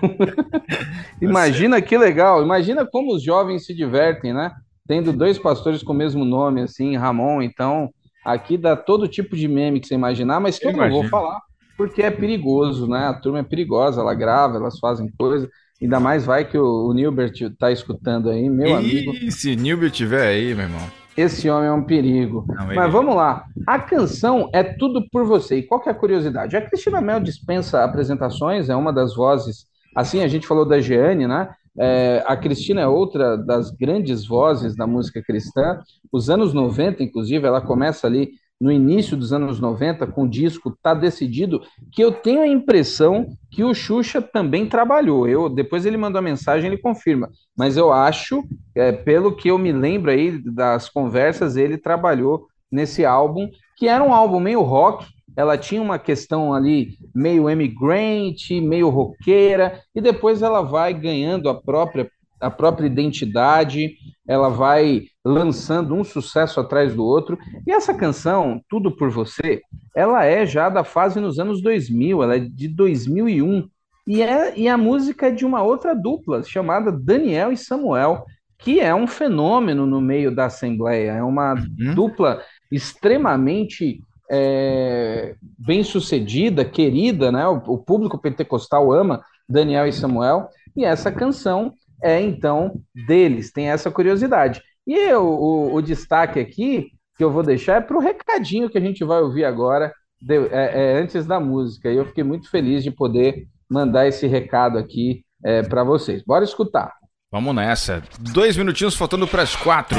imagina 1.20 1.82
que 1.82 1.98
legal, 1.98 2.40
imagina 2.42 2.86
como 2.86 3.12
os 3.14 3.22
jovens 3.22 3.66
se 3.66 3.74
divertem, 3.74 4.32
né? 4.32 4.52
Tendo 4.86 5.12
dois 5.12 5.38
pastores 5.38 5.82
com 5.82 5.92
o 5.92 5.96
mesmo 5.96 6.24
nome, 6.24 6.62
assim, 6.62 6.96
Ramon. 6.96 7.42
Então, 7.42 7.90
aqui 8.24 8.56
dá 8.56 8.76
todo 8.76 9.08
tipo 9.08 9.36
de 9.36 9.48
meme 9.48 9.80
que 9.80 9.88
você 9.88 9.94
imaginar, 9.94 10.38
mas 10.38 10.58
que 10.58 10.66
eu, 10.66 10.70
Eu 10.70 10.76
não 10.76 10.90
vou 10.90 11.04
falar, 11.08 11.40
porque 11.76 12.02
é 12.02 12.10
perigoso, 12.10 12.86
né? 12.86 13.06
A 13.06 13.14
turma 13.14 13.40
é 13.40 13.42
perigosa, 13.42 14.00
ela 14.00 14.14
grava, 14.14 14.56
elas 14.56 14.78
fazem 14.78 15.10
coisa. 15.18 15.50
Ainda 15.80 15.98
mais 15.98 16.24
vai 16.26 16.44
que 16.44 16.58
o, 16.58 16.88
o 16.88 16.92
Nilbert 16.92 17.32
tá 17.58 17.70
escutando 17.72 18.28
aí, 18.30 18.48
meu 18.50 18.76
amigo. 18.76 19.12
E 19.14 19.30
se 19.32 19.56
Nilber 19.56 19.90
tiver 19.90 20.26
aí, 20.28 20.54
meu 20.54 20.64
irmão? 20.64 20.80
Esse 21.16 21.48
homem 21.50 21.68
é 21.68 21.72
um 21.72 21.82
perigo. 21.84 22.44
Não, 22.48 22.66
ele- 22.66 22.74
Mas 22.76 22.92
vamos 22.92 23.14
lá. 23.14 23.44
A 23.66 23.78
canção 23.78 24.48
é 24.52 24.62
tudo 24.62 25.04
por 25.10 25.24
você. 25.24 25.56
E 25.56 25.62
qual 25.62 25.80
que 25.80 25.88
é 25.88 25.92
a 25.92 25.94
curiosidade? 25.94 26.56
A 26.56 26.62
Cristina 26.62 27.00
Mel 27.00 27.20
dispensa 27.20 27.82
apresentações, 27.84 28.68
é 28.68 28.76
uma 28.76 28.92
das 28.92 29.14
vozes. 29.14 29.66
Assim, 29.94 30.22
a 30.22 30.28
gente 30.28 30.46
falou 30.46 30.64
da 30.66 30.80
Jeane, 30.80 31.26
né? 31.26 31.50
É, 31.78 32.22
a 32.26 32.36
Cristina 32.36 32.80
é 32.82 32.86
outra 32.86 33.36
das 33.36 33.70
grandes 33.70 34.26
vozes 34.26 34.76
da 34.76 34.86
música 34.86 35.22
cristã. 35.22 35.80
Os 36.12 36.28
anos 36.28 36.52
90, 36.52 37.02
inclusive, 37.02 37.46
ela 37.46 37.60
começa 37.60 38.06
ali 38.06 38.30
no 38.60 38.70
início 38.70 39.16
dos 39.16 39.32
anos 39.32 39.58
90 39.58 40.06
com 40.08 40.24
o 40.24 40.28
disco 40.28 40.76
Tá 40.82 40.92
Decidido, 40.92 41.62
que 41.90 42.02
eu 42.02 42.12
tenho 42.12 42.42
a 42.42 42.46
impressão 42.46 43.34
que 43.50 43.64
o 43.64 43.72
Xuxa 43.72 44.20
também 44.20 44.66
trabalhou. 44.66 45.26
Eu, 45.26 45.48
depois 45.48 45.86
ele 45.86 45.96
mandou 45.96 46.18
a 46.18 46.22
mensagem, 46.22 46.66
ele 46.66 46.76
confirma. 46.76 47.30
Mas 47.56 47.76
eu 47.76 47.90
acho 47.92 48.44
é, 48.74 48.92
pelo 48.92 49.34
que 49.34 49.48
eu 49.48 49.56
me 49.56 49.72
lembro 49.72 50.10
aí 50.10 50.38
das 50.38 50.88
conversas, 50.88 51.56
ele 51.56 51.78
trabalhou 51.78 52.46
nesse 52.70 53.04
álbum, 53.04 53.48
que 53.76 53.88
era 53.88 54.04
um 54.04 54.12
álbum 54.12 54.38
meio 54.38 54.60
rock, 54.60 55.06
ela 55.36 55.56
tinha 55.56 55.80
uma 55.80 55.98
questão 55.98 56.52
ali 56.52 56.98
meio 57.14 57.48
emigrante, 57.48 58.60
meio 58.60 58.88
roqueira, 58.90 59.80
e 59.94 60.00
depois 60.00 60.42
ela 60.42 60.60
vai 60.60 60.92
ganhando 60.92 61.48
a 61.48 61.54
própria, 61.54 62.10
a 62.40 62.50
própria 62.50 62.86
identidade, 62.86 63.94
ela 64.26 64.48
vai 64.48 65.02
lançando 65.24 65.94
um 65.94 66.02
sucesso 66.04 66.60
atrás 66.60 66.94
do 66.94 67.04
outro, 67.04 67.38
e 67.66 67.72
essa 67.72 67.92
canção, 67.92 68.60
Tudo 68.68 68.90
Por 68.94 69.10
Você, 69.10 69.60
ela 69.94 70.24
é 70.24 70.46
já 70.46 70.68
da 70.68 70.84
fase 70.84 71.20
nos 71.20 71.38
anos 71.38 71.62
2000, 71.62 72.22
ela 72.22 72.36
é 72.36 72.38
de 72.38 72.68
2001, 72.68 73.68
e, 74.06 74.22
é, 74.22 74.58
e 74.58 74.68
a 74.68 74.76
música 74.78 75.26
é 75.28 75.30
de 75.30 75.44
uma 75.44 75.62
outra 75.62 75.94
dupla, 75.94 76.42
chamada 76.42 76.90
Daniel 76.90 77.52
e 77.52 77.56
Samuel, 77.56 78.24
que 78.58 78.80
é 78.80 78.94
um 78.94 79.06
fenômeno 79.06 79.86
no 79.86 80.00
meio 80.00 80.34
da 80.34 80.46
Assembleia, 80.46 81.12
é 81.12 81.22
uma 81.22 81.54
Uhum. 81.54 81.94
dupla 81.94 82.42
extremamente 82.70 84.00
é, 84.30 85.34
bem 85.58 85.82
sucedida, 85.82 86.64
querida, 86.64 87.32
né? 87.32 87.46
O, 87.48 87.56
o 87.74 87.78
público 87.78 88.16
pentecostal 88.18 88.92
ama 88.92 89.24
Daniel 89.48 89.86
e 89.86 89.92
Samuel, 89.92 90.48
e 90.76 90.84
essa 90.84 91.10
canção 91.10 91.74
é 92.02 92.20
então 92.20 92.80
deles, 93.06 93.52
tem 93.52 93.70
essa 93.70 93.90
curiosidade. 93.90 94.62
E 94.86 94.94
eu, 94.94 95.24
o, 95.26 95.74
o 95.74 95.82
destaque 95.82 96.38
aqui 96.40 96.90
que 97.16 97.22
eu 97.24 97.30
vou 97.30 97.42
deixar 97.42 97.76
é 97.76 97.80
para 97.80 97.96
o 97.96 98.00
recadinho 98.00 98.70
que 98.70 98.78
a 98.78 98.80
gente 98.80 99.04
vai 99.04 99.20
ouvir 99.20 99.44
agora, 99.44 99.92
de- 100.20 100.48
é, 100.48 100.94
é, 100.94 100.98
antes 100.98 101.26
da 101.26 101.38
música. 101.38 101.90
E 101.90 101.96
eu 101.96 102.06
fiquei 102.06 102.24
muito 102.24 102.50
feliz 102.50 102.82
de 102.82 102.90
poder 102.90 103.46
mandar 103.68 104.06
esse 104.06 104.26
recado 104.26 104.78
aqui 104.78 105.22
para 105.68 105.84
vocês. 105.84 106.22
Bora 106.22 106.44
escutar. 106.44 106.92
Vamos 107.32 107.54
nessa. 107.54 108.02
Dois 108.18 108.56
minutinhos 108.56 108.94
faltando 108.96 109.26
para 109.28 109.42
as 109.42 109.54
quatro. 109.54 109.98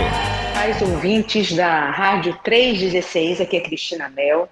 Pais 0.53 0.81
ouvintes 0.81 1.55
da 1.55 1.89
Rádio 1.89 2.37
316, 2.43 3.41
aqui 3.41 3.57
é 3.57 3.61
Cristina 3.61 4.09
Mel, 4.09 4.49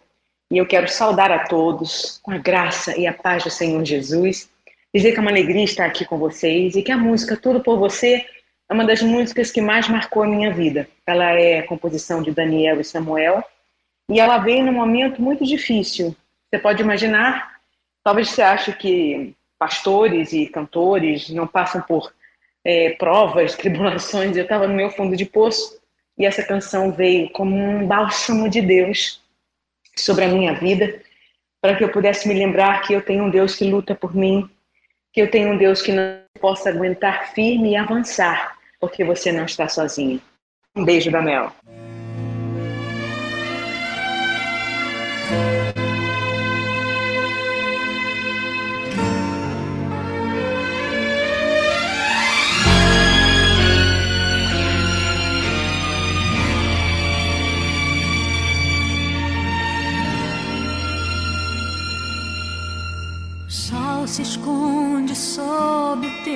e 0.52 0.58
eu 0.58 0.66
quero 0.66 0.88
saudar 0.88 1.30
a 1.32 1.46
todos 1.46 2.20
com 2.24 2.32
a 2.32 2.38
graça 2.38 2.98
e 2.98 3.06
a 3.06 3.14
paz 3.14 3.44
do 3.44 3.50
Senhor 3.50 3.84
Jesus, 3.86 4.50
dizer 4.94 5.12
que 5.12 5.18
é 5.18 5.22
uma 5.22 5.32
alegria 5.32 5.64
estar 5.64 5.86
aqui 5.86 6.06
com 6.06 6.18
vocês 6.18 6.76
e 6.76 6.82
que 6.82 6.92
a 6.92 6.98
música 6.98 7.38
Tudo 7.38 7.62
por 7.62 7.78
Você 7.78 8.26
é 8.68 8.74
uma 8.74 8.86
das 8.86 9.02
músicas 9.02 9.52
que 9.52 9.62
mais 9.62 9.88
marcou 9.88 10.24
a 10.24 10.28
minha 10.28 10.52
vida. 10.52 10.88
Ela 11.06 11.32
é 11.32 11.62
composição 11.64 12.22
de 12.22 12.32
Daniel 12.32 12.80
e 12.80 12.84
Samuel, 12.84 13.44
e 14.10 14.20
ela 14.20 14.38
veio 14.38 14.64
num 14.64 14.74
momento 14.74 15.22
muito 15.22 15.46
difícil. 15.46 16.16
Você 16.50 16.60
pode 16.60 16.82
imaginar, 16.82 17.60
talvez 18.04 18.30
você 18.30 18.42
ache 18.42 18.74
que 18.74 19.36
pastores 19.58 20.34
e 20.34 20.48
cantores 20.48 21.30
não 21.30 21.46
passam 21.46 21.82
por 21.82 22.12
é, 22.64 22.92
provas, 22.92 23.54
tribulações, 23.58 24.36
eu 24.36 24.44
estava 24.44 24.68
no 24.68 24.74
meu 24.74 24.90
fundo 24.90 25.16
de 25.16 25.26
poço 25.26 25.80
e 26.18 26.26
essa 26.26 26.44
canção 26.44 26.92
veio 26.92 27.30
como 27.32 27.56
um 27.56 27.88
bálsamo 27.88 28.50
de 28.50 28.62
Deus 28.62 29.22
sobre 29.96 30.26
a 30.26 30.28
minha 30.28 30.54
vida, 30.54 31.02
para 31.62 31.76
que 31.76 31.84
eu 31.84 31.92
pudesse 31.92 32.28
me 32.28 32.34
lembrar 32.34 32.82
que 32.82 32.94
eu 32.94 33.02
tenho 33.02 33.24
um 33.24 33.30
Deus 33.30 33.56
que 33.56 33.64
luta 33.64 33.96
por 33.96 34.16
mim, 34.16 34.50
que 35.12 35.22
eu 35.22 35.30
tenho 35.30 35.54
um 35.54 35.58
Deus 35.58 35.82
que 35.82 35.92
não 35.92 36.20
possa 36.40 36.70
aguentar 36.70 37.34
firme 37.34 37.72
e 37.72 37.76
avançar, 37.76 38.58
porque 38.80 39.04
você 39.04 39.32
não 39.32 39.46
está 39.46 39.68
sozinha. 39.68 40.20
Um 40.76 40.86
beijo 40.86 41.12
da 41.12 41.22
Mel. 41.22 41.52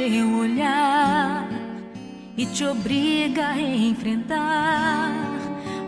Teu 0.10 0.38
olhar 0.40 1.48
e 2.36 2.46
te 2.46 2.66
obriga 2.66 3.52
a 3.52 3.62
enfrentar 3.62 5.14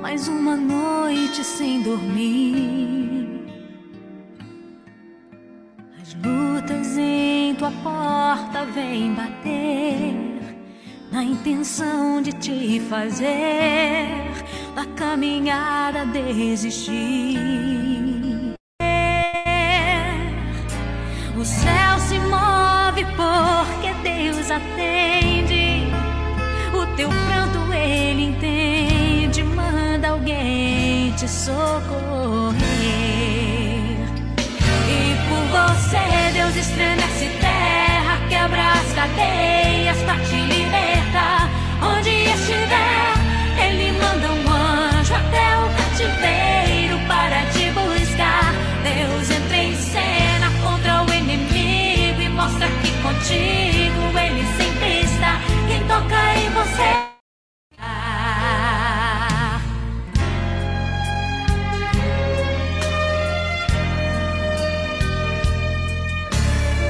mais 0.01 0.29
uma 0.29 0.55
noite 0.55 1.43
sem 1.43 1.81
dormir. 1.81 3.45
As 6.01 6.13
lutas 6.13 6.97
em 6.97 7.55
tua 7.55 7.71
porta 7.83 8.63
vêm 8.73 9.13
bater 9.13 10.15
na 11.11 11.21
intenção 11.21 12.21
de 12.21 12.31
te 12.31 12.79
fazer 12.89 14.31
da 14.73 14.85
caminhada 14.95 16.05
desistir. 16.05 17.74
Teu 26.95 27.09
pranto 27.09 27.73
ele 27.73 28.23
entende, 28.23 29.43
manda 29.43 30.09
alguém 30.09 31.11
te 31.11 31.27
socorrer. 31.27 32.55
E 34.87 35.15
por 35.27 35.43
você 35.51 36.31
Deus 36.33 36.55
estremece 36.55 37.29
terra, 37.41 38.17
quebra 38.29 38.71
as 38.71 38.93
cadeias 38.93 39.97
pra 40.03 40.15
te 40.19 40.35
libertar. 40.35 41.49
Onde 41.81 42.09
estiver, 42.09 43.13
ele 43.61 43.91
manda 43.99 44.31
um 44.31 44.53
anjo 44.53 45.13
até 45.15 45.57
o 45.57 45.69
cativeiro 45.75 46.97
para 47.07 47.45
te 47.51 47.71
buscar. 47.71 48.53
Deus 48.83 49.29
entra 49.29 49.57
em 49.57 49.75
cena 49.75 50.49
contra 50.63 51.03
o 51.03 51.13
inimigo 51.13 52.21
e 52.21 52.29
mostra 52.29 52.67
que 52.81 52.91
contigo 53.01 53.84
você. 56.65 57.05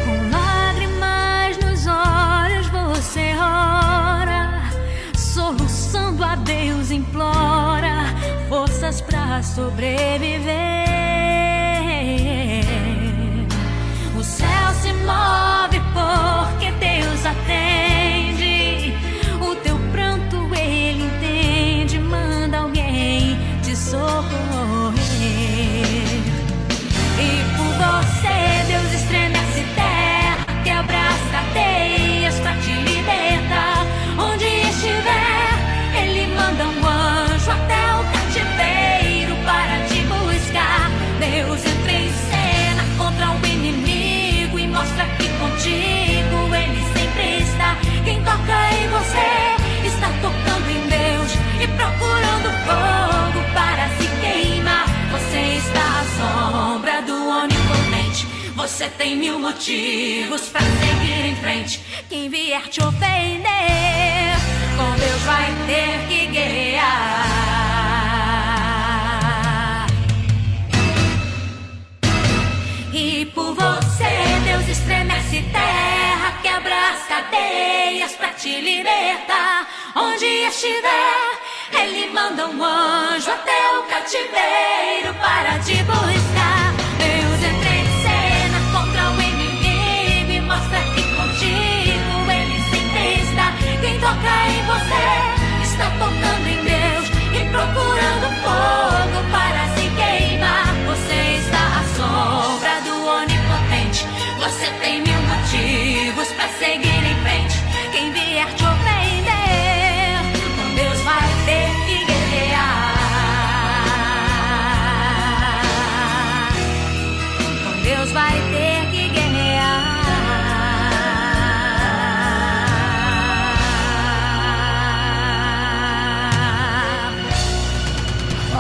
Com 0.06 0.30
lágrimas 0.32 1.58
nos 1.58 1.88
olhos 1.88 2.68
você 2.68 3.34
ora, 3.38 4.72
soluçando 5.18 6.24
a 6.24 6.36
Deus 6.36 6.92
implora 6.92 8.06
forças 8.48 9.02
pra 9.02 9.42
sobreviver. 9.44 10.95
Você 58.66 58.90
tem 58.90 59.16
mil 59.16 59.38
motivos 59.38 60.50
para 60.50 60.62
seguir 60.62 61.28
em 61.28 61.36
frente. 61.36 61.80
Quem 62.10 62.28
vier 62.30 62.68
te 62.68 62.82
ofender, 62.82 63.46
com 64.76 64.92
Deus 65.00 65.22
vai 65.22 65.54
ter 65.68 66.08
que 66.08 66.26
guerrear. 66.26 67.46
E 72.92 73.28
por 73.36 73.54
você 73.54 74.10
Deus 74.46 74.68
estremece 74.68 75.44
terra, 75.52 76.40
quebra 76.42 76.90
as 76.90 77.08
cadeias 77.08 78.14
pra 78.14 78.30
te 78.30 78.62
libertar. 78.62 79.68
Onde 79.96 80.26
estiver, 80.26 81.40
Ele 81.72 82.08
manda 82.12 82.48
um 82.48 82.64
anjo 82.64 83.30
até 83.30 83.78
o 83.78 83.84
cativeiro 83.84 85.14
para 85.22 85.60
te 85.60 85.84
buscar. 85.84 86.55
E 97.66 97.74
procurando 97.74 98.35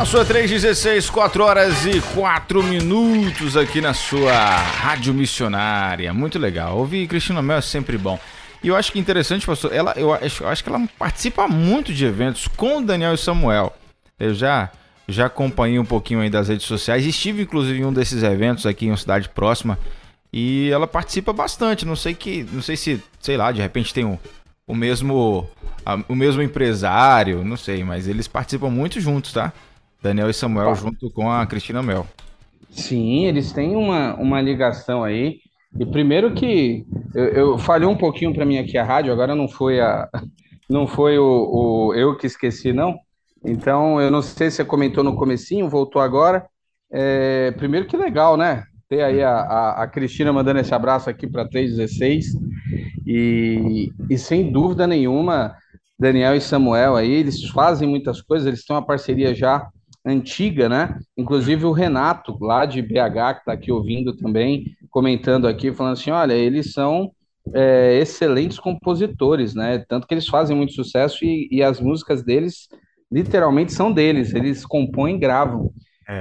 Sua 0.06 0.24
316, 0.24 1.10
4 1.10 1.43
horas 1.43 1.86
e 1.86 1.99
4 2.14 2.62
minutos 2.62 3.58
aqui 3.58 3.82
na 3.82 3.93
sua 3.93 4.32
Rádio 4.32 5.14
Missionária. 5.14 6.14
Muito 6.14 6.38
legal. 6.38 6.78
Ouvir 6.78 7.08
Cristina 7.08 7.41
Mel 7.41 7.58
é 7.58 7.62
sempre 7.62 7.97
bom. 7.97 8.20
E 8.64 8.68
eu 8.68 8.76
acho 8.76 8.91
que 8.91 8.99
interessante, 8.99 9.45
pastor, 9.45 9.74
ela, 9.74 9.93
eu, 9.97 10.14
acho, 10.14 10.43
eu 10.43 10.47
acho 10.47 10.64
que 10.64 10.70
ela 10.70 10.88
participa 10.97 11.47
muito 11.47 11.91
de 11.91 12.06
eventos 12.06 12.47
com 12.47 12.84
Daniel 12.84 13.16
e 13.16 13.18
Samuel. 13.18 13.76
Eu 14.20 14.34
já, 14.34 14.72
já 15.08 15.26
acompanhei 15.26 15.80
um 15.80 15.86
pouquinho 15.86 16.22
aí 16.22 16.30
das 16.30 16.49
redes 16.49 16.68
sociais. 16.68 17.06
Estive, 17.06 17.41
inclusive, 17.41 17.80
em 17.80 17.86
um 17.86 17.91
desses 17.91 18.22
eventos 18.22 18.66
aqui 18.66 18.86
em 18.86 18.91
uma 18.91 18.97
cidade 18.97 19.28
próxima. 19.30 19.78
E 20.32 20.70
ela 20.70 20.88
participa 20.88 21.34
bastante. 21.34 21.86
Não 21.86 21.95
sei 21.95 22.14
que. 22.14 22.47
Não 22.51 22.62
sei 22.62 22.78
se, 22.78 23.03
sei 23.20 23.38
lá, 23.38 23.51
de 23.51 23.60
repente 23.60 23.93
tem 23.93 24.06
o, 24.06 24.20
o 24.68 24.76
mesmo. 24.76 25.49
o 26.08 26.16
mesmo 26.16 26.43
empresário, 26.43 27.43
não 27.43 27.58
sei, 27.58 27.84
mas 27.84 28.08
eles 28.08 28.28
participam 28.28 28.70
muito 28.70 29.01
juntos, 29.01 29.34
tá? 29.34 29.51
Daniel 30.06 30.30
e 30.30 30.34
Samuel 30.36 30.76
junto 30.76 31.10
com 31.10 31.32
a 31.32 31.43
Cristina 31.47 31.82
Mel. 31.82 32.06
Sim, 32.70 33.26
eles 33.26 33.51
têm 33.51 33.76
uma, 33.76 34.14
uma 34.16 34.39
ligação 34.39 35.03
aí. 35.03 35.39
E 35.80 35.84
primeiro 35.84 36.36
que 36.36 36.86
eu, 37.16 37.24
eu 37.26 37.58
falhei 37.58 37.88
um 37.88 37.97
pouquinho 37.97 38.32
para 38.32 38.45
mim 38.45 38.60
aqui 38.60 38.78
a 38.78 38.84
rádio, 38.84 39.12
agora 39.12 39.34
não 39.34 39.47
foi 39.47 39.80
a 39.80 40.08
não 40.70 40.86
foi 40.86 41.18
o, 41.18 41.24
o 41.26 41.93
eu 41.95 42.16
que 42.16 42.28
esqueci, 42.28 42.72
não. 42.72 42.95
Então, 43.43 43.99
eu 43.99 44.12
não 44.12 44.22
sei 44.22 44.51
se 44.51 44.58
você 44.58 44.66
comentou 44.66 45.03
no 45.03 45.16
comecinho, 45.16 45.70
voltou 45.70 46.01
agora. 46.01 46.45
É, 46.91 47.51
primeiro 47.58 47.88
que 47.88 47.97
legal, 47.97 48.38
né? 48.38 48.64
Ter 48.88 49.01
aí 49.01 49.24
a, 49.24 49.32
a, 49.32 49.84
a 49.84 49.88
Cristina 49.88 50.32
mandando 50.32 50.60
esse 50.60 50.74
abraço 50.74 51.10
aqui 51.10 51.28
para 51.28 51.47
316. 51.47 52.28
E, 53.08 53.91
e 54.08 54.18
sem 54.20 54.51
dúvida 54.51 54.86
nenhuma, 54.86 55.56
Daniel 55.97 56.36
e 56.36 56.41
Samuel 56.41 56.95
aí, 56.95 57.12
eles 57.12 57.43
fazem 57.49 57.88
muitas 57.88 58.22
coisas, 58.22 58.47
eles 58.47 58.64
têm 58.64 58.76
uma 58.76 58.86
parceria 58.86 59.34
já 59.34 59.68
antiga, 60.06 60.70
né? 60.70 60.97
Inclusive 61.18 61.66
o 61.66 61.72
Renato, 61.72 62.38
lá 62.39 62.66
de 62.66 62.82
BH, 62.82 63.34
que 63.36 63.39
está 63.39 63.53
aqui 63.53 63.72
ouvindo 63.72 64.16
também, 64.16 64.66
comentando 64.89 65.47
aqui, 65.47 65.74
falando 65.74 65.93
assim: 65.93 66.12
olha, 66.12 66.34
eles 66.34 66.72
são 66.74 67.12
é, 67.53 67.97
excelentes 67.99 68.60
compositores, 68.60 69.53
né? 69.56 69.84
Tanto 69.88 70.08
que 70.08 70.14
eles 70.14 70.28
fazem 70.28 70.56
muito 70.56 70.74
sucesso 70.74 71.24
e, 71.26 71.47
e 71.51 71.64
as 71.64 71.80
músicas 71.80 72.24
deles 72.24 72.68
literalmente 73.12 73.72
são 73.72 73.91
deles, 73.91 74.34
eles 74.34 74.66
compõem 74.66 75.16
e 75.16 75.20
gravam. 75.20 75.72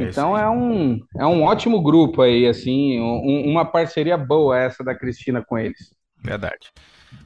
então 0.04 0.36
é 0.36 0.48
um, 0.48 0.98
é 1.18 1.26
um 1.26 1.42
ótimo 1.42 1.82
grupo 1.82 2.22
aí, 2.22 2.46
assim, 2.46 3.00
um- 3.00 3.50
uma 3.50 3.64
parceria 3.64 4.16
boa 4.16 4.58
essa 4.58 4.84
da 4.84 4.94
Cristina 4.94 5.42
com 5.44 5.58
eles. 5.58 5.94
Verdade. 6.22 6.70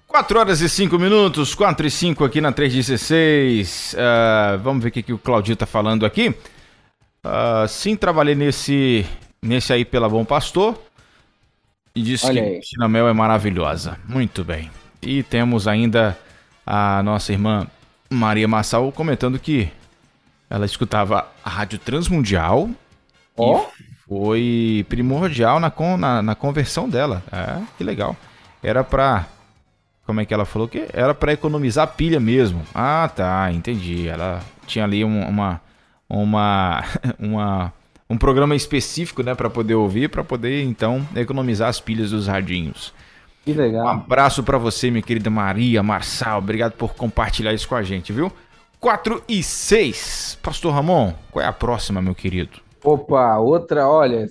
4 0.09 0.39
horas 0.41 0.61
e 0.61 0.69
5 0.69 0.99
minutos, 0.99 1.55
4 1.55 1.87
e 1.87 1.91
5 1.91 2.25
aqui 2.25 2.41
na 2.41 2.51
316. 2.51 3.95
Ah, 3.99 4.59
vamos 4.63 4.83
ver 4.83 4.89
o 4.89 4.93
que, 4.93 5.03
que 5.03 5.13
o 5.13 5.19
Claudio 5.19 5.55
tá 5.55 5.67
falando 5.67 6.05
aqui. 6.07 6.35
Ah, 7.23 7.67
sim, 7.69 7.95
trabalhei 7.95 8.35
nesse, 8.35 9.05
nesse 9.43 9.73
aí 9.73 9.85
pela 9.85 10.09
Bom 10.09 10.25
Pastor. 10.25 10.81
E 11.95 12.03
disse 12.03 12.27
Olha 12.27 12.43
que. 12.43 12.51
Cristina 12.57 12.89
Mel 12.89 13.07
é 13.09 13.13
maravilhosa. 13.13 13.99
Muito 14.09 14.43
bem. 14.45 14.71
E 15.03 15.23
temos 15.23 15.69
ainda 15.69 16.19
a 16.67 17.03
nossa 17.03 17.33
irmã 17.33 17.67
Maria 18.11 18.49
Massal 18.49 18.91
comentando 18.93 19.39
que 19.39 19.71
ela 20.49 20.65
escutava 20.65 21.29
a 21.45 21.51
Rádio 21.51 21.79
Transmundial 21.79 22.71
e 23.39 23.43
foi 24.09 24.87
primordial 24.89 25.61
na, 25.61 25.71
con- 25.71 25.99
na, 25.99 26.23
na 26.23 26.35
conversão 26.35 26.89
dela. 26.89 27.23
É, 27.31 27.61
que 27.77 27.85
legal. 27.85 28.17
Era 28.63 28.83
pra. 28.83 29.27
Como 30.09 30.21
é 30.23 30.27
que 30.27 30.35
ela 30.35 30.47
falou 30.47 30.69
que? 30.69 30.89
Era 30.93 31.15
pra 31.15 31.35
economizar 31.35 31.87
pilha 31.97 32.19
mesmo. 32.21 32.63
Ah, 32.75 33.11
tá, 33.15 33.53
entendi. 33.53 34.09
Ela 34.09 34.43
tinha 34.67 34.85
ali 34.85 35.05
um- 35.05 35.29
uma, 35.29 35.61
uma, 36.09 36.85
uma 37.21 37.75
um 38.11 38.17
programa 38.19 38.57
específico, 38.57 39.23
né, 39.23 39.35
para 39.35 39.51
poder 39.51 39.75
ouvir, 39.75 40.09
para 40.09 40.25
poder 40.25 40.63
então 40.65 41.07
economizar 41.15 41.69
as 41.69 41.79
pilhas 41.81 42.11
dos 42.11 42.27
radinhos. 42.27 42.95
Que 43.45 43.53
legal. 43.55 43.89
Um 43.93 44.01
abraço 44.01 44.43
para 44.43 44.59
você, 44.59 44.91
minha 44.91 45.03
querida 45.03 45.31
Maria 45.31 45.83
Marçal. 45.83 46.39
Obrigado 46.39 46.73
por 46.73 46.95
compartilhar 46.95 47.53
isso 47.55 47.69
com 47.69 47.77
a 47.77 47.83
gente, 47.83 48.13
viu? 48.13 48.33
4 48.81 49.23
e 49.29 49.43
6. 49.43 50.39
Pastor 50.43 50.73
Ramon, 50.75 51.15
qual 51.31 51.45
é 51.45 51.49
a 51.49 51.53
próxima, 51.53 52.03
meu 52.03 52.15
querido? 52.15 52.61
Opa, 52.83 53.39
outra, 53.39 53.89
olha, 53.89 54.29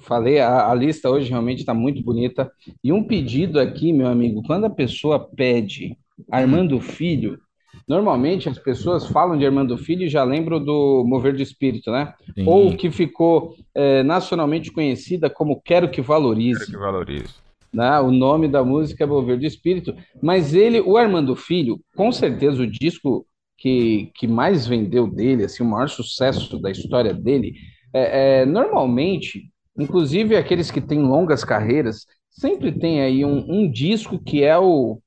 falei, 0.00 0.40
a, 0.40 0.70
a 0.70 0.74
lista 0.74 1.10
hoje 1.10 1.30
realmente 1.30 1.60
está 1.60 1.72
muito 1.74 2.02
bonita. 2.02 2.50
E 2.82 2.92
um 2.92 3.02
pedido 3.04 3.58
aqui, 3.60 3.92
meu 3.92 4.06
amigo, 4.06 4.42
quando 4.46 4.64
a 4.64 4.70
pessoa 4.70 5.18
pede 5.18 5.96
Armando 6.30 6.80
Filho, 6.80 7.38
normalmente 7.86 8.48
as 8.48 8.58
pessoas 8.58 9.06
falam 9.06 9.38
de 9.38 9.46
Armando 9.46 9.78
Filho 9.78 10.02
e 10.04 10.08
já 10.08 10.22
lembram 10.24 10.62
do 10.62 11.04
Mover 11.06 11.34
do 11.34 11.42
Espírito, 11.42 11.90
né? 11.90 12.12
Sim. 12.34 12.44
Ou 12.46 12.76
que 12.76 12.90
ficou 12.90 13.54
é, 13.74 14.02
nacionalmente 14.02 14.70
conhecida 14.70 15.30
como 15.30 15.60
Quero 15.62 15.90
que 15.90 16.02
Valorize. 16.02 16.60
Quero 16.60 16.72
que 16.72 16.76
valorize. 16.78 17.34
né? 17.72 17.98
O 18.00 18.10
nome 18.10 18.48
da 18.48 18.64
música 18.64 19.04
é 19.04 19.06
Mover 19.06 19.38
do 19.38 19.46
Espírito, 19.46 19.94
mas 20.22 20.54
ele, 20.54 20.80
o 20.80 20.96
Armando 20.96 21.34
Filho, 21.34 21.80
com 21.96 22.10
certeza 22.12 22.62
o 22.62 22.66
disco 22.66 23.24
que, 23.56 24.10
que 24.14 24.26
mais 24.26 24.66
vendeu 24.66 25.06
dele, 25.06 25.44
assim, 25.44 25.62
o 25.62 25.66
maior 25.66 25.88
sucesso 25.88 26.58
da 26.58 26.70
história 26.70 27.12
dele, 27.12 27.54
é, 27.98 28.40
é, 28.42 28.46
normalmente, 28.46 29.50
inclusive 29.78 30.36
aqueles 30.36 30.70
que 30.70 30.80
têm 30.80 31.00
longas 31.02 31.44
carreiras, 31.44 32.06
sempre 32.30 32.72
tem 32.72 33.00
aí 33.02 33.24
um, 33.24 33.44
um 33.48 33.70
disco 33.70 34.18
que 34.18 34.42
é 34.44 34.58
o, 34.58 35.00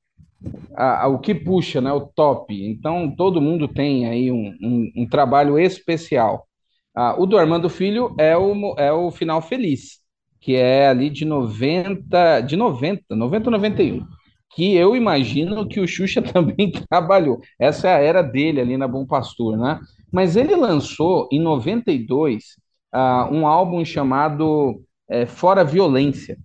a- 0.76 1.04
a- 1.04 1.08
o 1.08 1.18
que 1.18 1.34
puxa, 1.34 1.80
né? 1.80 1.92
O 1.92 2.00
top. 2.02 2.54
Então, 2.70 3.14
todo 3.16 3.40
mundo 3.40 3.68
tem 3.68 4.06
aí 4.08 4.30
um, 4.32 4.54
um, 4.62 4.92
um 4.98 5.08
trabalho 5.08 5.58
especial. 5.58 6.46
Ah, 6.94 7.14
o 7.18 7.26
do 7.26 7.38
Armando 7.38 7.68
Filho 7.70 8.14
é 8.18 8.36
o, 8.36 8.74
é 8.78 8.92
o 8.92 9.10
Final 9.10 9.40
Feliz, 9.42 10.00
que 10.40 10.54
é 10.56 10.88
ali 10.88 11.08
de 11.10 11.24
90, 11.24 12.40
de 12.40 12.56
90, 12.56 13.16
90, 13.16 13.50
91, 13.50 14.06
que 14.54 14.74
eu 14.74 14.94
imagino 14.96 15.66
que 15.68 15.80
o 15.80 15.88
Xuxa 15.88 16.20
também 16.22 16.70
trabalhou. 16.90 17.40
Essa 17.58 17.88
é 17.88 17.94
a 17.94 17.98
era 17.98 18.22
dele 18.22 18.60
ali 18.60 18.76
na 18.76 18.86
Bom 18.88 19.06
Pastor, 19.06 19.56
né? 19.56 19.80
Mas 20.12 20.36
ele 20.36 20.54
lançou 20.54 21.28
em 21.32 21.40
92 21.40 22.56
ah, 22.92 23.28
um 23.30 23.46
álbum 23.46 23.84
chamado 23.84 24.82
eh, 25.08 25.26
Fora 25.26 25.64
Violência. 25.64 26.38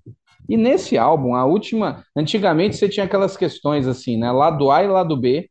E 0.50 0.56
nesse 0.56 0.98
álbum, 0.98 1.36
a 1.36 1.46
última. 1.46 2.04
Antigamente 2.16 2.78
você 2.78 2.88
tinha 2.88 3.06
aquelas 3.06 3.36
questões 3.36 3.88
assim, 3.88 4.18
né? 4.18 4.32
Lado 4.32 4.72
A 4.72 4.84
e 4.84 4.88
lado 4.88 5.18
B. 5.18 5.50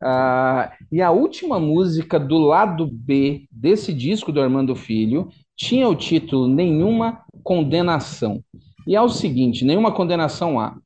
Ah, 0.00 0.72
e 0.92 1.02
a 1.02 1.10
última 1.10 1.58
música 1.58 2.20
do 2.20 2.38
lado 2.38 2.88
B 2.90 3.46
desse 3.50 3.92
disco 3.92 4.30
do 4.30 4.40
Armando 4.40 4.76
Filho 4.76 5.28
tinha 5.56 5.88
o 5.88 5.96
título 5.96 6.46
Nenhuma 6.46 7.22
Condenação. 7.42 8.40
E 8.86 8.94
é 8.94 9.02
o 9.02 9.08
seguinte: 9.08 9.64
Nenhuma 9.64 9.92
Condenação 9.92 10.60
há. 10.60 10.76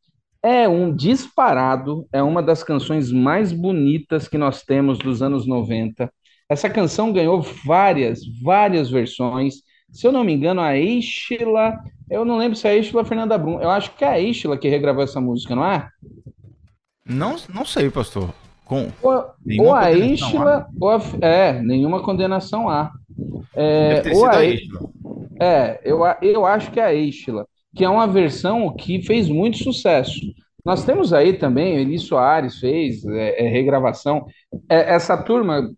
É 0.43 0.69
um 0.69 0.93
disparado, 0.93 2.07
é 2.13 2.21
uma 2.21 2.43
das 2.43 2.65
canções 2.65 3.13
mais 3.13 3.53
bonitas 3.53 4.27
que 4.27 4.37
nós 4.37 4.63
temos 4.63 4.99
dos 4.99 5.23
anos 5.23 5.47
90. 5.47 6.11
Essa 6.49 6.69
canção 6.69 7.13
ganhou 7.13 7.43
várias, 7.65 8.21
várias 8.43 8.91
versões. 8.91 9.57
Se 9.91 10.07
eu 10.07 10.13
não 10.13 10.25
me 10.25 10.33
engano, 10.33 10.61
a 10.61 10.77
Eichla, 10.77 11.79
eu 12.11 12.25
não 12.25 12.39
lembro 12.39 12.57
se 12.57 12.67
é 12.67 12.71
a 12.71 12.75
Eichla 12.75 13.01
ou 13.01 13.05
a 13.05 13.09
Fernanda 13.09 13.39
Brum, 13.39 13.61
eu 13.61 13.71
acho 13.71 13.95
que 13.95 14.05
é 14.05 14.09
a 14.09 14.21
Eichla 14.21 14.57
que 14.57 14.69
regravou 14.69 15.03
essa 15.03 15.21
música, 15.21 15.55
não 15.55 15.65
é? 15.65 15.89
Não, 17.05 17.37
não 17.53 17.65
sei, 17.65 17.91
pastor. 17.91 18.33
Com 18.65 18.89
Ou, 19.03 19.25
ou 19.59 19.75
a 19.75 19.93
Eichla, 19.93 20.67
ou 20.81 20.91
a, 20.91 21.01
é, 21.21 21.61
nenhuma 21.61 22.03
condenação 22.03 22.69
há. 22.69 22.91
É, 23.55 24.03
ou 24.15 24.25
a 24.25 24.39
a. 24.39 24.45
É, 25.45 25.81
eu, 25.85 26.01
eu 26.23 26.47
acho 26.47 26.71
que 26.71 26.79
é 26.79 26.85
a 26.85 26.95
Eichla, 26.95 27.47
que 27.75 27.85
é 27.85 27.89
uma 27.89 28.07
versão 28.07 28.75
que 28.75 29.03
fez 29.03 29.29
muito 29.29 29.59
sucesso. 29.59 30.21
Nós 30.65 30.85
temos 30.85 31.13
aí 31.13 31.33
também, 31.33 31.77
Eli 31.77 31.99
Soares 31.99 32.59
fez 32.59 33.05
é, 33.05 33.45
é, 33.45 33.49
regravação. 33.49 34.27
É, 34.69 34.95
essa 34.95 35.17
turma, 35.17 35.69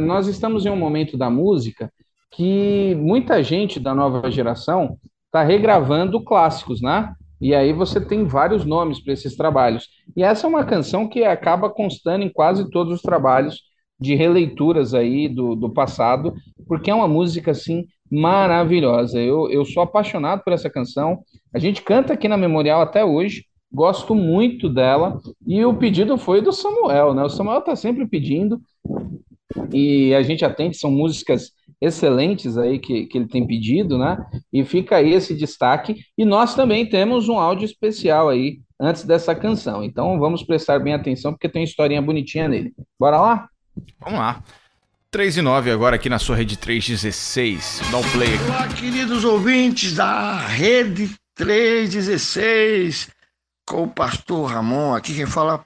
nós 0.00 0.26
estamos 0.26 0.66
em 0.66 0.70
um 0.70 0.76
momento 0.76 1.16
da 1.16 1.30
música 1.30 1.92
que 2.30 2.94
muita 2.96 3.42
gente 3.42 3.78
da 3.78 3.94
nova 3.94 4.30
geração 4.30 4.98
está 5.26 5.42
regravando 5.42 6.22
clássicos, 6.22 6.80
né? 6.80 7.12
E 7.40 7.54
aí 7.54 7.72
você 7.72 8.00
tem 8.00 8.24
vários 8.24 8.64
nomes 8.64 9.02
para 9.02 9.12
esses 9.12 9.36
trabalhos. 9.36 9.88
E 10.16 10.22
essa 10.22 10.46
é 10.46 10.48
uma 10.48 10.64
canção 10.64 11.08
que 11.08 11.24
acaba 11.24 11.68
constando 11.68 12.24
em 12.24 12.32
quase 12.32 12.70
todos 12.70 12.94
os 12.94 13.02
trabalhos 13.02 13.62
de 13.98 14.14
releituras 14.14 14.94
aí 14.94 15.28
do, 15.28 15.54
do 15.54 15.70
passado, 15.70 16.34
porque 16.66 16.90
é 16.90 16.94
uma 16.94 17.08
música 17.08 17.50
assim 17.50 17.86
maravilhosa. 18.10 19.18
Eu, 19.18 19.50
eu 19.50 19.64
sou 19.64 19.82
apaixonado 19.82 20.42
por 20.44 20.52
essa 20.52 20.70
canção. 20.70 21.20
A 21.52 21.58
gente 21.58 21.82
canta 21.82 22.12
aqui 22.12 22.28
na 22.28 22.36
Memorial 22.36 22.82
até 22.82 23.04
hoje, 23.04 23.44
gosto 23.72 24.14
muito 24.14 24.68
dela. 24.68 25.18
E 25.46 25.64
o 25.64 25.74
pedido 25.74 26.16
foi 26.18 26.40
do 26.40 26.52
Samuel, 26.52 27.14
né? 27.14 27.24
O 27.24 27.30
Samuel 27.30 27.60
está 27.60 27.74
sempre 27.74 28.06
pedindo 28.06 28.60
e 29.72 30.14
a 30.14 30.22
gente 30.22 30.44
atende, 30.44 30.76
são 30.76 30.90
músicas 30.90 31.52
excelentes 31.80 32.56
aí 32.56 32.78
que, 32.78 33.06
que 33.06 33.18
ele 33.18 33.26
tem 33.26 33.46
pedido, 33.46 33.98
né? 33.98 34.16
E 34.52 34.64
fica 34.64 34.96
aí 34.96 35.12
esse 35.12 35.34
destaque. 35.34 36.04
E 36.16 36.24
nós 36.24 36.54
também 36.54 36.86
temos 36.86 37.28
um 37.28 37.38
áudio 37.38 37.64
especial 37.64 38.28
aí 38.28 38.60
antes 38.80 39.04
dessa 39.04 39.34
canção. 39.34 39.82
Então 39.82 40.18
vamos 40.18 40.42
prestar 40.42 40.78
bem 40.78 40.94
atenção, 40.94 41.32
porque 41.32 41.48
tem 41.48 41.62
uma 41.62 41.68
historinha 41.68 42.00
bonitinha 42.00 42.48
nele. 42.48 42.72
Bora 42.98 43.20
lá? 43.20 43.48
Vamos 44.00 44.18
lá. 44.18 44.42
3 45.10 45.38
e 45.38 45.42
9 45.42 45.70
agora 45.70 45.96
aqui 45.96 46.08
na 46.08 46.18
sua 46.18 46.36
rede 46.36 46.56
316. 46.56 47.82
Dá 47.90 47.98
um 47.98 48.10
play 48.12 48.34
aqui. 48.34 48.44
Olá, 48.44 48.68
queridos 48.68 49.24
ouvintes 49.24 49.94
da 49.94 50.38
Rede 50.38 51.10
316, 51.34 53.10
com 53.66 53.82
o 53.82 53.88
pastor 53.88 54.50
Ramon. 54.50 54.94
Aqui 54.94 55.14
quem 55.14 55.26
fala 55.26 55.64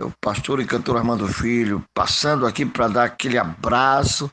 o 0.00 0.12
pastor 0.20 0.60
e 0.60 0.64
cantor 0.64 0.96
Armando 0.96 1.26
Filho, 1.26 1.84
passando 1.92 2.46
aqui 2.46 2.64
para 2.64 2.88
dar 2.88 3.04
aquele 3.04 3.36
abraço 3.36 4.30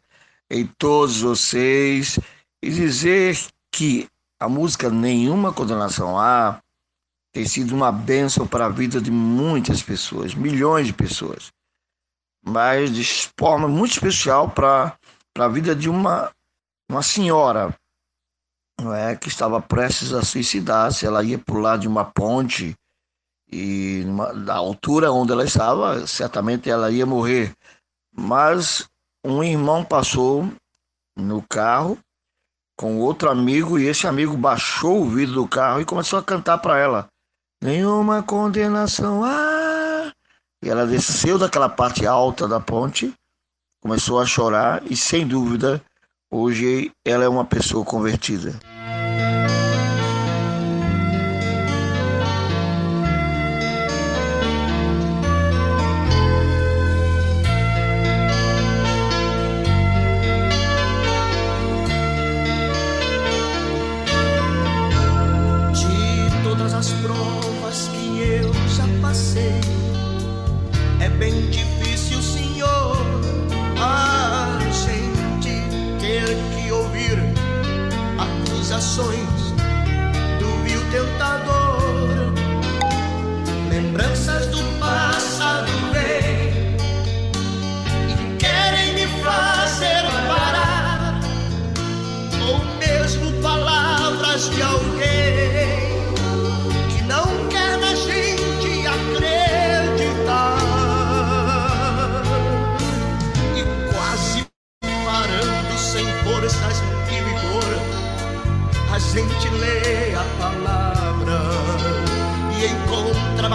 em 0.49 0.67
todos 0.77 1.21
vocês 1.21 2.19
e 2.61 2.69
dizer 2.69 3.37
que 3.71 4.07
a 4.39 4.47
música 4.47 4.89
Nenhuma 4.89 5.51
Condenação 5.51 6.19
Há 6.19 6.59
tem 7.33 7.45
sido 7.45 7.75
uma 7.75 7.91
bênção 7.91 8.47
para 8.47 8.67
a 8.67 8.69
vida 8.69 9.01
de 9.01 9.11
muitas 9.11 9.81
pessoas, 9.81 10.35
milhões 10.35 10.87
de 10.87 10.93
pessoas, 10.93 11.51
mas 12.45 12.93
de 12.93 13.03
forma 13.37 13.67
muito 13.67 13.93
especial 13.93 14.49
para 14.49 14.97
a 15.37 15.47
vida 15.47 15.75
de 15.75 15.89
uma, 15.89 16.31
uma 16.89 17.01
senhora 17.01 17.75
não 18.79 18.93
é, 18.93 19.15
que 19.15 19.27
estava 19.27 19.61
prestes 19.61 20.13
a 20.13 20.21
suicidar-se. 20.21 21.05
Ela 21.05 21.23
ia 21.23 21.39
pular 21.39 21.77
de 21.77 21.87
uma 21.87 22.05
ponte 22.05 22.75
e 23.51 24.03
numa, 24.05 24.33
da 24.33 24.55
altura 24.55 25.11
onde 25.11 25.31
ela 25.31 25.43
estava, 25.43 26.05
certamente 26.07 26.69
ela 26.69 26.91
ia 26.91 27.05
morrer. 27.05 27.53
Mas 28.13 28.87
um 29.23 29.43
irmão 29.43 29.83
passou 29.83 30.49
no 31.15 31.41
carro 31.41 31.97
com 32.77 32.99
outro 32.99 33.29
amigo 33.29 33.79
e 33.79 33.87
esse 33.87 34.07
amigo 34.07 34.35
baixou 34.35 35.01
o 35.01 35.09
vidro 35.09 35.35
do 35.35 35.47
carro 35.47 35.81
e 35.81 35.85
começou 35.85 36.19
a 36.19 36.23
cantar 36.23 36.57
para 36.57 36.77
ela: 36.77 37.07
Nenhuma 37.61 38.21
condenação. 38.23 39.23
Ah! 39.23 40.11
E 40.63 40.69
ela 40.69 40.85
desceu 40.85 41.37
daquela 41.37 41.69
parte 41.69 42.05
alta 42.05 42.47
da 42.47 42.59
ponte, 42.59 43.13
começou 43.81 44.19
a 44.19 44.25
chorar 44.25 44.81
e, 44.89 44.95
sem 44.95 45.27
dúvida, 45.27 45.81
hoje 46.31 46.91
ela 47.05 47.23
é 47.23 47.29
uma 47.29 47.45
pessoa 47.45 47.85
convertida. 47.85 48.59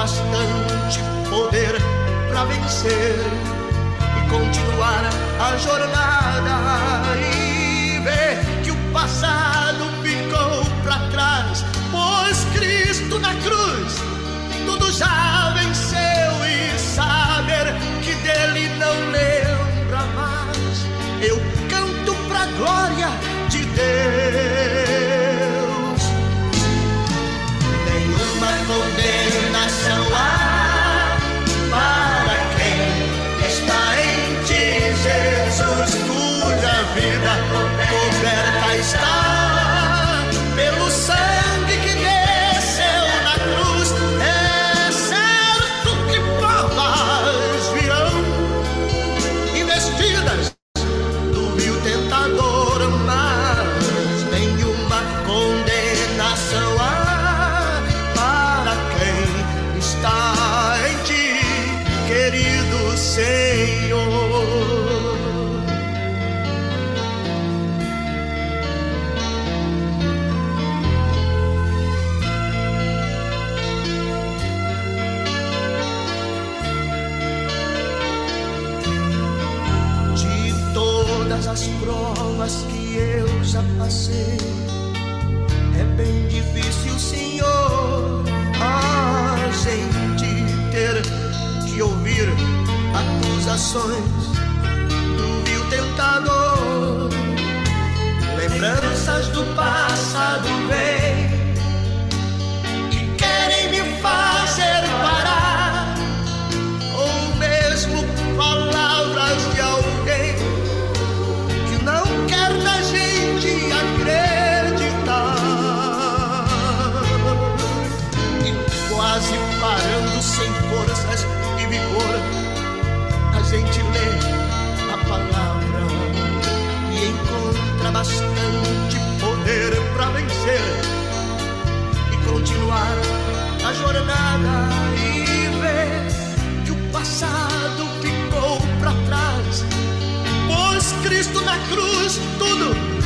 Bastante 0.01 0.99
poder 1.29 1.77
para 2.31 2.47
vencer 2.47 3.17
e 4.17 4.31
continuar 4.31 5.03
a 5.39 5.57
jornada 5.59 7.19
e 7.19 7.99
ver 7.99 8.63
que 8.65 8.71
o 8.71 8.77
passado 8.95 9.50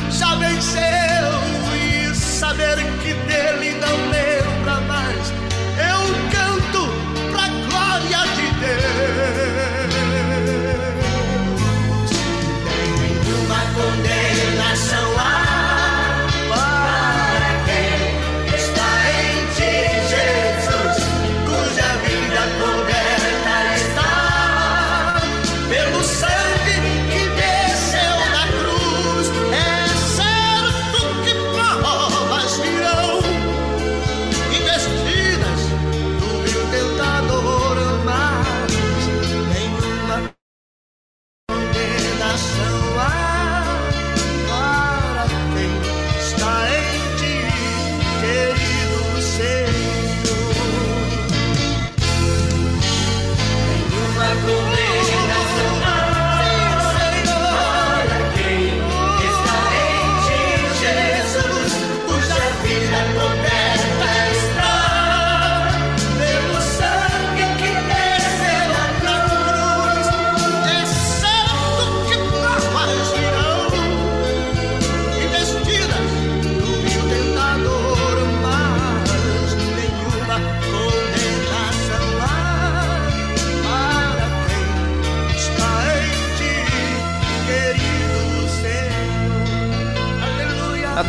já 0.09 0.35
venceu. 0.35 0.81
E 1.75 2.15
saber 2.15 2.77
que 3.01 3.13
dele 3.13 3.77
não 3.79 4.09
lembra 4.11 4.34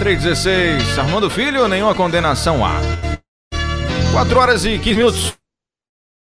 316, 0.07 1.01
Armando 1.01 1.29
Filho, 1.29 1.67
nenhuma 1.67 1.93
condenação 1.93 2.65
há. 2.65 2.79
4 4.13 4.39
horas 4.39 4.65
e 4.65 4.79
15 4.79 4.97
minutos. 4.97 5.37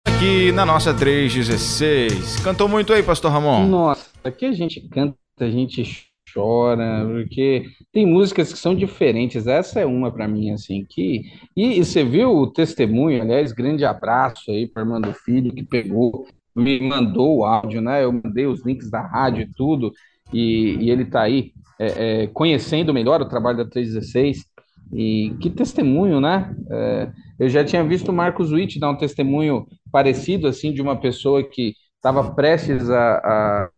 Aqui 0.07 0.53
na 0.53 0.65
nossa 0.65 0.95
316. 0.95 2.39
Cantou 2.39 2.69
muito 2.69 2.93
aí, 2.93 3.03
Pastor 3.03 3.33
Ramon? 3.33 3.67
Nossa, 3.67 4.09
aqui 4.23 4.47
a 4.47 4.53
gente 4.53 4.81
canta, 4.89 5.17
a 5.41 5.51
gente 5.51 6.07
chora, 6.33 7.05
porque 7.05 7.65
tem 7.93 8.07
músicas 8.07 8.53
que 8.53 8.59
são 8.61 8.77
diferentes. 8.77 9.49
Essa 9.49 9.81
é 9.81 9.85
uma 9.85 10.09
pra 10.09 10.29
mim, 10.29 10.53
assim, 10.53 10.87
que. 10.89 11.23
E, 11.57 11.81
e 11.81 11.85
você 11.85 12.05
viu 12.05 12.31
o 12.31 12.47
testemunho, 12.47 13.21
aliás, 13.21 13.51
grande 13.51 13.85
abraço 13.85 14.53
aí 14.53 14.69
para 14.69 14.85
Armando 14.85 15.13
Filho, 15.13 15.53
que 15.53 15.65
pegou, 15.65 16.29
me 16.55 16.81
mandou 16.81 17.39
o 17.39 17.45
áudio, 17.45 17.81
né? 17.81 18.05
Eu 18.05 18.13
mandei 18.13 18.47
os 18.47 18.65
links 18.65 18.89
da 18.89 19.01
rádio 19.01 19.43
e 19.43 19.53
tudo, 19.53 19.93
e, 20.33 20.77
e 20.77 20.91
ele 20.91 21.05
tá 21.05 21.23
aí 21.23 21.53
é, 21.79 22.23
é, 22.23 22.27
conhecendo 22.29 22.95
melhor 22.95 23.21
o 23.21 23.29
trabalho 23.29 23.59
da 23.59 23.65
316. 23.65 24.45
E 24.93 25.35
que 25.41 25.51
testemunho, 25.51 26.21
né? 26.21 26.55
É, 26.71 27.13
eu 27.39 27.49
já 27.49 27.65
tinha 27.65 27.83
visto 27.83 28.11
o 28.11 28.13
Marcos 28.13 28.53
Witt 28.53 28.79
dar 28.79 28.91
um 28.91 28.97
testemunho 28.97 29.67
parecido, 29.91 30.47
assim, 30.47 30.73
de 30.73 30.83
uma 30.83 31.01
pessoa 31.01 31.43
que 31.43 31.75
estava 31.97 32.35
prestes 32.35 32.91
a, 32.91 33.17
a, 33.17 33.71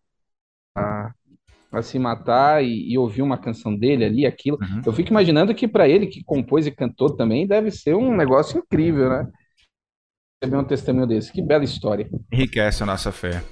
a, 0.77 1.13
a 1.73 1.83
se 1.83 1.99
matar 1.99 2.63
e, 2.63 2.93
e 2.93 2.99
ouvir 2.99 3.23
uma 3.23 3.39
canção 3.39 3.75
dele 3.77 4.05
ali, 4.05 4.27
aquilo. 4.27 4.59
Eu 4.85 4.93
fico 4.93 5.11
imaginando 5.11 5.55
que 5.55 5.69
para 5.69 5.89
ele, 5.89 6.07
que 6.07 6.25
compôs 6.25 6.67
e 6.67 6.71
cantou 6.71 7.15
também, 7.15 7.47
deve 7.47 7.71
ser 7.71 7.95
um 7.95 8.15
negócio 8.15 8.59
incrível, 8.59 9.09
né? 9.09 9.29
Receber 10.43 10.59
um 10.59 10.65
testemunho 10.65 11.07
desse. 11.07 11.33
Que 11.33 11.41
bela 11.41 11.65
história. 11.65 12.11
Enriquece 12.31 12.83
a 12.83 12.87
nossa 12.87 13.11
fé. 13.11 13.43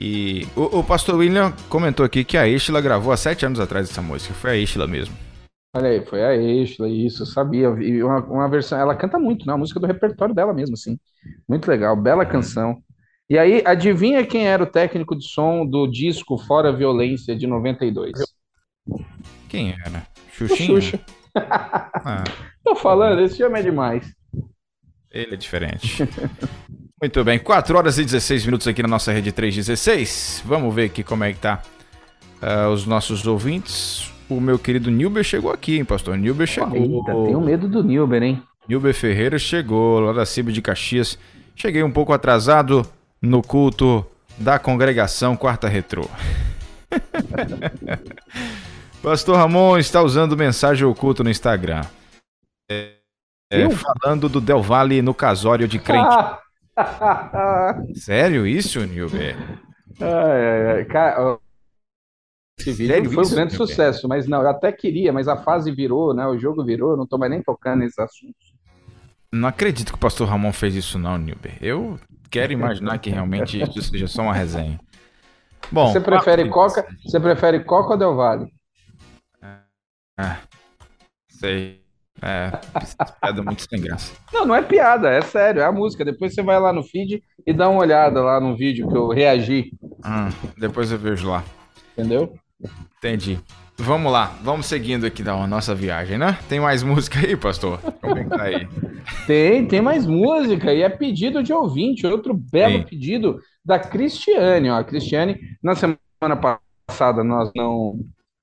E 0.00 0.46
o, 0.56 0.78
o 0.78 0.84
pastor 0.84 1.16
William 1.16 1.52
comentou 1.68 2.06
aqui 2.06 2.24
que 2.24 2.38
a 2.38 2.48
Estila 2.48 2.80
gravou 2.80 3.12
há 3.12 3.18
sete 3.18 3.44
anos 3.44 3.60
atrás 3.60 3.90
essa 3.90 4.00
música. 4.00 4.32
Foi 4.32 4.50
a 4.52 4.56
Estila 4.56 4.86
mesmo. 4.86 5.14
Olha 5.76 5.90
aí, 5.90 6.04
foi 6.04 6.24
a 6.24 6.34
Exla, 6.34 6.88
isso, 6.88 7.22
eu 7.22 7.26
sabia. 7.26 7.68
E 7.78 8.02
uma, 8.02 8.18
uma 8.24 8.48
versão, 8.48 8.78
ela 8.78 8.96
canta 8.96 9.18
muito, 9.18 9.46
né? 9.46 9.52
Uma 9.52 9.58
música 9.58 9.78
do 9.78 9.86
repertório 9.86 10.34
dela 10.34 10.54
mesmo, 10.54 10.74
assim. 10.74 10.98
Muito 11.46 11.68
legal, 11.68 11.94
bela 11.94 12.24
canção. 12.24 12.82
E 13.28 13.38
aí, 13.38 13.62
adivinha 13.64 14.26
quem 14.26 14.48
era 14.48 14.64
o 14.64 14.66
técnico 14.66 15.16
de 15.16 15.28
som 15.28 15.64
do 15.64 15.86
disco 15.86 16.38
Fora 16.38 16.72
Violência 16.72 17.36
de 17.36 17.46
92? 17.46 18.12
Quem 19.48 19.70
era? 19.70 20.06
O 20.16 20.34
Xuxinha? 20.34 20.80
Xuxa. 20.80 21.00
Ah, 21.36 22.24
Tô 22.64 22.74
falando, 22.74 23.20
esse 23.20 23.36
filme 23.36 23.60
é 23.60 23.62
demais. 23.62 24.12
ele 25.12 25.34
é 25.34 25.36
diferente. 25.36 26.02
Muito 27.00 27.24
bem, 27.24 27.38
4 27.38 27.78
horas 27.78 27.96
e 27.96 28.04
16 28.04 28.44
minutos 28.44 28.68
aqui 28.68 28.82
na 28.82 28.88
nossa 28.88 29.10
rede 29.10 29.32
316. 29.32 30.42
Vamos 30.44 30.74
ver 30.74 30.84
aqui 30.84 31.02
como 31.02 31.24
é 31.24 31.32
que 31.32 31.38
tá 31.38 31.62
ah, 32.42 32.68
os 32.68 32.84
nossos 32.84 33.26
ouvintes. 33.26 34.12
O 34.28 34.38
meu 34.38 34.58
querido 34.58 34.90
Nilber 34.90 35.24
chegou 35.24 35.50
aqui, 35.50 35.78
hein, 35.78 35.84
pastor? 35.84 36.18
Nilber 36.18 36.46
chegou. 36.46 36.76
Eita, 36.76 37.12
tenho 37.24 37.40
medo 37.40 37.66
do 37.68 37.82
Nilber, 37.82 38.22
hein? 38.22 38.42
Nilber 38.68 38.92
Ferreira 38.92 39.38
chegou 39.38 39.98
lá 39.98 40.12
da 40.12 40.26
Ciba 40.26 40.52
de 40.52 40.60
Caxias. 40.60 41.18
Cheguei 41.56 41.82
um 41.82 41.90
pouco 41.90 42.12
atrasado 42.12 42.86
no 43.20 43.42
culto 43.42 44.04
da 44.36 44.58
congregação 44.58 45.38
Quarta 45.38 45.68
Retrô. 45.68 46.06
Pastor 49.02 49.36
Ramon 49.36 49.78
está 49.78 50.02
usando 50.02 50.36
mensagem 50.36 50.86
oculta 50.86 51.24
no 51.24 51.30
Instagram. 51.30 51.80
É, 52.70 52.90
é, 53.50 53.64
Eu? 53.64 53.70
falando 53.70 54.28
do 54.28 54.38
Del 54.38 54.60
Valle 54.60 55.00
no 55.00 55.14
casório 55.14 55.66
de 55.66 55.78
crente. 55.78 56.06
ai, 56.06 56.36
Sério 57.94 58.46
isso, 58.46 58.80
Nilber? 58.84 59.36
ai, 60.00 60.72
ai. 60.76 60.84
Cara, 60.86 61.38
esse 62.58 62.72
vídeo 62.72 62.94
Sério 62.94 63.10
foi 63.10 63.18
um 63.18 63.22
isso, 63.22 63.34
grande 63.34 63.52
Nilber? 63.52 63.68
sucesso, 63.68 64.08
mas 64.08 64.26
não, 64.26 64.42
eu 64.42 64.48
até 64.48 64.70
queria, 64.72 65.12
mas 65.12 65.28
a 65.28 65.36
fase 65.36 65.70
virou, 65.72 66.14
né? 66.14 66.26
O 66.26 66.38
jogo 66.38 66.64
virou, 66.64 66.92
eu 66.92 66.96
não 66.96 67.06
tô 67.06 67.18
mais 67.18 67.30
nem 67.30 67.42
tocando 67.42 67.80
nesses 67.80 67.98
assuntos. 67.98 68.54
Não 69.32 69.48
acredito 69.48 69.92
que 69.92 69.94
o 69.94 70.00
pastor 70.00 70.28
Ramon 70.28 70.52
fez 70.52 70.74
isso 70.74 70.98
não, 70.98 71.16
Nilber. 71.16 71.56
Eu 71.60 71.98
quero 72.30 72.52
imaginar 72.52 72.98
que 72.98 73.10
realmente 73.10 73.60
isso 73.62 73.82
seja 73.82 74.06
só 74.06 74.22
uma 74.22 74.34
resenha. 74.34 74.80
Bom, 75.70 75.92
Você 75.92 76.00
prefere 76.00 76.48
quatro- 76.48 76.82
Coca? 76.82 76.96
Você 77.04 77.20
prefere 77.20 77.64
Coca 77.64 77.90
ou 77.92 77.98
Del 77.98 78.14
Valle? 78.16 78.52
Ah, 80.18 80.40
sei. 81.28 81.79
É, 82.22 82.50
piada 83.20 83.42
muito 83.42 83.62
sem 83.68 83.80
graça. 83.80 84.12
Não, 84.32 84.44
não 84.44 84.54
é 84.54 84.62
piada, 84.62 85.08
é 85.10 85.22
sério, 85.22 85.62
é 85.62 85.64
a 85.64 85.72
música. 85.72 86.04
Depois 86.04 86.34
você 86.34 86.42
vai 86.42 86.60
lá 86.60 86.72
no 86.72 86.82
feed 86.82 87.22
e 87.46 87.52
dá 87.52 87.68
uma 87.68 87.80
olhada 87.80 88.20
lá 88.22 88.38
no 88.40 88.56
vídeo 88.56 88.88
que 88.88 88.96
eu 88.96 89.08
reagi, 89.08 89.72
Hum, 90.04 90.28
depois 90.58 90.90
eu 90.92 90.98
vejo 90.98 91.28
lá. 91.30 91.42
entendeu? 91.92 92.34
Entendi. 92.98 93.38
Vamos 93.78 94.12
lá, 94.12 94.34
vamos 94.42 94.66
seguindo 94.66 95.06
aqui 95.06 95.22
da 95.22 95.34
nossa 95.46 95.74
viagem, 95.74 96.18
né? 96.18 96.38
Tem 96.48 96.60
mais 96.60 96.82
música 96.82 97.18
aí, 97.20 97.34
pastor? 97.36 97.78
Como 98.02 98.18
é 98.18 98.24
que 98.24 98.30
tá 98.30 98.42
aí? 98.42 98.68
Tem, 99.26 99.66
tem 99.66 99.80
mais 99.80 100.06
música 100.06 100.74
e 100.74 100.82
é 100.82 100.88
pedido 100.90 101.42
de 101.42 101.52
ouvinte, 101.52 102.06
outro 102.06 102.34
belo 102.34 102.78
Sim. 102.78 102.84
pedido 102.84 103.40
da 103.64 103.78
Cristiane. 103.78 104.68
Ó. 104.70 104.76
A 104.76 104.84
Cristiane, 104.84 105.38
na 105.62 105.74
semana 105.74 106.36
passada 106.86 107.24
nós 107.24 107.50
não, 107.56 107.98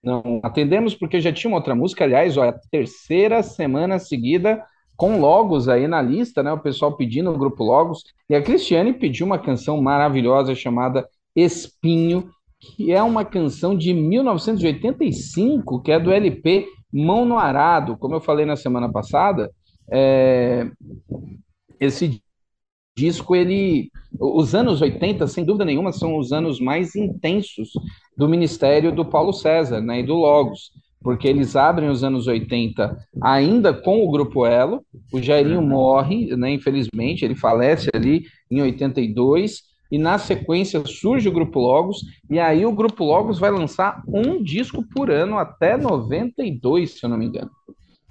não 0.08 0.40
atendemos 0.42 0.96
porque 0.96 1.20
já 1.20 1.32
tinha 1.32 1.52
uma 1.52 1.58
outra 1.58 1.76
música. 1.76 2.04
Aliás, 2.04 2.38
ó, 2.38 2.46
é 2.46 2.50
a 2.50 2.60
terceira 2.72 3.44
semana 3.44 4.00
seguida 4.00 4.64
com 4.96 5.20
Logos 5.20 5.70
aí 5.70 5.88
na 5.88 6.02
lista, 6.02 6.42
né? 6.42 6.52
O 6.52 6.60
pessoal 6.60 6.98
pedindo 6.98 7.32
no 7.32 7.38
grupo 7.38 7.64
Logos. 7.64 8.04
E 8.30 8.36
a 8.36 8.42
Cristiane 8.42 8.94
pediu 8.94 9.26
uma 9.26 9.38
canção 9.38 9.80
maravilhosa 9.82 10.56
chamada 10.56 11.08
Espinho, 11.36 12.32
que 12.60 12.92
é 12.92 13.04
uma 13.04 13.24
canção 13.24 13.78
de 13.78 13.94
1985, 13.94 15.82
que 15.82 15.92
é 15.92 16.00
do 16.00 16.12
LP 16.12 16.66
Mão 16.92 17.26
no 17.26 17.38
Arado. 17.38 17.96
Como 17.98 18.16
eu 18.16 18.22
falei 18.22 18.46
na 18.46 18.56
semana 18.56 18.92
passada, 18.92 19.52
é, 19.92 20.68
esse 21.80 22.22
disco, 22.98 23.36
ele. 23.36 23.92
Os 24.20 24.56
anos 24.56 24.82
80, 24.82 25.28
sem 25.28 25.46
dúvida 25.46 25.64
nenhuma, 25.64 25.92
são 25.92 26.18
os 26.18 26.34
anos 26.34 26.60
mais 26.60 26.96
intensos 26.96 27.70
do 28.18 28.28
ministério 28.28 28.92
do 28.92 29.06
Paulo 29.06 29.32
César 29.32 29.80
né, 29.80 30.00
e 30.00 30.04
do 30.04 30.16
Logos, 30.16 30.72
porque 31.02 31.28
eles 31.28 31.56
abrem 31.56 31.90
os 31.90 32.04
anos 32.04 32.26
80 32.26 32.98
ainda 33.22 33.74
com 33.74 34.04
o 34.04 34.10
Grupo 34.10 34.46
Elo. 34.46 34.84
O 35.14 35.22
Jairinho 35.22 35.62
morre, 35.62 36.36
né, 36.36 36.52
infelizmente, 36.52 37.24
ele 37.24 37.36
falece 37.36 37.90
ali 37.94 38.26
em 38.50 38.62
82. 38.62 39.62
E 39.92 39.98
na 39.98 40.18
sequência 40.18 40.84
surge 40.86 41.30
o 41.30 41.32
Grupo 41.32 41.60
Logos, 41.60 42.02
e 42.30 42.40
aí 42.40 42.66
o 42.66 42.74
Grupo 42.74 43.06
Logos 43.06 43.40
vai 43.40 43.52
lançar 43.52 44.02
um 44.06 44.44
disco 44.44 44.84
por 44.84 45.10
ano 45.10 45.38
até 45.38 45.78
92, 45.78 46.92
se 46.92 47.06
eu 47.06 47.10
não 47.10 47.18
me 47.18 47.28
engano. 47.28 47.52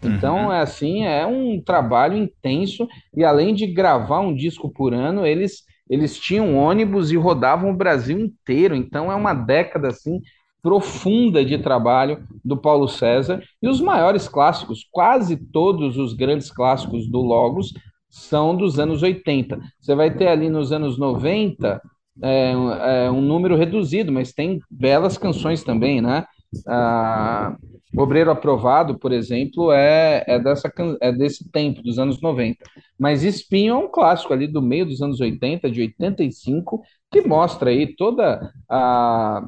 Então, 0.02 0.52
é 0.52 0.60
assim, 0.60 1.04
é 1.04 1.26
um 1.26 1.60
trabalho 1.62 2.16
intenso, 2.16 2.86
e 3.16 3.24
além 3.24 3.54
de 3.54 3.66
gravar 3.66 4.20
um 4.20 4.34
disco 4.34 4.70
por 4.70 4.94
ano, 4.94 5.26
eles, 5.26 5.62
eles 5.88 6.18
tinham 6.18 6.56
ônibus 6.56 7.10
e 7.10 7.16
rodavam 7.16 7.70
o 7.70 7.76
Brasil 7.76 8.18
inteiro. 8.18 8.74
Então, 8.76 9.10
é 9.10 9.14
uma 9.14 9.34
década 9.34 9.88
assim 9.88 10.20
profunda 10.62 11.44
de 11.44 11.58
trabalho 11.58 12.26
do 12.44 12.56
Paulo 12.56 12.88
César. 12.88 13.42
E 13.62 13.68
os 13.68 13.80
maiores 13.80 14.28
clássicos, 14.28 14.84
quase 14.90 15.36
todos 15.36 15.96
os 15.96 16.12
grandes 16.12 16.50
clássicos 16.50 17.08
do 17.08 17.20
Logos, 17.20 17.72
são 18.10 18.56
dos 18.56 18.78
anos 18.78 19.02
80. 19.02 19.58
Você 19.80 19.94
vai 19.94 20.10
ter 20.14 20.28
ali 20.28 20.48
nos 20.50 20.72
anos 20.72 20.98
90 20.98 21.80
é, 22.22 22.56
um- 22.56 22.70
é, 22.72 23.10
um 23.10 23.20
número 23.20 23.56
reduzido, 23.56 24.10
mas 24.10 24.32
tem 24.32 24.58
belas 24.70 25.18
canções 25.18 25.62
também, 25.62 26.00
né? 26.00 26.24
Ah, 26.66 27.56
Obreiro 27.96 28.30
Aprovado, 28.30 28.98
por 28.98 29.10
exemplo, 29.10 29.72
é, 29.72 30.22
é, 30.26 30.38
dessa, 30.38 30.70
é 31.00 31.10
desse 31.10 31.50
tempo, 31.50 31.82
dos 31.82 31.98
anos 31.98 32.20
90. 32.20 32.58
Mas 32.98 33.22
Espinho 33.22 33.74
é 33.74 33.78
um 33.78 33.88
clássico 33.88 34.32
ali 34.32 34.46
do 34.46 34.60
meio 34.60 34.84
dos 34.84 35.00
anos 35.00 35.20
80, 35.20 35.70
de 35.70 35.80
85, 35.80 36.82
que 37.10 37.22
mostra 37.22 37.70
aí 37.70 37.96
toda 37.96 38.52
a, 38.68 39.46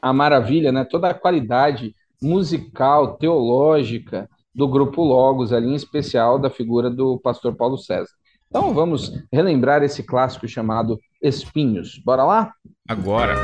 a 0.00 0.12
maravilha, 0.12 0.72
né? 0.72 0.84
toda 0.84 1.10
a 1.10 1.14
qualidade 1.14 1.94
musical, 2.22 3.18
teológica 3.18 4.28
do 4.54 4.66
grupo 4.66 5.02
Logos, 5.02 5.52
ali 5.52 5.68
em 5.68 5.74
especial 5.74 6.38
da 6.38 6.48
figura 6.48 6.88
do 6.88 7.18
pastor 7.18 7.54
Paulo 7.54 7.76
César. 7.76 8.12
Então 8.48 8.72
vamos 8.72 9.12
relembrar 9.32 9.82
esse 9.82 10.02
clássico 10.02 10.46
chamado 10.46 10.98
Espinhos. 11.20 12.00
Bora 12.04 12.24
lá? 12.24 12.52
Agora. 12.88 13.34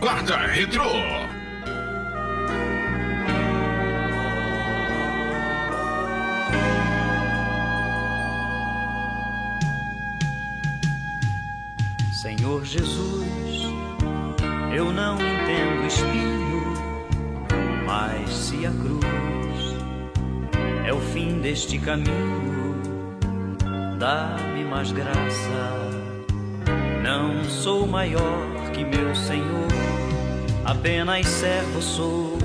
Guarda 0.00 0.36
Retrô. 0.46 1.19
Senhor 12.50 12.64
Jesus, 12.64 13.28
eu 14.74 14.92
não 14.92 15.14
entendo 15.14 15.86
espinho, 15.86 16.74
mas 17.86 18.28
se 18.28 18.66
a 18.66 18.70
cruz 18.70 19.76
é 20.84 20.92
o 20.92 20.98
fim 20.98 21.40
deste 21.40 21.78
caminho, 21.78 22.74
dá-me 24.00 24.64
mais 24.64 24.90
graça. 24.90 25.78
Não 27.04 27.44
sou 27.44 27.86
maior 27.86 28.48
que 28.72 28.84
meu 28.84 29.14
Senhor, 29.14 29.68
apenas 30.64 31.28
servo 31.28 31.80
sou, 31.80 32.36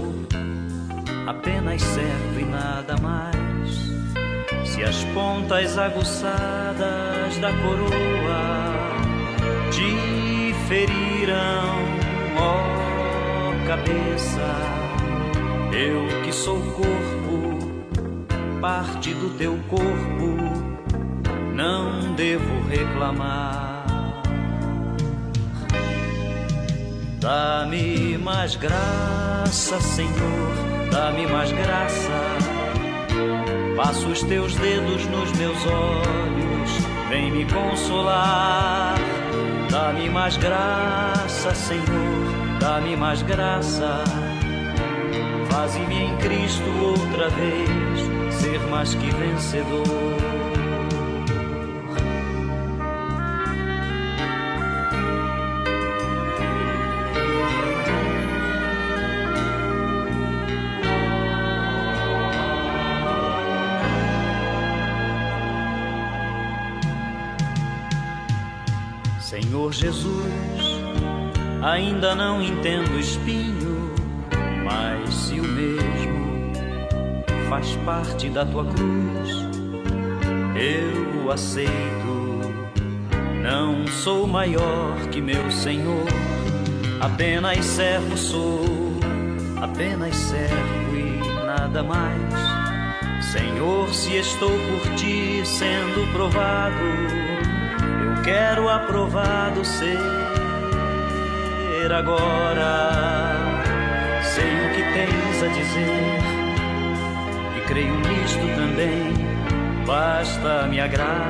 apenas 1.26 1.82
servo 1.82 2.40
e 2.40 2.46
nada 2.46 2.96
mais. 3.02 4.70
Se 4.70 4.84
as 4.84 5.04
pontas 5.16 5.80
aguçadas 5.80 7.38
da 7.40 7.52
coroa 7.54 8.95
feriram, 10.68 11.76
ó 12.38 12.76
cabeça. 13.66 14.48
Eu 15.72 16.22
que 16.24 16.32
sou 16.32 16.60
corpo, 16.60 17.58
parte 18.62 19.14
do 19.14 19.30
teu 19.38 19.58
corpo, 19.68 20.38
não 21.54 22.14
devo 22.14 22.68
reclamar. 22.70 23.86
Dá-me 27.20 28.18
mais 28.20 28.56
graça, 28.56 29.82
Senhor, 29.82 30.90
dá-me 30.92 31.26
mais 31.28 31.52
graça. 31.52 32.12
Passo 33.76 34.08
os 34.08 34.22
teus 34.24 34.56
dedos 34.56 35.06
nos 35.08 35.32
meus 35.34 35.66
olhos, 35.66 36.72
vem 37.10 37.32
me 37.32 37.46
consolar. 37.46 39.05
Dá-me 39.76 40.10
mais 40.10 40.38
graça, 40.38 41.54
Senhor, 41.54 42.58
dá-me 42.62 42.96
mais 42.96 43.22
graça. 43.24 44.06
Faze-me 45.52 45.96
em 45.96 46.16
Cristo 46.16 46.64
outra 46.82 47.28
vez 47.28 48.34
ser 48.34 48.58
mais 48.70 48.96
que 48.96 49.10
vencedor. 49.12 50.35
Jesus, 69.86 70.82
ainda 71.62 72.16
não 72.16 72.42
entendo 72.42 73.00
espinho, 73.00 73.94
mas 74.64 75.14
se 75.14 75.40
o 75.40 75.44
mesmo 75.44 76.52
faz 77.48 77.76
parte 77.86 78.28
da 78.32 78.44
tua 78.44 78.66
cruz, 78.66 79.30
eu 80.56 81.24
o 81.24 81.32
aceito. 81.32 82.66
Não 83.44 83.86
sou 83.86 84.26
maior 84.26 84.98
que 85.12 85.22
meu 85.22 85.52
Senhor, 85.52 86.08
apenas 87.00 87.64
servo 87.64 88.18
sou, 88.18 88.66
apenas 89.62 90.16
servo 90.16 90.96
e 90.96 91.46
nada 91.46 91.84
mais. 91.84 92.34
Senhor, 93.32 93.94
se 93.94 94.16
estou 94.16 94.50
por 94.50 94.96
ti 94.96 95.44
sendo 95.46 96.12
provado, 96.12 97.25
quero 98.26 98.68
aprovado 98.68 99.64
ser 99.64 100.00
agora. 101.94 103.36
Sei 104.24 104.44
o 104.44 104.74
que 104.74 104.82
tens 104.94 105.44
a 105.44 105.48
dizer 105.48 106.20
e 107.56 107.62
creio 107.68 107.96
nisto 107.96 108.48
também. 108.56 109.14
Basta 109.86 110.66
me 110.68 110.78
graça, 110.88 111.22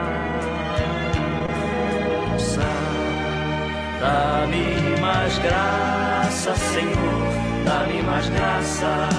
dá-me 3.99 4.97
mais 5.01 5.37
graça, 5.39 6.55
Senhor, 6.55 7.33
dá-me 7.65 8.01
mais 8.03 8.29
graça. 8.29 9.09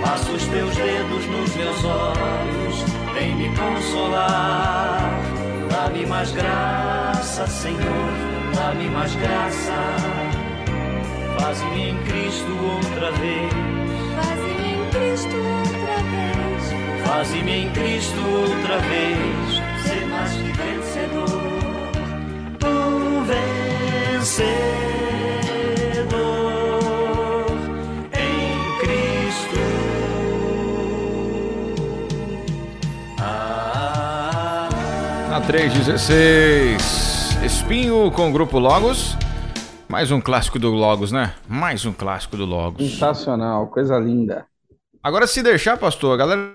Passa 0.00 0.32
os 0.32 0.46
teus 0.46 0.74
dedos 0.74 1.26
nos 1.26 1.54
meus 1.54 1.84
olhos, 1.84 2.82
vem 3.12 3.36
me 3.36 3.54
consolar. 3.54 5.17
Dá-me 5.80 6.04
mais 6.06 6.32
graça, 6.32 7.46
Senhor, 7.46 8.10
dá-me 8.52 8.88
mais 8.90 9.14
graça. 9.14 9.72
Faze-me 11.38 11.90
em 11.90 12.02
Cristo 12.02 12.50
outra 12.50 13.12
vez. 13.12 13.52
Faze-me 14.16 14.74
em 14.74 14.90
Cristo 14.90 15.36
outra 15.36 16.02
vez. 16.10 17.06
Faze-me 17.06 17.52
em 17.52 17.70
Cristo 17.70 18.20
outra 18.20 18.78
vez. 18.80 19.62
Ser 19.84 20.04
mais 20.06 20.32
que 20.32 20.52
vencedor. 20.52 21.28
Um 22.66 23.22
vencedor 23.22 24.77
316, 35.48 37.42
Espinho 37.42 38.10
com 38.12 38.28
o 38.28 38.32
grupo 38.32 38.58
Logos. 38.58 39.16
Mais 39.88 40.10
um 40.10 40.20
clássico 40.20 40.58
do 40.58 40.68
Logos, 40.72 41.10
né? 41.10 41.34
Mais 41.48 41.86
um 41.86 41.92
clássico 41.94 42.36
do 42.36 42.44
Logos. 42.44 42.82
Sensacional, 42.90 43.66
coisa 43.68 43.98
linda. 43.98 44.44
Agora, 45.02 45.26
se 45.26 45.42
deixar, 45.42 45.78
pastor, 45.78 46.12
a 46.12 46.16
galera 46.18 46.54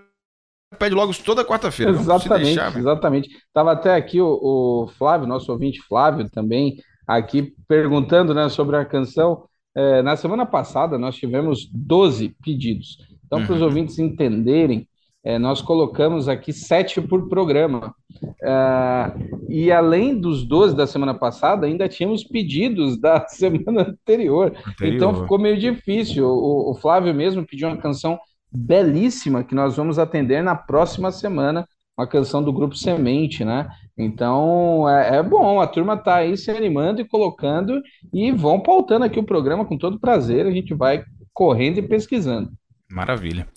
pede 0.77 0.93
Logos 0.93 1.17
toda 1.17 1.43
quarta-feira. 1.43 1.91
Exatamente, 1.91 2.45
deixar, 2.45 2.77
exatamente. 2.77 3.29
Tava 3.51 3.71
até 3.71 3.95
aqui 3.95 4.21
o, 4.21 4.27
o 4.27 4.87
Flávio, 4.95 5.25
nosso 5.27 5.51
ouvinte 5.51 5.81
Flávio, 5.89 6.29
também 6.29 6.75
aqui 7.07 7.51
perguntando, 7.67 8.31
né, 8.31 8.47
sobre 8.47 8.77
a 8.77 8.85
canção. 8.85 9.45
É, 9.75 10.03
na 10.03 10.15
semana 10.15 10.45
passada 10.45 10.99
nós 10.99 11.15
tivemos 11.15 11.67
12 11.73 12.35
pedidos. 12.43 12.99
Então, 13.25 13.43
para 13.43 13.55
os 13.55 13.59
Uhum. 13.59 13.65
ouvintes 13.65 13.97
entenderem, 13.97 14.87
é, 15.23 15.39
nós 15.39 15.61
colocamos 15.61 16.27
aqui 16.27 16.51
sete 16.51 16.99
por 17.01 17.29
programa. 17.29 17.95
Ah, 18.43 19.15
e 19.47 19.71
além 19.71 20.19
dos 20.19 20.43
12 20.43 20.75
da 20.75 20.85
semana 20.85 21.13
passada, 21.13 21.65
ainda 21.65 21.87
tínhamos 21.87 22.25
pedidos 22.25 22.99
da 22.99 23.25
semana 23.29 23.81
anterior. 23.83 24.53
Anterior. 24.67 24.95
Então 24.95 25.15
ficou 25.15 25.39
meio 25.39 25.57
difícil. 25.57 26.27
O, 26.27 26.71
o 26.71 26.75
Flávio 26.75 27.13
mesmo 27.13 27.45
pediu 27.45 27.69
uma 27.69 27.77
canção 27.77 28.19
belíssima 28.51 29.43
que 29.43 29.55
nós 29.55 29.77
vamos 29.77 29.97
atender 29.97 30.43
na 30.43 30.55
próxima 30.55 31.09
semana, 31.09 31.65
uma 31.97 32.05
canção 32.05 32.43
do 32.43 32.51
grupo 32.51 32.75
Semente, 32.75 33.45
né? 33.45 33.69
Então 33.97 34.89
é, 34.89 35.17
é 35.17 35.23
bom, 35.23 35.61
a 35.61 35.67
turma 35.67 35.95
tá 35.95 36.15
aí 36.15 36.35
se 36.35 36.51
animando 36.51 36.99
e 36.99 37.07
colocando 37.07 37.81
e 38.13 38.31
vão 38.31 38.59
pautando 38.59 39.05
aqui 39.05 39.19
o 39.19 39.23
programa 39.23 39.63
com 39.63 39.77
todo 39.77 39.99
prazer. 39.99 40.45
A 40.45 40.51
gente 40.51 40.73
vai 40.73 41.03
correndo 41.31 41.77
e 41.77 41.81
pesquisando. 41.81 42.51
Maravilha. 42.91 43.47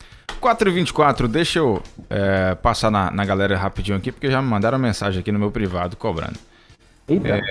4h24, 0.41 1.27
deixa 1.29 1.59
eu 1.59 1.83
é, 2.09 2.55
passar 2.55 2.91
na, 2.91 3.11
na 3.11 3.25
galera 3.25 3.57
rapidinho 3.57 3.97
aqui, 3.97 4.13
porque 4.13 4.31
já 4.31 4.41
me 4.41 4.49
mandaram 4.49 4.79
mensagem 4.79 5.21
aqui 5.21 5.33
no 5.33 5.39
meu 5.39 5.51
privado 5.51 5.97
cobrando. 5.97 6.39
Eita. 7.09 7.29
É, 7.29 7.43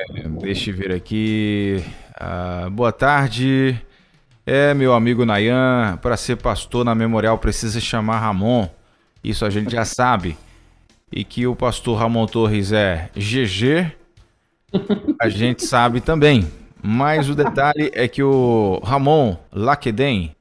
deixa 0.41 0.69
eu 0.69 0.75
ver 0.75 0.91
aqui. 0.91 1.83
Ah, 2.13 2.67
boa 2.71 2.91
tarde. 2.91 3.79
É, 4.45 4.73
meu 4.73 4.93
amigo 4.93 5.25
Nayan, 5.25 5.97
para 6.01 6.15
ser 6.17 6.35
pastor 6.35 6.85
na 6.85 6.93
memorial 6.93 7.37
precisa 7.37 7.79
chamar 7.79 8.19
Ramon. 8.19 8.67
Isso 9.23 9.45
a 9.45 9.49
gente 9.49 9.71
já 9.71 9.83
sabe. 9.85 10.37
E 11.11 11.23
que 11.23 11.47
o 11.47 11.55
pastor 11.55 11.97
Ramon 11.97 12.25
Torres 12.25 12.71
é 12.71 13.09
GG, 13.15 13.91
a 15.21 15.29
gente 15.29 15.63
sabe 15.63 16.01
também. 16.01 16.51
Mas 16.81 17.29
o 17.29 17.35
detalhe 17.35 17.89
é 17.93 18.07
que 18.07 18.21
o 18.21 18.79
Ramon 18.83 19.37
Laqueden 19.51 20.35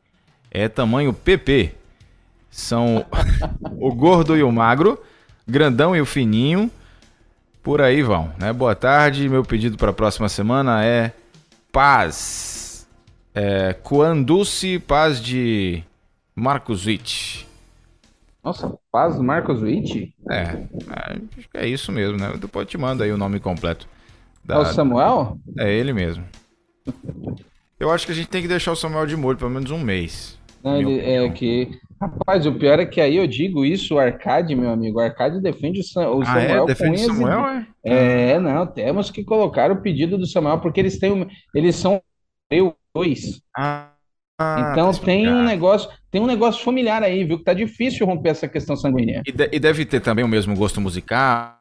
é 0.51 0.69
tamanho 0.69 1.13
PP. 1.13 1.75
São 2.55 3.05
o 3.81 3.93
gordo 3.93 4.37
e 4.37 4.43
o 4.45 4.53
magro, 4.53 5.03
grandão 5.47 5.97
e 5.97 6.01
o 6.01 6.07
fininho. 6.07 6.71
Por 7.61 7.83
aí 7.83 8.01
vão, 8.01 8.33
né? 8.39 8.53
Boa 8.53 8.77
tarde. 8.77 9.29
Meu 9.29 9.43
pedido 9.43 9.77
para 9.77 9.91
a 9.91 9.93
próxima 9.93 10.29
semana 10.29 10.85
é 10.85 11.13
paz. 11.73 12.87
É, 13.35 13.73
Quanduce 13.83 14.79
Paz 14.79 15.21
de 15.21 15.83
Marcos 16.33 16.87
Witt. 16.87 17.45
Nossa, 18.45 18.73
Paz 18.93 19.19
Marcos 19.19 19.61
Witt? 19.61 20.15
É, 20.31 20.37
é, 20.37 21.19
acho 21.37 21.49
que 21.51 21.59
é 21.59 21.67
isso 21.67 21.91
mesmo, 21.91 22.17
né? 22.17 22.35
Depois 22.39 22.67
eu 22.67 22.71
te 22.71 22.79
mando 22.79 23.03
aí 23.03 23.11
o 23.11 23.19
nome 23.19 23.41
completo. 23.41 23.89
É 24.49 24.57
o 24.57 24.65
Samuel? 24.65 25.41
É 25.59 25.75
ele 25.75 25.93
mesmo. 25.93 26.25
Eu 27.81 27.91
acho 27.91 28.07
que 28.07 28.13
a 28.13 28.15
gente 28.15 28.29
tem 28.29 28.43
que 28.43 28.47
deixar 28.47 28.71
o 28.71 28.77
Samuel 28.77 29.07
de 29.07 29.17
molho 29.17 29.39
pelo 29.39 29.51
menos 29.51 29.73
um 29.73 29.81
mês. 29.81 30.39
Não, 30.63 30.77
ele, 30.77 31.01
é 31.01 31.29
que. 31.31 31.81
Rapaz, 32.05 32.45
o 32.47 32.53
pior 32.55 32.79
é 32.79 32.87
que 32.87 33.01
aí 33.01 33.17
eu 33.17 33.27
digo 33.27 33.65
isso, 33.65 33.95
o 33.95 33.99
Arcade, 33.99 34.55
meu 34.55 34.71
amigo. 34.71 34.99
O 34.99 35.03
Arcade 35.03 35.41
defende 35.41 35.81
o, 35.81 35.85
Sa- 35.85 36.11
o 36.11 36.23
Ah, 36.23 36.39
é? 36.41 36.49
Samuel 36.49 36.61
com 36.63 36.67
Defende 36.67 36.97
o 36.97 36.99
Samuel, 37.07 37.43
dentes. 37.43 37.75
É, 37.85 38.39
não, 38.41 38.67
temos 38.67 39.11
que 39.11 39.25
colocar 39.25 39.71
o 39.71 39.81
pedido 39.81 40.19
do 40.19 40.27
Samuel, 40.27 40.61
porque 40.61 40.81
eles 40.81 40.99
têm. 40.99 41.27
Eles 41.55 41.77
são 41.77 42.03
eu 42.51 42.77
dois. 42.95 43.41
Ah, 43.57 43.91
Então 44.71 44.93
tá 44.93 44.99
tem 45.07 45.29
um 45.29 45.45
negócio, 45.45 45.91
tem 46.11 46.21
um 46.21 46.27
negócio 46.27 46.63
familiar 46.63 47.03
aí, 47.03 47.25
viu? 47.25 47.39
Que 47.39 47.45
tá 47.45 47.55
difícil 47.55 48.07
romper 48.07 48.31
essa 48.31 48.49
questão 48.49 48.77
sanguínea. 48.77 49.23
E, 49.27 49.33
de- 49.33 49.49
e 49.53 49.59
deve 49.59 49.87
ter 49.87 50.01
também 50.01 50.25
o 50.25 50.29
mesmo 50.29 50.55
gosto 50.57 50.81
musical. 50.81 51.59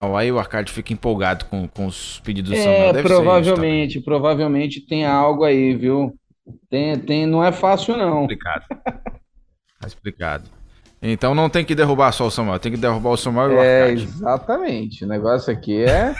Aí 0.00 0.30
o 0.30 0.38
Arcade 0.38 0.72
fica 0.72 0.92
empolgado 0.92 1.44
com, 1.46 1.66
com 1.68 1.86
os 1.86 2.20
pedidos 2.20 2.50
do 2.52 2.56
Samuel. 2.56 2.90
É, 2.90 2.92
Deve 2.92 3.00
ser 3.00 3.06
isso 3.06 3.12
provavelmente, 3.14 4.00
provavelmente 4.00 4.86
tem 4.86 5.04
algo 5.04 5.44
aí, 5.44 5.74
viu? 5.74 6.14
Tem, 6.70 6.98
tem, 6.98 7.26
não 7.26 7.44
é 7.44 7.52
fácil, 7.52 7.96
não. 7.96 8.22
Explicado. 8.22 8.64
Tá 9.80 9.86
explicado. 9.86 10.44
Então 11.00 11.32
não 11.32 11.48
tem 11.48 11.64
que 11.64 11.76
derrubar 11.76 12.10
só 12.10 12.26
o 12.26 12.30
Samuel, 12.30 12.58
tem 12.58 12.72
que 12.72 12.78
derrubar 12.78 13.10
o 13.10 13.16
Samuel 13.16 13.52
e 13.52 13.54
o 13.54 13.58
É, 13.60 13.82
Arcade. 13.82 14.02
exatamente. 14.02 15.04
O 15.04 15.08
negócio 15.08 15.52
aqui 15.52 15.84
é 15.84 16.12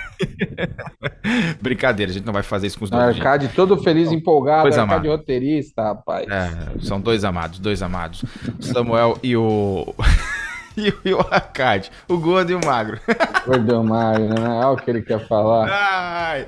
Brincadeira, 1.60 2.10
a 2.10 2.14
gente 2.14 2.24
não 2.24 2.32
vai 2.32 2.44
fazer 2.44 2.68
isso 2.68 2.78
com 2.78 2.84
os 2.84 2.90
o 2.90 2.94
dois. 2.94 3.06
gente. 3.16 3.26
Arcade 3.26 3.48
todo 3.56 3.76
feliz, 3.82 4.12
empolgado, 4.12 4.62
Coisa 4.62 4.82
Arcade 4.82 5.08
roteirista, 5.08 5.82
rapaz. 5.82 6.26
É, 6.28 6.78
são 6.80 7.00
dois 7.00 7.24
amados, 7.24 7.58
dois 7.58 7.82
amados. 7.82 8.24
Samuel 8.60 9.18
e 9.22 9.36
o. 9.36 9.92
e, 10.76 10.90
o 10.90 10.94
e 11.04 11.12
o 11.12 11.20
Arcade. 11.28 11.90
O 12.08 12.16
gordo 12.16 12.52
e 12.52 12.54
o 12.54 12.60
magro. 12.64 13.00
Né? 13.06 14.48
Olha 14.48 14.68
o 14.70 14.76
que 14.76 14.88
ele 14.90 15.02
quer 15.02 15.26
falar. 15.26 15.68
Ai, 15.68 16.46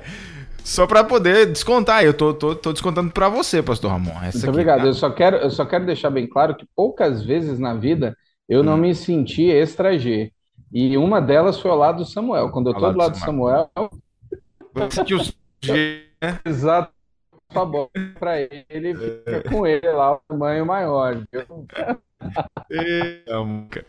só 0.63 0.87
pra 0.87 1.03
poder 1.03 1.47
descontar. 1.51 2.03
Eu 2.03 2.13
tô, 2.13 2.33
tô, 2.33 2.55
tô 2.55 2.71
descontando 2.73 3.11
pra 3.11 3.29
você, 3.29 3.61
Pastor 3.63 3.91
Ramon. 3.91 4.21
Essa 4.23 4.47
Muito 4.47 4.49
aqui, 4.49 4.49
obrigado. 4.49 4.77
tá? 4.77 4.87
Eu 4.87 4.93
só 4.93 5.09
quero, 5.11 5.37
eu 5.37 5.49
só 5.49 5.65
quero 5.65 5.85
deixar 5.85 6.09
bem 6.09 6.27
claro 6.27 6.55
que 6.55 6.65
poucas 6.75 7.23
vezes 7.23 7.59
na 7.59 7.73
vida 7.73 8.15
eu 8.47 8.63
Hum. 8.63 8.63
não 8.63 8.77
me 8.77 8.93
senti 8.95 9.49
extra 9.49 9.97
G. 9.97 10.31
E 10.71 10.97
uma 10.97 11.21
delas 11.21 11.59
foi 11.59 11.71
ao 11.71 11.77
lado 11.77 11.97
do 11.97 12.05
Samuel. 12.05 12.49
Quando 12.51 12.69
eu 12.69 12.73
Ao 12.73 12.79
tô 12.79 12.85
lado 12.85 12.93
do 12.93 12.97
lado 12.99 13.11
do 13.13 13.17
Samuel, 13.17 13.69
Você 14.73 14.95
sentiu 14.97 15.17
G, 15.63 16.05
né? 16.21 16.39
exato, 16.45 16.93
a 17.49 17.65
bola 17.65 17.89
pra 18.19 18.39
ele, 18.41 18.95
fica 18.95 19.43
com 19.49 19.67
ele 19.67 19.89
lá, 19.91 20.13
o 20.15 20.21
tamanho 20.27 20.65
maior. 20.65 21.15
viu? 21.31 21.67
Muca. 23.45 23.85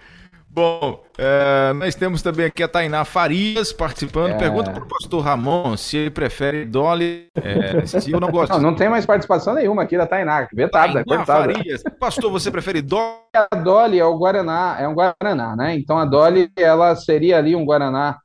Bom, 0.52 1.02
é, 1.16 1.72
nós 1.72 1.94
temos 1.94 2.20
também 2.20 2.44
aqui 2.46 2.62
a 2.62 2.68
Tainá 2.68 3.04
Farias 3.04 3.72
participando. 3.72 4.32
É. 4.32 4.38
Pergunta 4.38 4.70
pro 4.70 4.86
pastor 4.86 5.24
Ramon 5.24 5.76
se 5.76 5.96
ele 5.96 6.10
prefere 6.10 6.66
Dolly. 6.66 7.28
é, 7.34 7.86
se 7.86 8.10
eu 8.10 8.20
não 8.20 8.30
gosto. 8.30 8.52
Não, 8.52 8.60
não 8.60 8.74
tem 8.74 8.88
mais 8.88 9.06
participação 9.06 9.54
nenhuma 9.54 9.82
aqui 9.82 9.96
da 9.96 10.06
Tainá, 10.06 10.46
vetada, 10.52 10.92
Tainá 10.92 11.04
cortada. 11.04 11.54
Farias. 11.54 11.82
Pastor, 11.98 12.30
você 12.30 12.50
prefere 12.50 12.82
Dolly? 12.82 13.16
A 13.50 13.56
Dolly 13.56 13.98
é 13.98 14.04
o 14.04 14.18
Guaraná, 14.18 14.76
é 14.78 14.86
um 14.86 14.94
Guaraná, 14.94 15.56
né? 15.56 15.74
Então 15.74 15.96
a 15.98 16.04
Dolly, 16.04 16.50
ela 16.54 16.94
seria 16.94 17.38
ali 17.38 17.56
um 17.56 17.64
Guaraná 17.64 18.18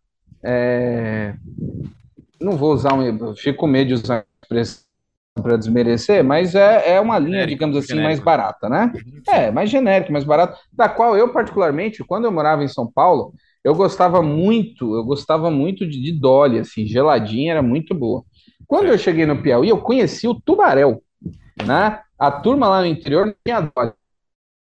é, 0.43 1.33
não 2.39 2.55
vou 2.57 2.73
usar 2.73 2.93
um, 2.93 3.35
fico 3.35 3.59
com 3.59 3.67
medo 3.67 3.87
de 3.87 3.93
usar 3.95 4.25
expressão 4.41 4.86
para 5.41 5.57
desmerecer, 5.57 6.23
mas 6.23 6.55
é, 6.55 6.95
é 6.95 7.01
uma 7.01 7.17
linha, 7.17 7.45
digamos 7.45 7.77
assim, 7.77 7.93
mais 7.95 8.17
genérico. 8.17 8.25
barata, 8.25 8.69
né? 8.69 8.91
É, 9.27 9.51
mais 9.51 9.69
genérica, 9.69 10.11
mais 10.11 10.23
barata, 10.23 10.57
da 10.71 10.89
qual 10.89 11.15
eu, 11.15 11.31
particularmente, 11.31 12.03
quando 12.03 12.25
eu 12.25 12.31
morava 12.31 12.63
em 12.63 12.67
São 12.67 12.91
Paulo, 12.91 13.33
eu 13.63 13.75
gostava 13.75 14.21
muito, 14.21 14.95
eu 14.95 15.03
gostava 15.03 15.51
muito 15.51 15.85
de, 15.87 16.01
de 16.01 16.11
Dolly, 16.11 16.59
assim, 16.59 16.85
geladinha, 16.85 17.51
era 17.51 17.61
muito 17.61 17.93
boa. 17.93 18.23
Quando 18.65 18.87
eu 18.87 18.97
cheguei 18.97 19.25
no 19.25 19.41
Piauí, 19.41 19.69
eu 19.69 19.77
conheci 19.79 20.27
o 20.27 20.35
Tubarel, 20.35 21.01
né? 21.65 22.01
A 22.17 22.31
turma 22.31 22.67
lá 22.67 22.81
no 22.81 22.87
interior 22.87 23.25
não 23.25 23.35
tinha 23.45 23.61
Dolly, 23.61 23.93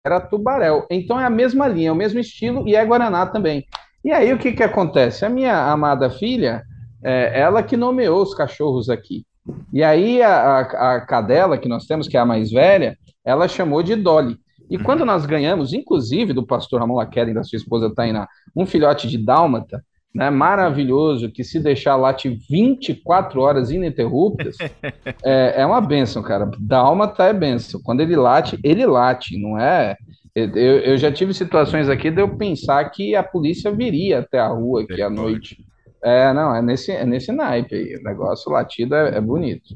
era 0.04 0.20
Tubarel. 0.20 0.86
Então 0.90 1.20
é 1.20 1.24
a 1.24 1.30
mesma 1.30 1.68
linha, 1.68 1.88
é 1.88 1.92
o 1.92 1.96
mesmo 1.96 2.18
estilo 2.18 2.68
e 2.68 2.74
é 2.74 2.84
Guaraná 2.84 3.26
também. 3.26 3.64
E 4.04 4.10
aí 4.10 4.32
o 4.32 4.38
que 4.38 4.52
que 4.52 4.62
acontece? 4.62 5.24
A 5.24 5.28
minha 5.28 5.70
amada 5.70 6.10
filha, 6.10 6.62
é, 7.04 7.40
ela 7.40 7.62
que 7.62 7.76
nomeou 7.76 8.22
os 8.22 8.34
cachorros 8.34 8.90
aqui. 8.90 9.24
E 9.72 9.82
aí 9.82 10.22
a, 10.22 10.34
a, 10.34 10.94
a 10.94 11.00
cadela 11.00 11.58
que 11.58 11.68
nós 11.68 11.86
temos, 11.86 12.06
que 12.06 12.16
é 12.16 12.20
a 12.20 12.26
mais 12.26 12.50
velha, 12.50 12.96
ela 13.24 13.48
chamou 13.48 13.82
de 13.82 13.96
Dolly. 13.96 14.36
E 14.70 14.78
quando 14.78 15.04
nós 15.04 15.26
ganhamos, 15.26 15.72
inclusive 15.72 16.32
do 16.32 16.46
pastor 16.46 16.80
Ramon 16.80 16.94
Laqueda 16.94 17.30
e 17.30 17.34
da 17.34 17.42
sua 17.42 17.56
esposa 17.56 17.94
Tainá, 17.94 18.26
um 18.56 18.64
filhote 18.64 19.06
de 19.06 19.18
dálmata, 19.18 19.84
né, 20.14 20.30
maravilhoso, 20.30 21.30
que 21.30 21.42
se 21.42 21.58
deixar 21.58 21.96
late 21.96 22.28
24 22.48 23.40
horas 23.40 23.70
ininterruptas, 23.70 24.56
é, 25.24 25.54
é 25.62 25.66
uma 25.66 25.80
benção, 25.80 26.22
cara. 26.22 26.50
Dálmata 26.58 27.24
é 27.24 27.32
benção. 27.32 27.80
Quando 27.82 28.00
ele 28.00 28.16
late, 28.16 28.58
ele 28.62 28.86
late, 28.86 29.38
não 29.38 29.58
é? 29.58 29.96
Eu, 30.34 30.48
eu 30.56 30.96
já 30.96 31.12
tive 31.12 31.34
situações 31.34 31.88
aqui 31.88 32.10
de 32.10 32.22
eu 32.22 32.36
pensar 32.36 32.82
que 32.90 33.14
a 33.14 33.22
polícia 33.22 33.70
viria 33.70 34.20
até 34.20 34.38
a 34.38 34.48
rua 34.48 34.82
aqui 34.82 35.02
à 35.02 35.10
noite. 35.10 35.58
É, 36.02 36.32
não, 36.32 36.54
é 36.54 36.60
nesse, 36.60 36.90
é 36.90 37.04
nesse 37.04 37.30
naipe 37.32 37.74
aí. 37.74 37.96
O 37.96 38.02
negócio 38.02 38.50
latido 38.50 38.94
é, 38.94 39.16
é 39.16 39.20
bonito. 39.20 39.74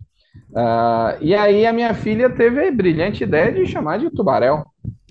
Ah, 0.55 1.17
e 1.21 1.35
aí 1.35 1.67
a 1.67 1.73
minha 1.73 1.95
filha 1.95 2.29
teve 2.31 2.67
a 2.67 2.71
brilhante 2.71 3.25
ideia 3.25 3.53
de 3.53 3.67
chamar 3.67 3.99
de 3.99 4.11
Tubarel. 4.11 4.65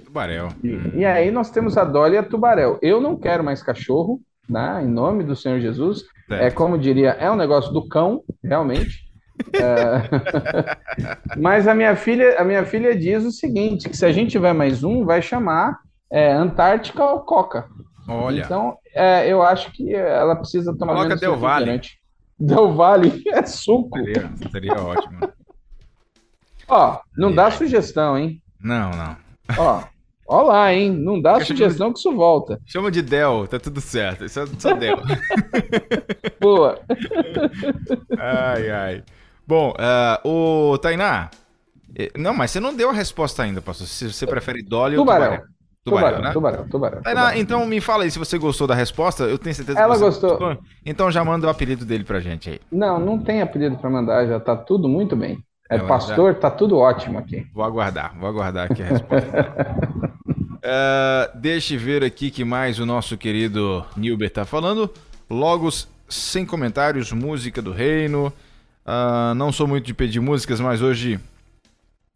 Tubarel. 0.04 0.50
E, 0.64 1.00
e 1.00 1.06
aí 1.06 1.32
nós 1.32 1.50
temos 1.50 1.78
a 1.78 1.84
Dolly 1.84 2.16
e 2.16 2.18
a 2.18 2.24
Tubarel. 2.24 2.78
Eu 2.82 3.00
não 3.00 3.18
quero 3.18 3.44
mais 3.44 3.64
cachorro, 3.64 4.20
né? 4.50 4.82
Em 4.84 4.88
nome 4.88 5.24
do 5.24 5.36
Senhor 5.36 5.60
Jesus. 5.60 6.04
É 6.30 6.50
como 6.50 6.78
diria, 6.78 7.12
é 7.12 7.30
um 7.30 7.36
negócio 7.36 7.72
do 7.72 7.88
cão, 7.88 8.24
realmente. 8.44 9.06
É, 9.54 11.36
Mas 11.38 11.68
a 11.68 11.76
minha 11.76 11.96
filha, 11.96 12.40
a 12.40 12.44
minha 12.44 12.66
filha 12.66 12.98
diz 12.98 13.24
o 13.24 13.32
seguinte, 13.32 13.90
que 13.90 13.98
se 13.98 14.06
a 14.06 14.12
gente 14.12 14.32
tiver 14.32 14.54
mais 14.54 14.84
um, 14.84 15.06
vai 15.06 15.22
chamar 15.22 15.78
é, 16.12 16.32
Antártica 16.32 17.04
ou 17.04 17.20
Coca. 17.20 17.68
Olha. 18.08 18.44
Então, 18.44 18.78
é, 18.94 19.28
eu 19.28 19.42
acho 19.42 19.72
que 19.72 19.94
ela 19.94 20.36
precisa 20.36 20.76
tomar 20.76 20.94
Coloca 20.94 21.10
menos 21.10 21.22
Del 21.22 21.38
Valle. 21.38 21.82
Del 22.40 22.74
Valle 22.74 23.24
é 23.28 23.44
suco. 23.46 23.98
Seria, 23.98 24.32
seria 24.52 24.74
ótimo. 24.74 25.20
Ó, 26.68 27.00
não 27.16 27.34
dá 27.34 27.52
sugestão, 27.52 28.18
hein? 28.18 28.42
Não, 28.60 28.92
não. 28.92 29.18
Ó, 29.58 29.84
ó 30.28 30.42
lá, 30.44 30.74
hein? 30.74 30.92
Não 30.92 31.22
dá 31.22 31.40
sugestão 31.44 31.94
que 31.94 32.00
isso 32.00 32.14
volta. 32.16 32.60
Chama 32.66 32.92
de 32.92 33.02
Del, 33.02 33.48
tá 33.48 33.60
tudo 33.60 33.80
certo. 33.82 34.26
Isso 34.26 34.40
é 34.40 34.48
só 34.60 34.74
Del. 34.74 34.98
Boa. 36.42 36.80
ai, 38.20 38.70
ai. 38.70 39.04
Bom, 39.48 39.74
ah, 39.78 40.20
o 40.24 40.78
Tainá. 40.80 41.30
Não, 42.18 42.34
mas 42.34 42.52
você 42.52 42.60
não 42.60 42.76
deu 42.76 42.90
a 42.90 42.94
resposta 42.94 43.44
ainda, 43.44 43.62
pastor. 43.62 43.88
Se 43.88 44.12
você 44.12 44.28
prefere 44.28 44.62
Dolly 44.62 44.98
ou 44.98 45.06
Tubarão. 45.06 45.42
Tubarão. 45.86 46.08
Tubarão, 46.08 46.22
né? 46.24 46.34
Tubarão, 46.34 46.68
tubarão, 46.68 46.98
tubarão. 47.04 47.38
então 47.38 47.64
me 47.68 47.80
fala 47.80 48.06
aí 48.06 48.12
se 48.12 48.18
você 48.18 48.40
gostou 48.40 48.66
da 48.66 48.74
resposta. 48.74 49.26
Eu 49.26 49.38
tenho 49.38 49.56
certeza 49.56 49.80
Ela 49.80 49.94
que 49.94 50.00
você 50.00 50.06
gostou. 50.28 50.58
Então 50.84 51.12
já 51.12 51.24
manda 51.24 51.46
o 51.46 51.50
apelido 51.50 51.86
dele 51.86 52.04
pra 52.04 52.20
gente 52.20 52.50
aí. 52.50 52.60
Não, 52.72 53.00
não 53.00 53.20
tem 53.20 53.42
apelido 53.42 53.78
pra 53.78 53.88
mandar, 53.88 54.26
já 54.26 54.40
tá 54.40 54.56
tudo 54.56 54.90
muito 54.90 55.16
bem. 55.16 55.38
É 55.70 55.78
Ela 55.78 55.88
pastor, 55.88 56.36
tá 56.36 56.50
tudo 56.50 56.78
ótimo 56.78 57.20
aqui. 57.20 57.46
Vou 57.54 57.64
aguardar, 57.64 58.18
vou 58.20 58.28
aguardar 58.28 58.72
aqui 58.72 58.82
a 58.82 58.86
resposta. 58.86 59.28
Ah, 60.68 61.30
deixa 61.36 61.76
eu 61.76 61.80
ver 61.80 62.04
aqui 62.04 62.32
que 62.32 62.44
mais 62.44 62.80
o 62.80 62.88
nosso 62.88 63.16
querido 63.16 63.86
Nilber 63.96 64.32
tá 64.32 64.46
falando. 64.46 64.90
Logos 65.30 65.88
sem 66.10 66.44
comentários, 66.44 67.12
música 67.12 67.62
do 67.62 67.72
reino. 67.72 68.34
Ah, 68.84 69.34
não 69.36 69.52
sou 69.52 69.68
muito 69.68 69.86
de 69.86 69.94
pedir 69.94 70.20
músicas, 70.20 70.60
mas 70.60 70.82
hoje 70.82 71.20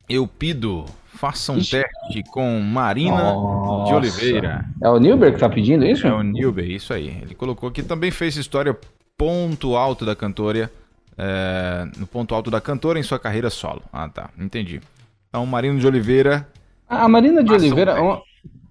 eu 0.09 0.25
pido. 0.25 0.85
Faça 1.19 1.51
um 1.51 1.57
Ixi. 1.57 1.71
teste 1.71 2.23
com 2.31 2.59
Marina 2.61 3.41
de 3.83 3.91
Nossa. 3.91 3.95
Oliveira. 3.95 4.65
É 4.81 4.89
o 4.89 4.97
Nilber 4.97 5.33
que 5.33 5.39
tá 5.39 5.49
pedindo 5.49 5.85
isso? 5.85 6.07
É 6.07 6.13
o 6.13 6.21
Nilber, 6.23 6.69
isso 6.69 6.93
aí. 6.93 7.07
Ele 7.21 7.35
colocou 7.35 7.67
aqui 7.69 7.83
também 7.83 8.09
fez 8.11 8.37
história 8.37 8.77
ponto 9.17 9.75
alto 9.75 10.05
da 10.05 10.15
cantora. 10.15 10.71
é, 11.17 11.85
no 11.97 12.07
ponto 12.07 12.33
alto 12.33 12.49
da 12.49 12.61
cantora 12.61 12.97
em 12.97 13.03
sua 13.03 13.19
carreira 13.19 13.49
solo. 13.49 13.81
Ah, 13.91 14.07
tá. 14.07 14.29
Entendi. 14.39 14.79
Então, 15.27 15.45
Marina 15.45 15.77
de 15.77 15.85
Oliveira. 15.85 16.47
A 16.87 17.07
Marina 17.09 17.43
de 17.43 17.51
um 17.51 17.55
Oliveira, 17.55 17.93
teste. 17.95 18.07
uma, 18.07 18.21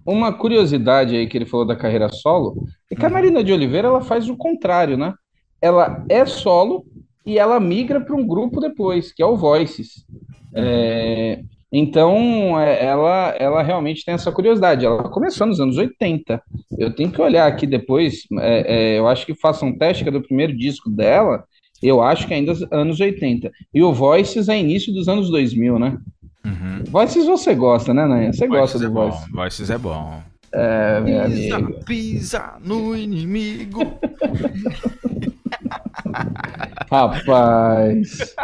uma 0.05 0.33
curiosidade 0.33 1.15
aí 1.15 1.27
que 1.27 1.37
ele 1.37 1.45
falou 1.45 1.65
da 1.67 1.75
carreira 1.75 2.09
solo, 2.09 2.65
é 2.91 2.95
que 2.95 3.05
a 3.05 3.09
Marina 3.09 3.43
de 3.43 3.53
Oliveira 3.53 3.87
ela 3.87 4.01
faz 4.01 4.27
o 4.27 4.35
contrário, 4.35 4.97
né? 4.97 5.13
Ela 5.61 6.03
é 6.09 6.25
solo 6.25 6.83
e 7.23 7.37
ela 7.37 7.59
migra 7.59 8.01
para 8.01 8.15
um 8.15 8.25
grupo 8.25 8.59
depois, 8.59 9.11
que 9.13 9.21
é 9.21 9.25
o 9.25 9.37
Voices. 9.37 10.03
É, 10.53 11.43
então, 11.71 12.59
é, 12.59 12.83
ela, 12.85 13.35
ela 13.39 13.61
realmente 13.61 14.03
tem 14.03 14.13
essa 14.15 14.31
curiosidade. 14.31 14.85
Ela 14.85 15.03
começou 15.09 15.45
nos 15.47 15.59
anos 15.59 15.77
80. 15.77 16.41
Eu 16.77 16.93
tenho 16.95 17.11
que 17.11 17.21
olhar 17.21 17.47
aqui 17.47 17.67
depois. 17.67 18.23
é, 18.39 18.93
é, 18.95 18.99
eu 18.99 19.07
acho 19.07 19.25
que 19.25 19.35
faça 19.35 19.65
um 19.65 19.77
teste, 19.77 20.03
que 20.03 20.09
é 20.09 20.11
do 20.11 20.21
primeiro 20.21 20.55
disco 20.57 20.89
dela. 20.89 21.43
Eu 21.81 22.01
acho 22.01 22.27
que 22.27 22.33
ainda 22.33 22.51
é 22.53 22.55
anos 22.75 22.99
80. 22.99 23.51
E 23.73 23.81
o 23.83 23.93
Voices 23.93 24.49
é 24.49 24.57
início 24.59 24.91
dos 24.93 25.07
anos 25.07 25.29
2000, 25.29 25.77
né? 25.79 25.97
Voices 26.89 27.25
você 27.25 27.53
gosta, 27.53 27.93
né, 27.93 28.05
Nanha? 28.05 28.33
Você 28.33 28.47
gosta 28.47 28.77
é 28.77 28.81
do 28.81 28.89
bom, 28.91 29.09
Voices. 29.09 29.31
Voices 29.31 29.69
é 29.69 29.77
bom. 29.77 30.19
É, 30.51 30.99
meu 31.01 31.25
Pisa, 31.25 31.55
amigo. 31.57 31.85
pisa 31.85 32.53
no 32.63 32.95
inimigo. 32.97 33.81
Rapaz. 36.89 38.35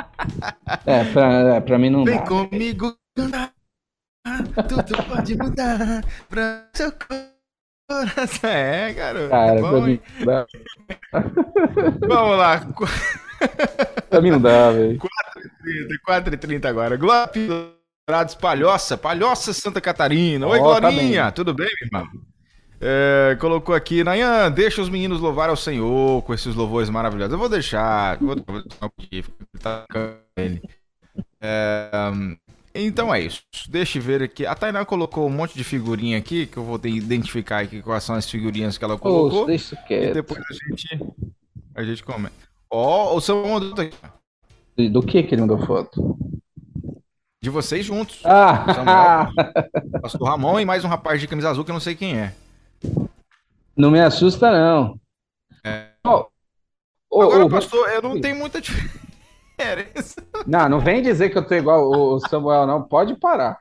É, 0.86 1.04
pra, 1.06 1.56
é, 1.56 1.60
pra 1.62 1.80
mim 1.80 1.90
não 1.90 2.04
Vem 2.06 2.18
dá. 2.18 2.22
comigo. 2.24 2.96
Tudo 3.16 5.04
pode 5.08 5.38
mudar 5.38 6.04
pra 6.28 6.68
seu 6.74 6.92
coração. 6.92 8.50
É, 8.50 8.94
garoto. 8.94 9.30
Cara, 9.30 9.56
é 9.56 9.60
pra 9.60 9.72
bom, 9.72 9.82
mim 9.82 10.00
dá. 10.26 10.46
Vamos 12.08 12.38
lá. 12.38 12.68
Pra 14.10 14.22
mim 14.22 14.32
não 14.32 14.42
dá, 14.42 14.72
velho. 14.72 15.00
4h30, 15.00 16.40
4h30 16.40 16.66
agora. 16.66 16.98
Glória 16.98 17.32
Dourados 18.08 18.36
Palhoça, 18.36 18.98
Palhoça 18.98 19.54
Santa 19.54 19.80
Catarina. 19.82 20.46
Oi, 20.48 20.60
tá 20.60 20.80
Glorinha, 20.80 21.24
bem. 21.24 21.32
tudo 21.34 21.54
bem, 21.54 21.68
meu 21.82 21.88
irmão? 21.88 22.12
É, 22.80 23.36
colocou 23.40 23.74
aqui, 23.74 24.04
Nayan, 24.04 24.52
deixa 24.52 24.82
os 24.82 24.90
meninos 24.90 25.20
louvar 25.20 25.50
ao 25.50 25.56
Senhor 25.56 26.22
com 26.24 26.34
esses 26.34 26.54
louvores 26.54 26.90
maravilhosos. 26.90 27.34
Eu 27.34 27.40
vou 27.40 27.50
deixar, 27.50 28.18
vou, 28.18 28.36
vou 28.46 28.62
deixar 28.62 28.86
o 28.86 28.92
Kif, 28.92 29.30
tá 29.60 29.86
ele. 30.36 30.62
É, 31.42 31.90
então 32.84 33.14
é 33.14 33.22
isso. 33.22 33.42
Deixa 33.70 33.98
eu 33.98 34.02
ver 34.02 34.24
aqui. 34.24 34.46
A 34.46 34.56
Tainá 34.56 34.84
colocou 34.84 35.28
um 35.28 35.30
monte 35.30 35.56
de 35.56 35.64
figurinha 35.64 36.18
aqui, 36.18 36.46
que 36.46 36.58
eu 36.58 36.64
vou 36.64 36.80
identificar 36.84 37.60
aqui 37.60 37.82
quais 37.82 38.04
são 38.04 38.16
as 38.16 38.30
figurinhas 38.30 38.78
que 38.78 38.84
ela 38.84 38.98
colocou. 38.98 39.46
Deixa 39.46 39.78
e 39.90 40.14
depois 40.14 40.42
a 40.50 40.54
gente, 40.54 41.14
a 41.74 41.84
gente 41.84 42.04
comenta. 42.04 42.34
Ó, 42.70 43.16
o 43.16 43.22
Samuel 43.22 43.48
mandou 43.48 43.86
aqui. 43.86 44.90
Do 44.90 45.02
que 45.02 45.24
que 45.24 45.34
ele 45.36 45.42
mandou 45.42 45.66
foto? 45.66 46.18
De 47.42 47.50
vocês 47.50 47.86
juntos. 47.86 48.22
Ah! 48.26 48.74
Samuel, 48.74 50.02
Pastor 50.02 50.28
Ramon 50.28 50.60
e 50.60 50.66
mais 50.66 50.84
um 50.84 50.90
rapaz 50.90 51.22
de 51.22 51.28
camisa 51.28 51.50
azul 51.50 51.64
que 51.64 51.72
eu 51.72 51.76
não 51.76 51.80
sei 51.80 51.96
quem 51.96 52.20
é. 52.20 52.34
Não 53.78 53.92
me 53.92 54.02
assusta, 54.02 54.52
não. 54.52 55.00
É. 55.64 55.90
Ô, 56.06 57.22
Agora, 57.22 57.46
ô, 57.46 57.50
pastor, 57.50 57.88
eu 57.90 58.02
não 58.02 58.20
tenho 58.20 58.36
muita 58.36 58.60
diferença. 58.60 59.05
Não, 60.46 60.70
não 60.70 60.80
vem 60.80 61.02
dizer 61.02 61.30
que 61.30 61.38
eu 61.38 61.46
tô 61.46 61.56
igual 61.56 61.90
o 61.90 62.20
Samuel, 62.20 62.68
não. 62.68 62.84
Pode 62.84 63.16
parar. 63.16 63.58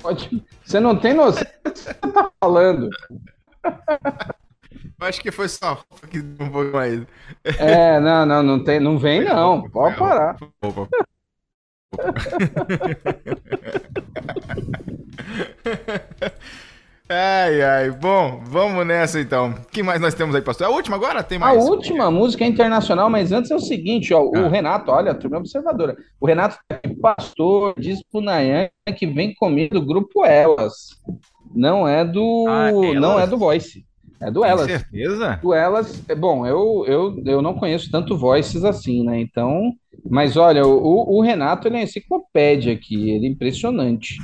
Pode... 0.00 0.44
Você 0.64 0.80
não 0.80 0.98
tem 0.98 1.14
noção 1.14 1.44
do 1.64 1.72
que 1.72 1.78
você 1.78 1.94
tá 1.94 2.30
falando. 2.40 2.88
Eu 3.64 5.08
acho 5.08 5.20
que 5.20 5.30
foi 5.30 5.48
só 5.48 5.82
que 6.10 6.20
um 6.20 6.50
pouco 6.50 6.72
mais. 6.72 7.02
É, 7.58 8.00
não, 8.00 8.24
não, 8.24 8.42
não 8.42 8.64
tem, 8.64 8.80
não 8.80 8.98
vem 8.98 9.24
não. 9.24 9.68
Pode 9.70 9.98
parar. 9.98 10.36
Opa. 10.62 10.88
Ai, 17.08 17.60
ai. 17.62 17.90
Bom, 17.90 18.40
vamos 18.46 18.86
nessa 18.86 19.20
então. 19.20 19.50
O 19.50 19.66
que 19.70 19.82
mais 19.82 20.00
nós 20.00 20.14
temos 20.14 20.34
aí, 20.34 20.40
pastor? 20.40 20.66
A 20.68 20.70
última 20.70 20.96
agora? 20.96 21.22
Tem 21.22 21.36
A 21.36 21.40
mais? 21.40 21.62
última 21.68 22.10
música 22.10 22.44
é 22.44 22.48
internacional, 22.48 23.10
mas 23.10 23.30
antes 23.30 23.50
é 23.50 23.54
o 23.54 23.60
seguinte, 23.60 24.14
ó, 24.14 24.20
Ah. 24.34 24.40
o 24.40 24.48
Renato, 24.48 24.90
olha, 24.90 25.10
a 25.10 25.14
turma 25.14 25.36
observadora. 25.36 25.96
O 26.18 26.26
Renato, 26.26 26.56
pastor, 27.02 27.74
diz 27.78 28.02
pro 28.10 28.22
Nayan 28.22 28.70
que 28.96 29.06
vem 29.06 29.34
comigo 29.34 29.74
do 29.78 29.84
grupo 29.84 30.24
Elas. 30.24 30.98
Não 31.54 31.86
é 31.86 32.04
do, 32.06 32.46
Ah, 32.48 32.70
Elas? 32.70 32.94
não 33.00 33.20
é 33.20 33.26
do 33.26 33.36
Voice. 33.36 33.84
É 34.22 34.30
do 34.30 34.42
Elas. 34.42 34.66
Tem 34.66 34.78
certeza? 34.78 35.38
Do 35.42 35.52
Elas, 35.52 36.02
é, 36.08 36.14
bom, 36.14 36.46
eu, 36.46 36.84
eu, 36.86 37.22
eu 37.26 37.42
não 37.42 37.52
conheço 37.52 37.90
tanto 37.90 38.16
Voices 38.16 38.64
assim, 38.64 39.04
né? 39.04 39.20
Então, 39.20 39.72
mas 40.08 40.38
olha, 40.38 40.66
o, 40.66 41.18
o 41.18 41.20
Renato 41.20 41.68
ele 41.68 41.76
é 41.76 41.82
enciclopédia 41.82 42.72
aqui, 42.72 43.10
ele 43.10 43.26
é 43.26 43.30
impressionante. 43.30 44.16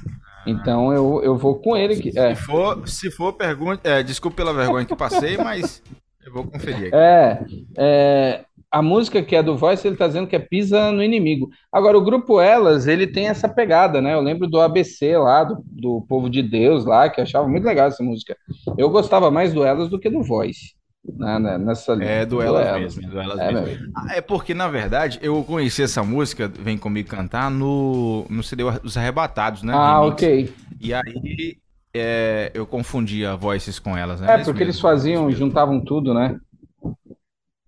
Então 0.51 0.93
eu, 0.93 1.23
eu 1.23 1.37
vou 1.37 1.57
com 1.57 1.77
ele 1.77 1.95
aqui. 1.95 2.13
É, 2.19 2.35
Se 2.35 2.43
for, 2.43 2.89
se 2.89 3.11
for 3.11 3.33
pergunta. 3.33 3.89
É, 3.89 4.03
desculpa 4.03 4.37
pela 4.37 4.53
vergonha 4.53 4.85
que 4.85 4.97
passei, 4.97 5.37
mas 5.37 5.83
eu 6.25 6.33
vou 6.33 6.45
conferir 6.45 6.89
aqui. 6.89 6.91
é, 6.95 7.45
é, 7.79 8.45
a 8.71 8.81
música 8.83 9.23
que 9.23 9.35
é 9.35 9.43
do 9.43 9.57
Voice, 9.57 9.87
ele 9.87 9.97
tá 9.97 10.07
dizendo 10.07 10.29
que 10.29 10.37
é 10.37 10.39
Pisa 10.39 10.93
no 10.93 11.03
Inimigo. 11.03 11.51
Agora, 11.73 11.99
o 11.99 12.05
grupo 12.05 12.41
Elas, 12.41 12.87
ele 12.87 13.07
tem 13.07 13.29
essa 13.29 13.49
pegada, 13.49 14.01
né? 14.01 14.15
Eu 14.15 14.21
lembro 14.21 14.47
do 14.47 14.61
ABC 14.61 15.17
lá, 15.19 15.43
do, 15.43 15.63
do 15.67 16.05
Povo 16.09 16.31
de 16.31 16.43
Deus 16.43 16.85
lá, 16.85 17.09
que 17.09 17.21
achava 17.21 17.49
muito 17.49 17.65
legal 17.65 17.89
essa 17.89 18.03
música. 18.03 18.37
Eu 18.79 18.89
gostava 18.91 19.31
mais 19.31 19.53
do 19.53 19.65
Elas 19.65 19.89
do 19.89 19.99
que 19.99 20.09
do 20.09 20.23
Voice. 20.23 20.75
Né, 21.05 21.39
né, 21.39 21.59
nessa 21.59 21.95
linha. 21.95 22.11
É 22.11 22.27
do 22.27 22.41
Elas 22.41 22.71
mesmo, 22.73 23.03
é 23.03 23.11
do 23.11 23.21
Elas 23.21 23.39
É, 23.41 23.53
mesmo. 23.53 23.93
Ah, 23.95 24.17
É 24.17 24.21
porque, 24.21 24.55
na 24.55 24.69
verdade, 24.69 25.19
eu 25.23 25.43
conheci 25.45 25.83
essa 25.83 26.03
música, 26.03 26.49
Vem 26.49 26.79
Comigo 26.79 27.09
Cantar, 27.09 27.51
no, 27.51 28.27
no 28.29 28.43
CD 28.43 28.63
Os 28.83 28.97
Arrebatados, 28.97 29.63
né? 29.63 29.73
Ah, 29.75 30.01
Remix. 30.01 30.15
ok. 30.15 30.55
E 30.81 30.95
aí 30.95 31.59
é, 31.95 32.51
eu 32.55 32.67
confundia 32.67 33.37
Voices 33.37 33.79
com 33.79 33.97
elas, 33.97 34.21
né? 34.21 34.29
É, 34.29 34.39
porque 34.39 34.63
eles 34.63 34.77
mesmo. 34.77 34.81
faziam, 34.81 35.31
juntavam 35.31 35.81
tudo, 35.85 36.15
né? 36.15 36.39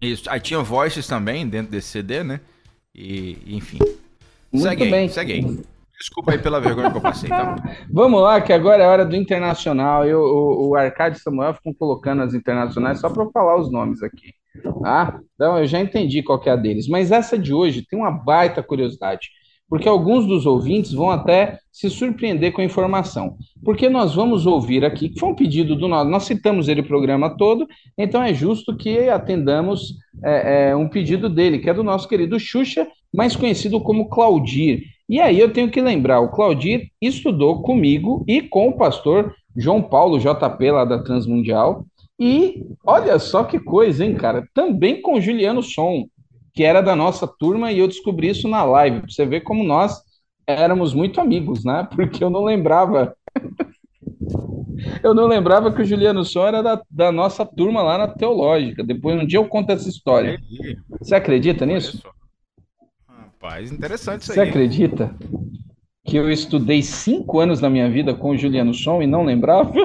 Isso. 0.00 0.28
Aí 0.30 0.40
tinha 0.40 0.60
Voices 0.62 1.06
também 1.06 1.48
dentro 1.48 1.70
desse 1.70 1.88
CD, 1.88 2.22
né? 2.24 2.40
E, 2.94 3.38
enfim. 3.46 3.78
Muito 4.52 4.62
segue 4.62 4.84
bem. 4.86 4.94
aí, 5.04 5.08
segue 5.08 5.32
aí. 5.32 5.64
Desculpa 6.02 6.32
aí 6.32 6.38
pela 6.38 6.60
vergonha 6.60 6.90
que 6.90 6.96
eu 6.96 7.00
passei, 7.00 7.28
tá? 7.30 7.54
Vamos 7.88 8.20
lá, 8.20 8.40
que 8.40 8.52
agora 8.52 8.82
é 8.82 8.88
hora 8.88 9.06
do 9.06 9.14
internacional. 9.14 10.04
Eu, 10.04 10.20
o, 10.20 10.70
o 10.70 10.74
Arcade 10.74 11.20
Samuel 11.20 11.54
ficam 11.54 11.72
colocando 11.72 12.22
as 12.22 12.34
internacionais 12.34 12.98
só 12.98 13.08
para 13.08 13.22
eu 13.22 13.30
falar 13.30 13.56
os 13.56 13.70
nomes 13.70 14.02
aqui. 14.02 14.34
Tá? 14.82 15.20
Então 15.36 15.58
eu 15.58 15.66
já 15.66 15.78
entendi 15.78 16.20
qual 16.20 16.42
é 16.44 16.50
a 16.50 16.56
deles. 16.56 16.88
Mas 16.88 17.12
essa 17.12 17.38
de 17.38 17.54
hoje 17.54 17.86
tem 17.88 17.96
uma 17.96 18.10
baita 18.10 18.64
curiosidade, 18.64 19.28
porque 19.68 19.88
alguns 19.88 20.26
dos 20.26 20.44
ouvintes 20.44 20.92
vão 20.92 21.08
até 21.08 21.60
se 21.70 21.88
surpreender 21.88 22.52
com 22.52 22.60
a 22.60 22.64
informação. 22.64 23.36
Porque 23.64 23.88
nós 23.88 24.12
vamos 24.12 24.44
ouvir 24.44 24.84
aqui, 24.84 25.08
que 25.08 25.20
foi 25.20 25.28
um 25.28 25.36
pedido 25.36 25.76
do 25.76 25.86
nosso, 25.86 26.10
nós 26.10 26.24
citamos 26.24 26.68
ele 26.68 26.80
o 26.80 26.86
programa 26.88 27.36
todo, 27.36 27.64
então 27.96 28.20
é 28.20 28.34
justo 28.34 28.76
que 28.76 29.08
atendamos 29.08 29.94
é, 30.24 30.70
é, 30.70 30.76
um 30.76 30.88
pedido 30.88 31.28
dele, 31.28 31.60
que 31.60 31.70
é 31.70 31.74
do 31.74 31.84
nosso 31.84 32.08
querido 32.08 32.40
Xuxa, 32.40 32.88
mais 33.12 33.36
conhecido 33.36 33.80
como 33.80 34.08
Claudir. 34.08 34.84
E 35.08 35.20
aí 35.20 35.38
eu 35.38 35.52
tenho 35.52 35.70
que 35.70 35.80
lembrar, 35.80 36.20
o 36.20 36.30
Claudir 36.30 36.88
estudou 37.00 37.62
comigo 37.62 38.24
e 38.26 38.40
com 38.40 38.68
o 38.68 38.76
pastor 38.76 39.34
João 39.54 39.82
Paulo 39.82 40.18
JP 40.18 40.70
lá 40.70 40.84
da 40.84 41.02
Transmundial. 41.02 41.84
E 42.18 42.64
olha 42.84 43.18
só 43.18 43.44
que 43.44 43.58
coisa, 43.58 44.04
hein, 44.04 44.14
cara? 44.14 44.48
Também 44.54 45.02
com 45.02 45.14
o 45.14 45.20
Juliano 45.20 45.62
Som, 45.62 46.06
que 46.54 46.62
era 46.62 46.80
da 46.80 46.94
nossa 46.94 47.26
turma, 47.26 47.72
e 47.72 47.78
eu 47.78 47.88
descobri 47.88 48.28
isso 48.28 48.48
na 48.48 48.62
live, 48.64 49.00
pra 49.00 49.10
você 49.10 49.26
ver 49.26 49.40
como 49.40 49.64
nós 49.64 50.00
éramos 50.46 50.94
muito 50.94 51.20
amigos, 51.20 51.64
né? 51.64 51.88
Porque 51.94 52.22
eu 52.22 52.30
não 52.30 52.44
lembrava. 52.44 53.14
Eu 55.02 55.14
não 55.14 55.26
lembrava 55.26 55.72
que 55.72 55.82
o 55.82 55.84
Juliano 55.84 56.24
Som 56.24 56.46
era 56.46 56.62
da, 56.62 56.80
da 56.90 57.12
nossa 57.12 57.44
turma 57.44 57.82
lá 57.82 57.98
na 57.98 58.08
Teológica. 58.08 58.82
Depois, 58.82 59.20
um 59.20 59.26
dia 59.26 59.38
eu 59.38 59.46
conto 59.46 59.70
essa 59.70 59.88
história. 59.88 60.40
Você 61.00 61.14
acredita 61.14 61.66
nisso? 61.66 62.02
Rapaz, 63.42 63.72
interessante 63.72 64.22
isso 64.22 64.32
Você 64.32 64.40
aí. 64.40 64.48
acredita 64.48 65.12
que 66.06 66.16
eu 66.16 66.30
estudei 66.30 66.80
cinco 66.80 67.40
anos 67.40 67.60
na 67.60 67.68
minha 67.68 67.90
vida 67.90 68.14
com 68.14 68.30
o 68.30 68.38
Juliano 68.38 68.72
Som 68.72 69.02
e 69.02 69.06
não 69.06 69.24
lembrava? 69.24 69.72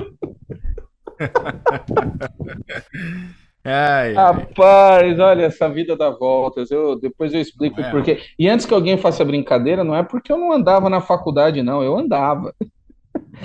Ai. 3.65 4.13
Rapaz, 4.13 5.19
olha, 5.19 5.45
essa 5.45 5.67
vida 5.67 5.97
dá 5.97 6.11
voltas. 6.11 6.69
Eu, 6.69 6.97
depois 6.99 7.34
eu 7.34 7.41
explico 7.41 7.81
É. 7.81 7.89
por 7.89 8.03
quê. 8.03 8.19
E 8.38 8.47
antes 8.47 8.65
que 8.65 8.73
alguém 8.73 8.95
faça 8.97 9.25
brincadeira, 9.25 9.84
não 9.84 9.95
é 9.95 10.03
porque 10.03 10.31
eu 10.31 10.38
não 10.38 10.53
andava 10.53 10.88
na 10.89 11.01
faculdade, 11.01 11.63
não. 11.63 11.81
Eu 11.84 11.97
andava. 11.97 12.53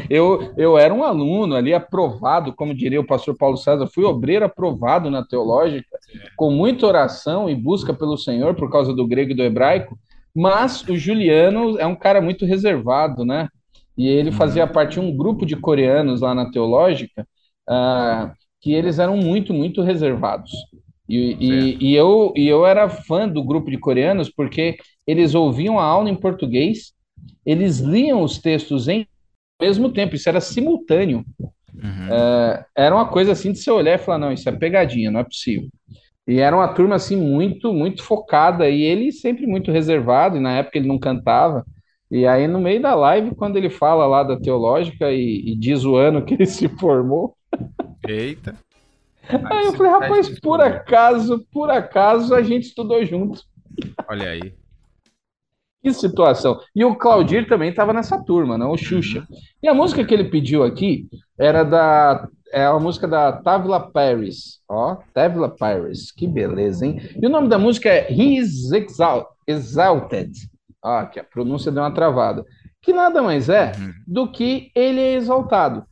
Eu, 0.08 0.52
eu 0.56 0.78
era 0.78 0.92
um 0.92 1.02
aluno 1.02 1.54
ali 1.54 1.72
aprovado, 1.72 2.52
como 2.52 2.74
diria 2.74 3.00
o 3.00 3.06
pastor 3.06 3.36
Paulo 3.36 3.56
César, 3.56 3.86
fui 3.86 4.04
obreiro 4.04 4.44
aprovado 4.44 5.10
na 5.10 5.24
teológica, 5.24 5.98
com 6.36 6.50
muita 6.50 6.86
oração 6.86 7.48
e 7.48 7.54
busca 7.54 7.92
pelo 7.92 8.16
Senhor 8.16 8.54
por 8.54 8.70
causa 8.70 8.92
do 8.92 9.06
grego 9.06 9.32
e 9.32 9.34
do 9.34 9.42
hebraico. 9.42 9.98
Mas 10.34 10.82
o 10.88 10.96
Juliano 10.96 11.78
é 11.78 11.86
um 11.86 11.94
cara 11.94 12.20
muito 12.20 12.46
reservado, 12.46 13.24
né? 13.24 13.48
E 13.96 14.08
ele 14.08 14.32
fazia 14.32 14.66
parte 14.66 14.94
de 14.94 15.00
um 15.00 15.14
grupo 15.14 15.44
de 15.44 15.56
coreanos 15.56 16.22
lá 16.22 16.34
na 16.34 16.50
teológica, 16.50 17.26
ah, 17.68 18.32
que 18.60 18.72
eles 18.72 18.98
eram 18.98 19.16
muito, 19.16 19.52
muito 19.52 19.82
reservados. 19.82 20.50
E, 21.08 21.36
e, 21.38 21.78
e 21.90 21.94
eu, 21.94 22.32
e 22.34 22.48
eu 22.48 22.64
era 22.64 22.88
fã 22.88 23.28
do 23.28 23.42
grupo 23.42 23.70
de 23.70 23.76
coreanos 23.76 24.30
porque 24.30 24.78
eles 25.06 25.34
ouviam 25.34 25.78
a 25.78 25.84
aula 25.84 26.08
em 26.08 26.14
português, 26.14 26.92
eles 27.44 27.80
liam 27.80 28.22
os 28.22 28.38
textos 28.38 28.88
em 28.88 29.06
mesmo 29.62 29.92
tempo, 29.92 30.14
isso 30.14 30.28
era 30.28 30.40
simultâneo. 30.40 31.24
É, 32.10 32.64
era 32.76 32.94
uma 32.94 33.06
coisa 33.06 33.32
assim 33.32 33.52
de 33.52 33.58
você 33.58 33.70
olhar 33.70 33.94
e 33.94 33.98
falar, 33.98 34.18
não, 34.18 34.32
isso 34.32 34.48
é 34.48 34.52
pegadinha, 34.52 35.10
não 35.10 35.20
é 35.20 35.24
possível. 35.24 35.68
E 36.26 36.38
era 36.38 36.54
uma 36.54 36.68
turma 36.68 36.96
assim 36.96 37.16
muito, 37.16 37.72
muito 37.72 38.02
focada, 38.02 38.68
e 38.68 38.82
ele 38.82 39.10
sempre 39.12 39.46
muito 39.46 39.72
reservado, 39.72 40.36
e 40.36 40.40
na 40.40 40.58
época 40.58 40.78
ele 40.78 40.88
não 40.88 40.98
cantava. 40.98 41.64
E 42.10 42.26
aí, 42.26 42.46
no 42.46 42.60
meio 42.60 42.82
da 42.82 42.94
live, 42.94 43.34
quando 43.34 43.56
ele 43.56 43.70
fala 43.70 44.06
lá 44.06 44.22
da 44.22 44.38
teológica 44.38 45.10
e, 45.10 45.52
e 45.52 45.56
diz 45.56 45.84
o 45.84 45.96
ano 45.96 46.24
que 46.24 46.34
ele 46.34 46.46
se 46.46 46.68
formou, 46.68 47.34
Eita. 48.06 48.56
aí 49.28 49.66
eu 49.66 49.72
falei, 49.74 49.92
rapaz, 49.92 50.40
por 50.40 50.60
acaso, 50.60 51.46
por 51.52 51.70
acaso 51.70 52.34
a 52.34 52.42
gente 52.42 52.64
estudou 52.64 53.04
junto. 53.04 53.42
Olha 54.08 54.30
aí. 54.30 54.52
Que 55.82 55.92
situação. 55.92 56.60
E 56.74 56.84
o 56.84 56.94
Claudir 56.94 57.48
também 57.48 57.70
estava 57.70 57.92
nessa 57.92 58.22
turma, 58.22 58.56
não? 58.56 58.70
O 58.70 58.76
Xuxa. 58.78 59.26
E 59.62 59.68
a 59.68 59.74
música 59.74 60.04
que 60.04 60.14
ele 60.14 60.30
pediu 60.30 60.62
aqui 60.62 61.08
era 61.38 61.64
da. 61.64 62.28
É 62.52 62.66
a 62.66 62.78
música 62.78 63.08
da 63.08 63.32
Tavla 63.32 63.80
Paris. 63.90 64.60
Ó, 64.68 64.96
Tavla 65.14 65.48
Paris. 65.48 66.12
Que 66.12 66.26
beleza, 66.28 66.86
hein? 66.86 67.00
E 67.20 67.26
o 67.26 67.30
nome 67.30 67.48
da 67.48 67.58
música 67.58 67.88
é 67.88 68.12
He 68.12 68.36
is 68.36 68.70
Exal- 68.70 69.26
Exalted. 69.46 70.30
Ó, 70.84 70.98
aqui 70.98 71.18
a 71.18 71.24
pronúncia 71.24 71.72
deu 71.72 71.82
uma 71.82 71.90
travada. 71.94 72.44
Que 72.82 72.92
nada 72.92 73.22
mais 73.22 73.48
é 73.48 73.72
do 74.06 74.30
que 74.30 74.70
ele 74.74 75.00
é 75.00 75.14
exaltado. 75.14 75.84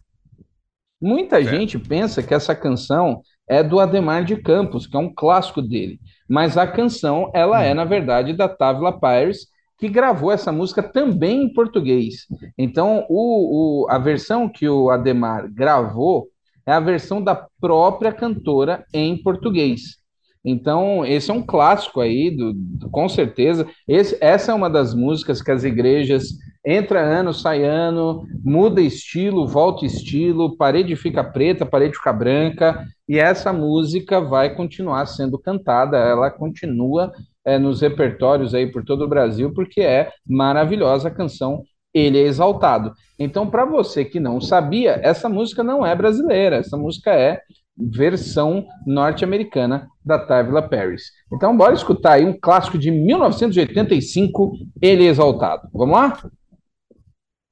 Muita 1.01 1.43
gente 1.43 1.79
pensa 1.79 2.23
que 2.23 2.35
essa 2.35 2.55
canção 2.55 3.23
é 3.49 3.63
do 3.63 3.81
Ademar 3.81 4.23
de 4.25 4.37
Campos, 4.37 4.87
que 4.87 4.97
é 4.97 5.01
um 5.01 5.13
clássico 5.13 5.63
dele. 5.63 5.99
Mas 6.29 6.59
a 6.59 6.67
canção, 6.67 7.31
ela 7.35 7.63
é, 7.63 7.73
na 7.73 7.85
verdade, 7.85 8.33
da 8.35 8.49
Tavla 8.49 8.93
Pires, 9.01 9.47
que 9.81 9.89
gravou 9.89 10.31
essa 10.31 10.53
música 10.53 10.83
também 10.83 11.45
em 11.45 11.53
português. 11.53 12.27
Então, 12.59 13.07
o, 13.09 13.85
o- 13.87 13.91
a 13.91 13.99
versão 13.99 14.49
que 14.49 14.69
o 14.69 14.91
Ademar 14.91 15.51
gravou 15.53 16.29
é 16.67 16.73
a 16.73 16.81
versão 16.81 17.23
da 17.23 17.35
própria 17.61 18.13
cantora 18.13 18.85
em 18.93 19.21
português. 19.23 19.99
Então, 20.45 21.05
esse 21.05 21.31
é 21.31 21.35
um 21.35 21.43
clássico 21.43 22.01
aí, 22.01 22.31
do, 22.35 22.53
do- 22.55 22.91
com 22.91 23.09
certeza. 23.09 23.67
Esse- 23.87 24.17
essa 24.21 24.53
é 24.53 24.55
uma 24.55 24.71
das 24.71 24.95
músicas 24.95 25.43
que 25.43 25.51
as 25.51 25.65
igrejas 25.65 26.29
entra 26.65 27.01
ano, 27.01 27.33
sai 27.33 27.65
ano, 27.65 28.25
muda 28.45 28.81
estilo, 28.81 29.47
volta 29.47 29.85
estilo, 29.85 30.57
parede 30.57 30.95
fica 30.97 31.25
preta, 31.25 31.65
parede 31.67 31.97
fica 31.97 32.13
branca, 32.13 32.87
e 33.09 33.19
essa 33.19 33.53
música 33.53 34.21
vai 34.21 34.55
continuar 34.55 35.07
sendo 35.07 35.39
cantada, 35.39 35.97
ela 35.99 36.31
continua 36.31 37.13
é, 37.45 37.59
nos 37.59 37.81
repertórios 37.81 38.55
aí 38.55 38.71
por 38.71 38.85
todo 38.85 39.05
o 39.05 39.09
Brasil, 39.09 39.53
porque 39.53 39.81
é 39.81 40.11
maravilhosa 40.27 41.09
a 41.09 41.15
canção 41.15 41.63
Ele 41.93 42.19
é 42.19 42.23
Exaltado. 42.23 42.93
Então, 43.19 43.49
para 43.49 43.65
você 43.65 44.05
que 44.05 44.21
não 44.21 44.41
sabia, 44.41 45.01
essa 45.03 45.29
música 45.29 45.63
não 45.63 45.85
é 45.85 45.95
brasileira, 45.95 46.57
essa 46.57 46.77
música 46.77 47.13
é 47.13 47.41
versão 47.77 48.67
norte-americana 48.87 49.89
da 50.05 50.19
Tavla 50.19 50.63
Paris. 50.63 51.05
Então, 51.33 51.57
bora 51.57 51.75
escutar 51.75 52.13
aí 52.13 52.25
um 52.25 52.39
clássico 52.39 52.79
de 52.79 52.91
1985, 52.91 54.53
Ele 54.81 55.07
é 55.07 55.09
Exaltado. 55.09 55.69
Vamos 55.73 55.97
lá? 55.97 56.19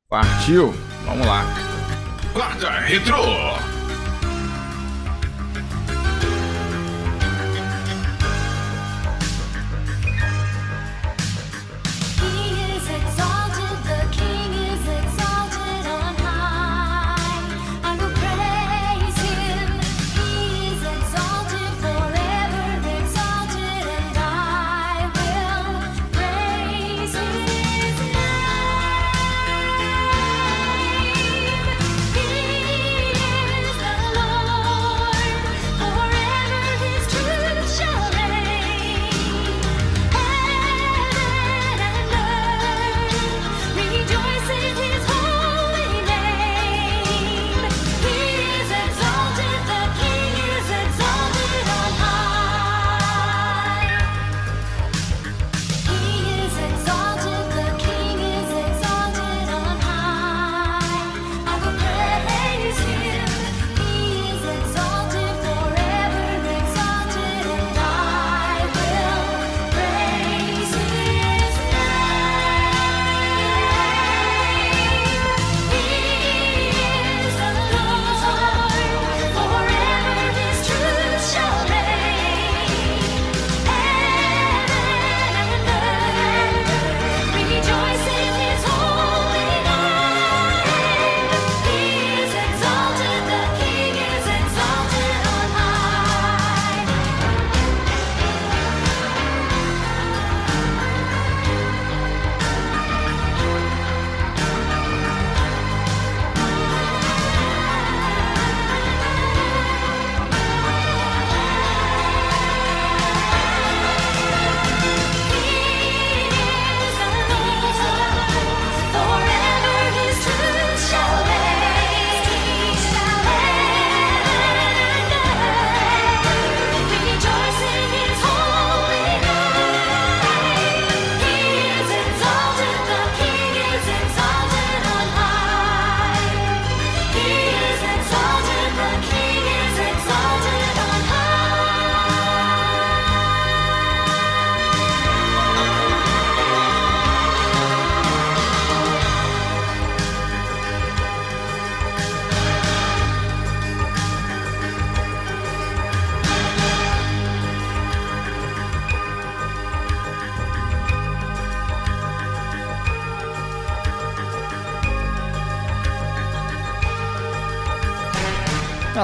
Partiu. 0.08 0.72
Vamos 1.04 1.26
lá. 1.26 1.44
Quarta 2.34 2.70
Retrô. 2.70 3.67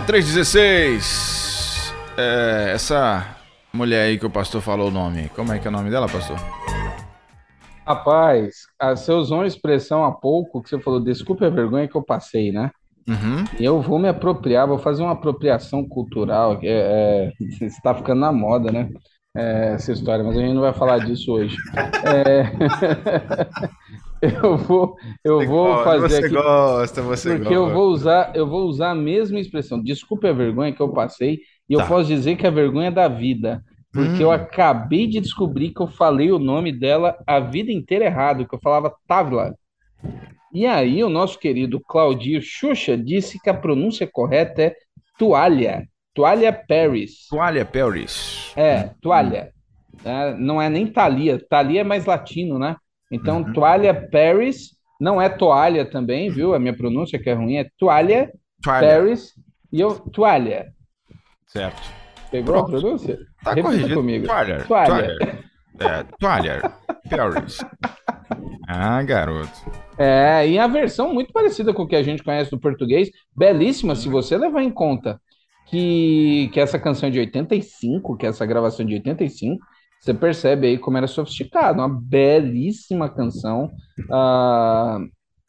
316. 0.06 1.92
É, 2.16 2.72
essa 2.74 3.36
mulher 3.72 4.02
aí 4.02 4.18
que 4.18 4.26
o 4.26 4.30
pastor 4.30 4.60
falou 4.60 4.88
o 4.88 4.90
nome. 4.90 5.30
Como 5.30 5.52
é 5.52 5.58
que 5.58 5.66
é 5.66 5.70
o 5.70 5.72
nome 5.72 5.90
dela, 5.90 6.08
pastor? 6.08 6.36
Rapaz, 7.86 8.66
você 8.96 9.12
usou 9.12 9.38
uma 9.38 9.46
expressão 9.46 10.04
há 10.04 10.12
pouco 10.12 10.62
que 10.62 10.68
você 10.68 10.78
falou, 10.78 11.00
desculpe 11.00 11.44
a 11.44 11.50
vergonha 11.50 11.88
que 11.88 11.96
eu 11.96 12.02
passei, 12.02 12.52
né? 12.52 12.70
Uhum. 13.06 13.44
Eu 13.58 13.82
vou 13.82 13.98
me 13.98 14.08
apropriar, 14.08 14.66
vou 14.66 14.78
fazer 14.78 15.02
uma 15.02 15.12
apropriação 15.12 15.86
cultural. 15.86 16.58
É, 16.62 17.32
é, 17.60 17.64
está 17.66 17.94
ficando 17.94 18.20
na 18.20 18.32
moda, 18.32 18.70
né? 18.70 18.88
É, 19.36 19.72
essa 19.74 19.92
história, 19.92 20.24
mas 20.24 20.36
a 20.36 20.40
gente 20.40 20.54
não 20.54 20.62
vai 20.62 20.72
falar 20.72 20.98
disso 20.98 21.32
hoje. 21.32 21.56
É, 22.04 22.44
eu 24.42 24.56
vou, 24.58 24.96
eu 25.24 25.44
vou 25.44 25.76
gosta, 25.76 25.82
fazer 25.82 26.08
você 26.08 26.26
aqui. 26.26 26.28
gosta, 26.28 27.02
você 27.02 27.38
Porque 27.38 27.54
eu 27.54 27.68
gosta. 27.68 27.70
vou 27.70 27.88
usar, 27.90 28.32
eu 28.34 28.46
vou 28.48 28.66
usar 28.66 28.90
a 28.90 28.94
mesma 28.94 29.40
expressão. 29.40 29.82
Desculpe 29.82 30.28
a 30.28 30.32
vergonha 30.32 30.72
que 30.74 30.80
eu 30.82 30.92
passei, 30.92 31.40
e 31.68 31.74
eu 31.74 31.82
Tá. 31.82 31.84
posso 31.84 32.08
dizer 32.08 32.36
que 32.36 32.46
a 32.46 32.50
vergonha 32.50 32.88
é 32.88 32.90
da 32.90 33.08
vida. 33.08 33.62
Porque 33.92 34.22
eu 34.22 34.30
Hum. 34.30 34.32
acabei 34.32 35.06
de 35.06 35.20
descobrir 35.20 35.70
que 35.72 35.80
eu 35.80 35.86
falei 35.88 36.32
o 36.32 36.38
nome 36.38 36.72
dela 36.72 37.16
a 37.26 37.40
vida 37.40 37.70
inteira 37.72 38.06
errado, 38.06 38.46
que 38.46 38.54
eu 38.54 38.60
falava 38.60 38.94
Távila. 39.06 39.54
E 40.52 40.66
aí, 40.66 41.02
o 41.02 41.08
nosso 41.08 41.38
querido 41.38 41.80
Claudio 41.80 42.40
Xuxa 42.40 42.96
disse 42.96 43.40
que 43.40 43.50
a 43.50 43.54
pronúncia 43.54 44.06
correta 44.10 44.62
é 44.62 44.76
toalha. 45.18 45.88
Toalha 46.14 46.52
Paris. 46.52 47.26
Toalha 47.28 47.64
Paris. 47.66 48.56
É, 48.56 48.90
toalha. 49.00 49.52
É, 50.04 50.34
não 50.36 50.60
é 50.60 50.68
nem 50.68 50.86
Thalia. 50.86 51.40
Thalia 51.48 51.80
é 51.80 51.84
mais 51.84 52.06
latino, 52.06 52.58
né? 52.58 52.76
Então, 53.10 53.38
Uhum. 53.42 53.52
toalha 53.52 53.94
Paris 54.10 54.70
não 55.00 55.20
é 55.20 55.28
toalha 55.28 55.84
também, 55.84 56.30
viu? 56.30 56.54
A 56.54 56.58
minha 56.58 56.76
pronúncia 56.76 57.18
que 57.18 57.28
é 57.30 57.34
ruim 57.34 57.56
é 57.56 57.66
toalha, 57.78 58.30
Toalha. 58.62 58.86
Paris 58.88 59.32
e 59.72 59.80
eu 59.80 59.94
toalha. 59.98 60.72
Certo. 61.46 61.82
Pegou 62.30 62.54
a 62.56 62.64
Pronto. 62.64 62.80
pronúncia? 62.80 63.18
Tá 63.42 63.50
Repita 63.50 63.68
corrigido. 63.68 63.94
comigo. 63.94 64.26
Toalha. 64.26 64.64
Toalha. 64.64 65.16
Toalha. 65.18 65.44
É, 65.80 66.02
toalha. 66.18 66.72
Paris. 67.10 67.58
Ah, 68.66 69.02
garoto. 69.02 69.50
É, 69.98 70.48
e 70.48 70.58
a 70.58 70.66
versão 70.66 71.12
muito 71.12 71.32
parecida 71.32 71.72
com 71.74 71.82
o 71.82 71.86
que 71.86 71.94
a 71.96 72.02
gente 72.02 72.22
conhece 72.22 72.50
do 72.50 72.58
português, 72.58 73.10
belíssima, 73.36 73.94
se 73.94 74.08
você 74.08 74.36
levar 74.38 74.62
em 74.62 74.70
conta 74.70 75.20
que, 75.66 76.48
que 76.52 76.58
essa 76.60 76.78
canção 76.78 77.08
é 77.08 77.12
de 77.12 77.18
85, 77.20 78.16
que 78.16 78.26
essa 78.26 78.46
gravação 78.46 78.84
é 78.84 78.88
de 78.88 78.94
85, 78.94 79.64
você 80.04 80.12
percebe 80.12 80.66
aí 80.66 80.78
como 80.78 80.98
era 80.98 81.06
sofisticado, 81.06 81.80
uma 81.80 81.88
belíssima 81.88 83.08
canção, 83.08 83.70
ah, 84.10 84.98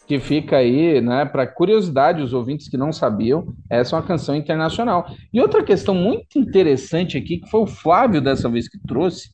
que 0.07 0.19
fica 0.19 0.57
aí, 0.57 1.01
né, 1.01 1.25
para 1.25 1.45
curiosidade, 1.45 2.21
os 2.21 2.31
ouvintes 2.31 2.69
que 2.69 2.77
não 2.77 2.93
sabiam, 2.93 3.53
essa 3.69 3.95
é 3.95 3.99
uma 3.99 4.05
canção 4.05 4.35
internacional. 4.35 5.07
E 5.33 5.41
outra 5.41 5.63
questão 5.63 5.93
muito 5.93 6.39
interessante 6.39 7.17
aqui, 7.17 7.39
que 7.39 7.49
foi 7.49 7.61
o 7.61 7.67
Flávio 7.67 8.21
dessa 8.21 8.47
vez 8.47 8.69
que 8.69 8.79
trouxe, 8.79 9.29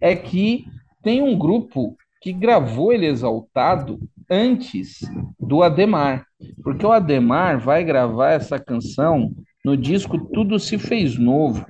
é 0.00 0.16
que 0.16 0.64
tem 1.02 1.22
um 1.22 1.38
grupo 1.38 1.96
que 2.20 2.32
gravou 2.32 2.92
ele 2.92 3.06
exaltado 3.06 4.00
antes 4.28 5.00
do 5.38 5.62
Ademar, 5.62 6.26
porque 6.62 6.84
o 6.84 6.90
Ademar 6.90 7.60
vai 7.60 7.84
gravar 7.84 8.30
essa 8.30 8.58
canção 8.58 9.30
no 9.64 9.76
disco 9.76 10.18
Tudo 10.32 10.58
Se 10.58 10.78
Fez 10.78 11.16
Novo. 11.18 11.64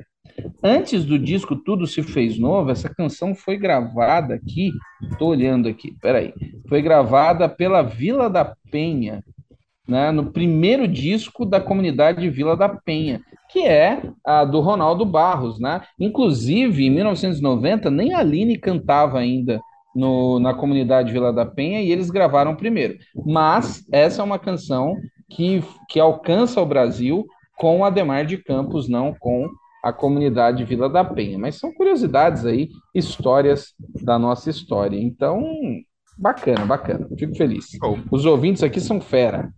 Antes 0.62 1.04
do 1.04 1.18
disco 1.18 1.56
Tudo 1.56 1.86
Se 1.86 2.02
Fez 2.02 2.38
Novo, 2.38 2.70
essa 2.70 2.88
canção 2.88 3.34
foi 3.34 3.56
gravada 3.56 4.34
aqui, 4.34 4.72
estou 5.10 5.30
olhando 5.30 5.68
aqui, 5.68 5.96
peraí, 6.00 6.32
foi 6.68 6.82
gravada 6.82 7.48
pela 7.48 7.82
Vila 7.82 8.28
da 8.28 8.54
Penha, 8.70 9.22
né, 9.86 10.10
no 10.10 10.32
primeiro 10.32 10.88
disco 10.88 11.44
da 11.44 11.60
comunidade 11.60 12.28
Vila 12.30 12.56
da 12.56 12.68
Penha, 12.68 13.20
que 13.50 13.60
é 13.60 14.02
a 14.24 14.44
do 14.44 14.60
Ronaldo 14.60 15.04
Barros, 15.04 15.60
né? 15.60 15.82
Inclusive, 16.00 16.86
em 16.86 16.90
1990, 16.90 17.90
nem 17.90 18.14
a 18.14 18.18
Aline 18.18 18.58
cantava 18.58 19.18
ainda 19.18 19.60
no, 19.94 20.40
na 20.40 20.54
comunidade 20.54 21.12
Vila 21.12 21.32
da 21.32 21.46
Penha 21.46 21.80
e 21.80 21.92
eles 21.92 22.10
gravaram 22.10 22.56
primeiro. 22.56 22.96
Mas 23.24 23.86
essa 23.92 24.22
é 24.22 24.24
uma 24.24 24.38
canção 24.38 24.96
que, 25.28 25.62
que 25.88 26.00
alcança 26.00 26.60
o 26.60 26.66
Brasil 26.66 27.26
com 27.56 27.84
Ademar 27.84 28.26
de 28.26 28.38
Campos, 28.38 28.88
não 28.88 29.14
com 29.14 29.48
a 29.84 29.92
comunidade 29.92 30.64
Vila 30.64 30.88
da 30.88 31.04
Penha. 31.04 31.38
Mas 31.38 31.56
são 31.56 31.72
curiosidades 31.72 32.46
aí, 32.46 32.70
histórias 32.94 33.74
da 34.02 34.18
nossa 34.18 34.48
história. 34.48 34.96
Então, 34.96 35.44
bacana, 36.16 36.64
bacana. 36.64 37.06
Fico 37.18 37.34
feliz. 37.36 37.66
Os 38.10 38.24
ouvintes 38.24 38.62
aqui 38.62 38.80
são 38.80 39.00
fera. 39.00 39.50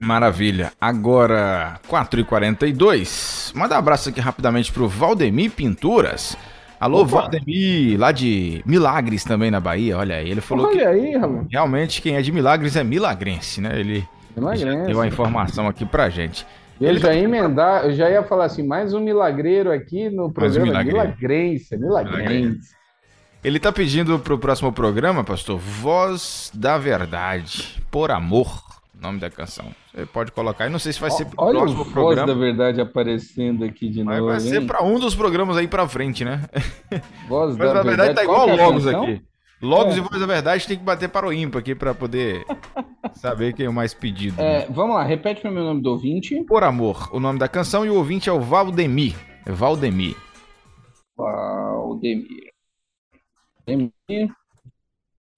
Maravilha. 0.00 0.72
Agora, 0.80 1.78
4h42. 1.88 3.52
Manda 3.54 3.74
um 3.74 3.78
abraço 3.78 4.08
aqui 4.08 4.20
rapidamente 4.20 4.72
pro 4.72 4.88
Valdemir 4.88 5.50
Pinturas. 5.50 6.36
Alô, 6.78 7.02
Opa. 7.02 7.22
Valdemir, 7.22 7.98
lá 7.98 8.12
de 8.12 8.62
Milagres 8.66 9.24
também 9.24 9.50
na 9.50 9.60
Bahia. 9.60 9.96
Olha 9.98 10.16
aí, 10.16 10.30
ele 10.30 10.40
falou 10.40 10.66
Olha 10.66 10.76
que 10.78 10.84
aí, 10.84 11.16
Ramon. 11.16 11.46
realmente 11.50 12.00
quem 12.02 12.16
é 12.16 12.22
de 12.22 12.30
Milagres 12.30 12.76
é 12.76 12.84
milagrense, 12.84 13.60
né? 13.60 13.78
Ele 13.80 14.06
Milagrense. 14.36 14.86
deu 14.86 15.00
a 15.00 15.06
informação 15.06 15.66
aqui 15.66 15.84
pra 15.86 16.08
gente. 16.10 16.46
Eu 16.80 16.90
Ele 16.90 16.98
já 16.98 17.14
ia 17.14 17.22
emendar, 17.24 17.84
eu 17.84 17.92
já 17.92 18.10
ia 18.10 18.22
falar 18.22 18.44
assim, 18.46 18.62
mais 18.62 18.92
um 18.92 19.00
milagreiro 19.00 19.72
aqui 19.72 20.10
no 20.10 20.24
Mais 20.24 20.28
um 20.28 20.32
programa 20.32 20.66
milagreiro. 20.66 20.98
Milagrense, 20.98 21.76
Milagrense. 21.76 22.76
Ele 23.42 23.58
tá 23.60 23.72
pedindo 23.72 24.18
pro 24.18 24.38
próximo 24.38 24.72
programa, 24.72 25.22
pastor, 25.24 25.58
Voz 25.58 26.50
da 26.52 26.76
Verdade, 26.76 27.80
por 27.90 28.10
amor, 28.10 28.62
nome 29.00 29.20
da 29.20 29.30
canção. 29.30 29.66
Você 29.94 30.04
pode 30.04 30.32
colocar 30.32 30.64
aí, 30.64 30.70
não 30.70 30.78
sei 30.78 30.92
se 30.92 31.00
vai 31.00 31.10
ser 31.10 31.24
pro 31.26 31.36
Olha 31.38 31.58
o 31.58 31.60
próximo 31.60 31.84
Voz 31.84 31.92
programa. 31.92 32.26
da 32.26 32.34
Verdade 32.34 32.80
aparecendo 32.80 33.64
aqui 33.64 33.88
de 33.88 34.02
Mas 34.04 34.18
novo, 34.18 34.30
vai 34.30 34.40
ser 34.40 34.66
pra 34.66 34.82
um 34.82 34.98
dos 34.98 35.14
programas 35.14 35.56
aí 35.56 35.68
pra 35.68 35.88
frente, 35.88 36.24
né? 36.24 36.42
Voz 37.28 37.56
Voz 37.56 37.56
da 37.56 37.72
da 37.74 37.82
Verdade 37.82 38.14
tá 38.14 38.24
Qual 38.24 38.48
igual 38.48 38.48
é 38.48 38.62
a 38.62 38.66
Logos 38.66 38.86
aqui. 38.86 39.22
Logos 39.62 39.94
É. 39.94 39.98
e 39.98 40.00
Voz 40.00 40.20
da 40.20 40.26
Verdade 40.26 40.66
tem 40.66 40.76
que 40.78 40.84
bater 40.84 41.08
para 41.08 41.26
o 41.26 41.32
ímpar 41.32 41.60
aqui 41.60 41.74
pra 41.74 41.94
poder 41.94 42.44
saber 43.14 43.54
quem 43.54 43.66
é 43.66 43.68
o 43.68 43.72
mais 43.72 43.94
pedido. 43.94 44.36
né? 44.36 44.62
É, 44.62 44.66
vamos 44.66 44.94
lá, 44.96 45.02
repete 45.02 45.40
para 45.40 45.50
o 45.50 45.54
meu 45.54 45.64
nome 45.64 45.80
do 45.82 45.90
ouvinte. 45.90 46.44
Por 46.44 46.62
amor, 46.62 47.08
o 47.14 47.18
nome 47.20 47.38
da 47.38 47.48
canção 47.48 47.84
e 47.86 47.90
o 47.90 47.94
ouvinte 47.96 48.28
é 48.28 48.32
o 48.32 48.40
Valdemir. 48.40 49.14
É 49.46 49.52
Valdemir. 49.52 50.16
Valdemir. 51.16 52.52
Valdemir. 53.66 54.34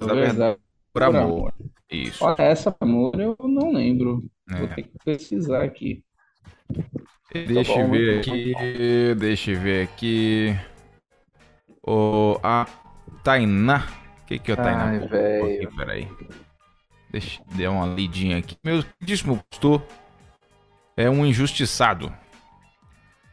Da 0.01 0.15
Verdade. 0.15 0.59
Por 0.93 1.03
amor. 1.03 1.55
Isso. 1.91 2.25
Olha, 2.25 2.43
essa 2.43 2.75
amor 2.81 3.19
eu 3.21 3.37
não 3.41 3.73
lembro. 3.73 4.25
Vou 4.49 4.67
É. 4.67 4.75
ter 4.75 4.83
que 4.83 4.99
pesquisar 5.05 5.63
aqui. 5.63 6.03
Deixa 7.33 7.75
Tá 7.75 7.81
eu 7.81 7.91
ver 7.91 8.19
aqui. 8.21 8.55
Deixa 9.17 9.51
eu 9.53 9.61
ver 9.61 9.83
aqui. 9.85 10.57
O, 11.87 12.39
a 12.43 12.67
Tainá. 13.23 13.87
O 14.29 14.31
que, 14.31 14.39
que 14.39 14.51
é 14.51 14.55
o 14.55 14.57
Tainá? 14.59 14.91
Ai, 14.91 14.97
Aqui, 14.99 15.09
velho. 15.09 15.75
Peraí. 15.75 16.09
Deixa 17.11 17.41
eu 17.41 17.57
dar 17.57 17.71
uma 17.71 17.87
lidinha 17.87 18.37
aqui. 18.37 18.59
Meu 18.63 18.85
dízimo 19.01 19.43
pastor 19.51 19.83
é 20.95 21.09
um 21.09 21.25
injustiçado. 21.25 22.13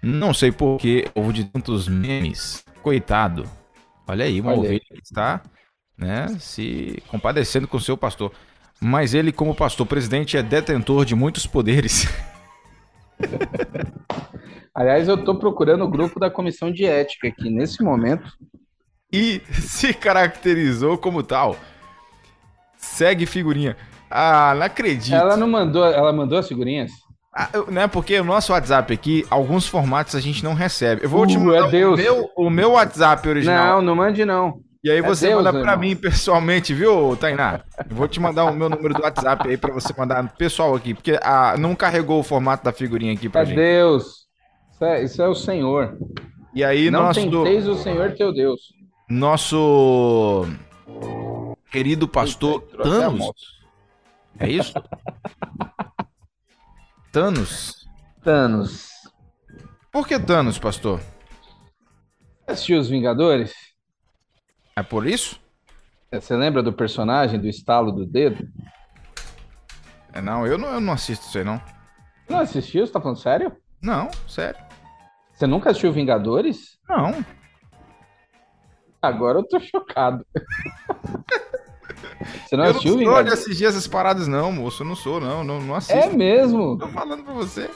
Não 0.02 0.34
sei 0.34 0.54
por 0.54 0.78
que 0.78 1.12
houve 1.14 1.34
de 1.34 1.44
tantos 1.44 1.90
memes. 1.90 2.64
Coitado. 2.82 3.44
Olha 4.08 4.24
aí, 4.24 4.40
uma 4.40 4.52
Olha 4.52 4.60
ovelha 4.60 4.80
que 4.80 5.02
está 5.04 5.42
né, 5.98 6.30
se 6.40 7.04
compadecendo 7.10 7.68
com 7.68 7.76
o 7.76 7.82
seu 7.82 7.98
pastor. 7.98 8.32
Mas 8.80 9.14
ele, 9.14 9.34
como 9.34 9.54
pastor 9.54 9.86
presidente, 9.86 10.38
é 10.38 10.44
detentor 10.44 11.04
de 11.04 11.14
muitos 11.14 11.46
poderes. 11.46 12.08
Aliás, 14.74 15.10
eu 15.10 15.16
estou 15.16 15.38
procurando 15.38 15.84
o 15.84 15.90
grupo 15.90 16.22
da 16.22 16.30
comissão 16.30 16.72
de 16.72 16.86
ética 16.86 17.28
aqui 17.28 17.50
nesse 17.50 17.84
momento. 17.84 18.32
E 19.16 19.42
se 19.62 19.94
caracterizou 19.94 20.98
como 20.98 21.24
tal. 21.24 21.56
Segue 22.78 23.26
figurinha. 23.26 23.76
Ah, 24.10 24.54
não 24.56 24.64
acredito. 24.66 25.14
Ela 25.16 25.36
não 25.38 25.48
mandou, 25.48 25.84
ela 25.86 26.14
mandou 26.14 26.38
as 26.38 26.48
figurinhas? 26.48 26.92
Ah, 27.38 27.50
né, 27.70 27.88
porque 27.88 28.18
o 28.20 28.24
nosso 28.24 28.54
WhatsApp 28.54 28.94
aqui, 28.94 29.26
alguns 29.30 29.68
formatos 29.68 30.16
a 30.16 30.22
gente 30.22 30.44
não 30.44 30.54
recebe. 30.54 31.04
Eu 31.04 31.10
vou 31.10 31.26
te 31.28 31.38
Uh, 31.38 31.42
mandar 31.42 31.68
é 31.68 31.72
Deus. 31.72 31.94
o, 32.00 32.04
meu, 32.04 32.30
o 32.38 32.50
meu 32.50 32.72
WhatsApp 32.72 33.28
original. 33.28 33.78
Não, 33.78 33.82
não 33.82 33.96
mande 33.96 34.24
não. 34.24 34.62
E 34.84 34.90
aí 34.92 35.00
é 35.00 35.02
você 35.02 35.28
Deus, 35.28 35.44
manda 35.44 35.52
pra 35.52 35.74
irmão. 35.74 35.80
mim 35.80 35.96
pessoalmente, 35.96 36.74
viu, 36.74 37.18
Tainá? 37.18 37.62
Eu 37.90 37.96
vou 37.96 38.08
te 38.08 38.20
mandar 38.20 38.46
o 38.46 38.54
meu 38.56 38.70
número 38.70 38.94
do 38.94 39.02
WhatsApp 39.02 39.50
aí 39.50 39.58
pra 39.58 39.74
você 39.74 39.92
mandar 39.98 40.24
pessoal 40.38 40.76
aqui, 40.76 40.94
porque 40.94 41.20
ah, 41.24 41.56
não 41.58 41.76
carregou 41.76 42.20
o 42.20 42.24
formato 42.24 42.64
da 42.64 42.72
figurinha 42.72 43.12
aqui 43.14 43.28
pra 43.28 43.42
É 43.42 43.46
gente. 43.46 43.56
Deus. 43.58 44.26
Isso 44.72 44.86
é, 44.86 45.04
isso 45.04 45.22
é 45.22 45.28
o 45.28 45.36
Senhor. 45.36 45.98
E 46.54 46.64
aí 46.64 46.90
não 46.92 47.04
nosso 47.04 47.20
tenteis 47.20 47.68
o 47.68 47.76
Senhor 47.76 48.14
teu 48.14 48.32
Deus. 48.32 48.62
Nosso 49.08 50.46
querido 51.72 52.08
pastor 52.08 52.64
Eita, 52.72 52.84
Thanos. 52.84 53.32
É 54.40 54.50
isso? 54.50 54.74
Thanos. 57.12 57.88
Thanos. 58.24 58.90
Por 59.92 60.08
que 60.08 60.20
Thanos, 60.20 60.60
pastor? 60.60 61.02
Assistiu 62.48 62.80
Os 62.80 62.90
Vingadores? 62.90 63.54
É 64.76 64.84
por 64.84 65.08
isso? 65.08 65.40
Você 66.12 66.36
lembra 66.36 66.62
do 66.62 66.74
personagem 66.74 67.40
do 67.40 67.48
estalo 67.48 67.92
do 67.92 68.06
dedo? 68.06 68.48
É, 70.14 70.22
não, 70.22 70.46
eu 70.46 70.58
não, 70.58 70.70
eu 70.70 70.82
não 70.82 70.94
assisto 70.94 71.26
isso 71.28 71.38
aí, 71.38 71.44
não. 71.44 71.62
Não 72.30 72.40
assistiu? 72.40 72.86
Você 72.86 72.92
tá 72.94 73.02
falando 73.02 73.20
sério? 73.20 73.56
Não, 73.82 74.10
sério. 74.28 74.60
Você 75.34 75.46
nunca 75.46 75.70
assistiu 75.70 75.92
Vingadores? 75.92 76.80
Não. 76.88 77.24
Agora 79.08 79.40
eu 79.40 79.44
tô 79.48 79.60
chocado. 79.60 80.26
Você 82.48 82.56
não 82.56 82.66
eu 82.66 82.72
assistiu 82.72 82.98
não 82.98 83.14
sou 83.14 83.24
de 83.24 83.30
assistir 83.30 83.66
essas 83.66 83.88
paradas, 83.88 84.28
não, 84.28 84.52
moço. 84.52 84.84
Eu 84.84 84.88
não 84.88 84.96
sou, 84.96 85.20
não. 85.20 85.44
Não, 85.44 85.60
não 85.62 85.76
assisto. 85.76 85.94
É 85.98 86.10
mesmo? 86.10 86.78
Tô 86.78 86.88
falando 86.88 87.24
pra 87.24 87.34
você. 87.34 87.70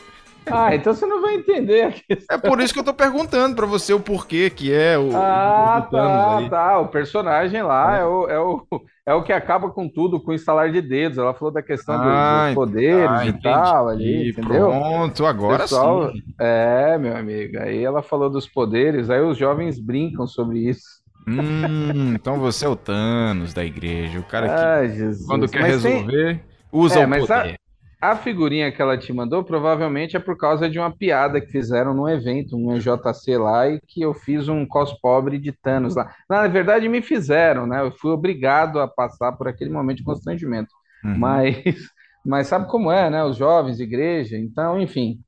Ah, 0.52 0.74
então 0.74 0.94
você 0.94 1.06
não 1.06 1.22
vai 1.22 1.36
entender. 1.36 2.04
É 2.32 2.38
por 2.38 2.60
isso 2.60 2.74
que 2.74 2.80
eu 2.80 2.84
tô 2.84 2.94
perguntando 2.94 3.56
pra 3.56 3.68
você 3.68 3.94
o 3.94 4.00
porquê 4.00 4.50
que 4.50 4.74
é 4.74 4.98
o. 4.98 5.16
Ah, 5.16 5.86
o- 5.88 5.92
tá, 5.92 6.38
aí. 6.38 6.50
tá. 6.50 6.80
O 6.80 6.88
personagem 6.88 7.62
lá 7.62 7.98
é 7.98 8.06
o, 8.06 8.28
é, 8.28 8.40
o, 8.40 8.66
é 9.06 9.14
o 9.14 9.22
que 9.22 9.32
acaba 9.34 9.70
com 9.70 9.88
tudo, 9.88 10.20
com 10.20 10.32
o 10.32 10.34
instalar 10.34 10.72
de 10.72 10.82
dedos. 10.82 11.18
Ela 11.20 11.36
falou 11.36 11.54
da 11.54 11.62
questão 11.62 11.96
Ah, 12.00 12.46
dos 12.48 12.56
poderes 12.56 13.12
ah, 13.12 13.26
e 13.26 13.30
entendi. 13.30 13.44
tal 13.44 13.90
ali, 13.90 14.30
entendeu? 14.32 14.68
Pronto, 14.70 15.26
agora 15.26 15.60
Pessoal, 15.60 16.12
sim. 16.12 16.24
É, 16.40 16.98
meu 16.98 17.16
amigo. 17.16 17.60
Aí 17.60 17.84
ela 17.84 18.02
falou 18.02 18.30
dos 18.30 18.48
poderes, 18.48 19.10
aí 19.12 19.22
os 19.22 19.38
jovens 19.38 19.78
brincam 19.80 20.26
sobre 20.26 20.68
isso. 20.68 20.99
Hum, 21.30 22.14
então 22.16 22.40
você 22.40 22.66
é 22.66 22.70
o 22.70 22.76
Thanos 22.76 23.54
da 23.54 23.64
igreja. 23.64 24.20
O 24.20 24.24
cara 24.24 24.48
que, 24.48 24.54
Ai, 24.56 24.90
Jesus. 24.90 25.26
quando 25.28 25.48
quer 25.48 25.62
Mas 25.62 25.82
tem- 25.82 25.92
resolver, 25.94 26.44
usa 26.72 27.00
É, 27.02 27.06
o 27.06 27.10
mas 27.10 27.30
a, 27.30 27.42
poder. 27.42 27.56
a 28.02 28.16
figurinha 28.16 28.72
que 28.72 28.82
ela 28.82 28.98
te 28.98 29.12
mandou 29.14 29.44
provavelmente 29.44 30.16
é 30.16 30.20
por 30.20 30.38
causa 30.38 30.70
de 30.70 30.80
uma 30.80 30.92
piada 30.92 31.40
que 31.40 31.52
fizeram 31.52 31.94
num 31.94 32.08
evento, 32.10 32.56
um 32.58 32.76
EJC 32.76 33.38
lá, 33.38 33.68
e 33.70 33.80
que 33.88 34.02
eu 34.02 34.14
fiz 34.14 34.48
um 34.48 34.66
cos 34.66 34.94
pobre 35.02 35.38
de 35.38 35.52
Thanos 35.52 35.96
lá. 35.96 36.14
Na 36.30 36.48
verdade, 36.48 36.88
me 36.90 37.02
fizeram, 37.02 37.68
né? 37.68 37.82
Eu 37.82 37.92
fui 37.92 38.12
obrigado 38.12 38.80
a 38.80 38.88
passar 38.88 39.34
por 39.34 39.48
aquele 39.48 39.70
momento 39.72 39.98
de 39.98 40.04
constrangimento. 40.04 40.74
Uhum. 41.04 41.18
Mas, 41.18 41.56
mas 42.26 42.48
sabe 42.48 42.68
como 42.70 42.92
é, 42.92 43.10
né? 43.10 43.24
Os 43.24 43.38
jovens, 43.38 43.80
igreja, 43.80 44.38
então, 44.38 44.80
enfim. 44.82 45.20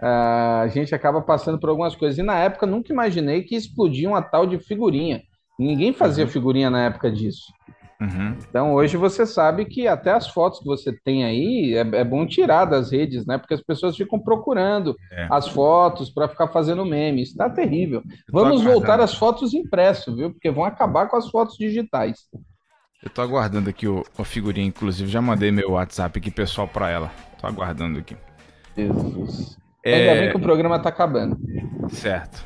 ah, 0.00 0.60
a 0.62 0.68
gente 0.68 0.94
acaba 0.94 1.20
passando 1.20 1.58
por 1.58 1.68
algumas 1.70 1.96
coisas. 1.96 2.18
E 2.18 2.22
na 2.22 2.36
época 2.38 2.66
nunca 2.66 2.92
imaginei 2.92 3.42
que 3.42 3.56
explodia 3.56 4.08
uma 4.08 4.22
tal 4.22 4.46
de 4.46 4.58
figurinha. 4.58 5.22
Ninguém 5.58 5.92
fazia 5.92 6.26
figurinha 6.26 6.70
na 6.70 6.84
época 6.84 7.10
disso. 7.10 7.52
Uhum. 8.00 8.36
Então 8.48 8.74
hoje 8.74 8.96
você 8.96 9.26
sabe 9.26 9.64
que 9.64 9.88
até 9.88 10.12
as 10.12 10.28
fotos 10.28 10.60
que 10.60 10.64
você 10.64 10.92
tem 10.92 11.24
aí 11.24 11.74
é, 11.74 11.80
é 11.80 12.04
bom 12.04 12.24
tirar 12.24 12.64
das 12.64 12.92
redes, 12.92 13.26
né? 13.26 13.36
Porque 13.38 13.54
as 13.54 13.60
pessoas 13.60 13.96
ficam 13.96 14.20
procurando 14.20 14.94
É. 15.10 15.26
as 15.28 15.48
fotos 15.48 16.08
para 16.08 16.28
ficar 16.28 16.46
fazendo 16.48 16.84
meme. 16.84 17.22
Isso 17.22 17.36
tá 17.36 17.50
terrível. 17.50 18.02
Vamos 18.30 18.62
voltar 18.62 19.00
às 19.00 19.14
fotos 19.14 19.52
impresso, 19.52 20.14
viu? 20.14 20.30
Porque 20.30 20.48
vão 20.50 20.64
acabar 20.64 21.08
com 21.08 21.16
as 21.16 21.28
fotos 21.28 21.56
digitais. 21.58 22.28
Eu 23.02 23.10
tô 23.10 23.20
aguardando 23.20 23.68
aqui 23.68 23.88
o, 23.88 24.04
a 24.16 24.24
figurinha, 24.24 24.66
inclusive. 24.66 25.10
Já 25.10 25.20
mandei 25.20 25.50
meu 25.50 25.72
WhatsApp 25.72 26.18
aqui, 26.18 26.30
pessoal, 26.30 26.68
pra 26.68 26.90
ela. 26.90 27.10
Tô 27.40 27.46
aguardando 27.48 27.98
aqui. 27.98 28.16
Jesus. 28.76 29.56
É, 29.84 29.94
Ainda 29.94 30.20
bem 30.20 30.30
que 30.30 30.36
o 30.36 30.40
programa 30.40 30.78
tá 30.78 30.88
acabando. 30.88 31.36
Certo. 31.90 32.44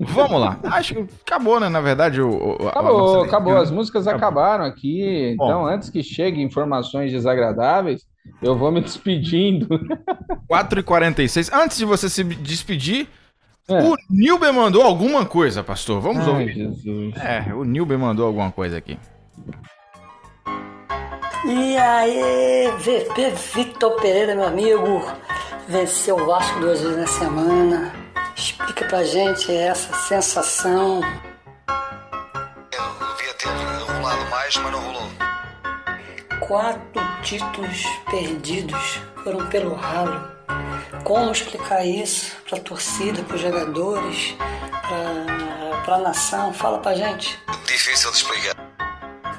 Vamos 0.00 0.40
lá. 0.40 0.58
Acho 0.64 0.94
que 0.94 1.06
acabou, 1.26 1.58
né? 1.58 1.68
Na 1.68 1.80
verdade, 1.80 2.20
o. 2.20 2.28
o- 2.30 2.66
a 2.66 2.70
Acabou, 2.70 2.98
nossa 3.14 3.26
acabou. 3.26 3.56
As 3.56 3.70
músicas 3.70 4.06
acabaram 4.06 4.64
aqui. 4.64 5.30
Então, 5.34 5.66
antes 5.66 5.88
que 5.88 6.02
cheguem 6.02 6.42
informações 6.44 7.10
desagradáveis, 7.10 8.02
eu 8.42 8.56
vou 8.58 8.70
me 8.70 8.80
despedindo. 8.80 9.66
4h46. 10.50 11.50
Antes 11.52 11.78
de 11.78 11.84
você 11.84 12.08
se 12.10 12.22
despedir, 12.24 13.08
o 13.68 13.94
Nilber 14.10 14.52
mandou 14.52 14.82
alguma 14.82 15.24
coisa, 15.24 15.62
pastor. 15.64 16.00
Vamos 16.00 16.26
É. 16.26 16.30
Ai, 16.30 16.40
ouvir. 16.40 16.54
Jesus. 16.54 17.14
É, 17.16 17.54
o 17.54 17.64
Nilber 17.64 17.98
mandou 17.98 18.26
alguma 18.26 18.52
coisa 18.52 18.76
aqui. 18.76 18.98
E 21.46 21.76
aí, 21.76 22.70
VP 22.78 23.30
Victor 23.54 24.00
Pereira, 24.00 24.34
meu 24.34 24.46
amigo, 24.46 25.02
venceu 25.68 26.16
o 26.16 26.26
Vasco 26.26 26.58
duas 26.60 26.80
vezes 26.80 26.96
na 26.98 27.06
semana. 27.06 28.03
Explica 28.36 28.84
pra 28.86 29.04
gente 29.04 29.54
essa 29.54 29.94
sensação. 30.08 31.00
Devia 32.70 33.34
ter 33.34 33.48
rolado 33.92 34.24
mais, 34.30 34.56
mas 34.56 34.72
não 34.72 34.80
rolou. 34.80 35.10
Quatro 36.40 37.02
títulos 37.22 37.84
perdidos 38.10 39.00
foram 39.22 39.46
pelo 39.46 39.74
ralo. 39.74 40.32
Como 41.04 41.30
explicar 41.32 41.84
isso 41.84 42.36
pra 42.48 42.58
torcida, 42.58 43.22
pros 43.22 43.40
jogadores, 43.40 44.34
pra, 44.38 45.82
pra 45.84 45.98
nação? 45.98 46.52
Fala 46.52 46.78
pra 46.78 46.94
gente. 46.94 47.38
Difícil 47.66 48.10
de 48.10 48.16
explicar. 48.16 48.54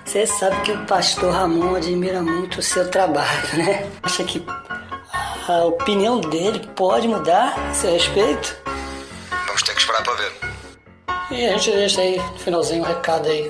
Você 0.05 0.25
sabe 0.27 0.61
que 0.61 0.71
o 0.71 0.85
pastor 0.85 1.33
Ramon 1.33 1.75
admira 1.75 2.21
muito 2.21 2.59
o 2.59 2.63
seu 2.63 2.89
trabalho, 2.89 3.57
né? 3.57 3.89
Acha 4.01 4.23
que 4.23 4.45
a 5.47 5.65
opinião 5.65 6.21
dele 6.21 6.65
pode 6.75 7.07
mudar 7.07 7.53
a 7.69 7.73
seu 7.73 7.91
respeito? 7.91 8.55
Vamos 9.55 9.69
ter 9.69 9.73
que 9.73 9.79
esperar 9.79 10.03
para 10.03 10.15
ver. 10.15 10.33
E 11.31 11.45
a 11.45 11.57
gente 11.57 11.71
deixa 11.71 12.01
aí, 12.01 12.17
no 12.17 12.37
finalzinho, 12.39 12.83
um 12.83 12.85
recado 12.85 13.29
aí. 13.29 13.49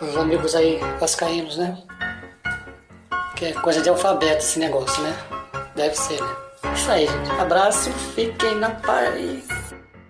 Os 0.00 0.16
amigos 0.16 0.54
aí 0.54 0.78
vascaínos, 1.00 1.56
né? 1.56 1.76
Que 3.34 3.46
é 3.46 3.52
coisa 3.54 3.82
de 3.82 3.88
alfabeto 3.88 4.36
esse 4.36 4.60
negócio, 4.60 5.02
né? 5.02 5.12
Deve 5.74 5.96
ser, 5.96 6.22
né? 6.22 6.36
Isso 6.72 6.88
aí, 6.92 7.08
gente. 7.08 7.30
Abraço, 7.32 7.90
fiquem 8.14 8.54
na 8.54 8.70
paz. 8.70 9.48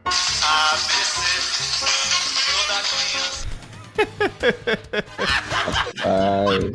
Ai. 6.04 6.72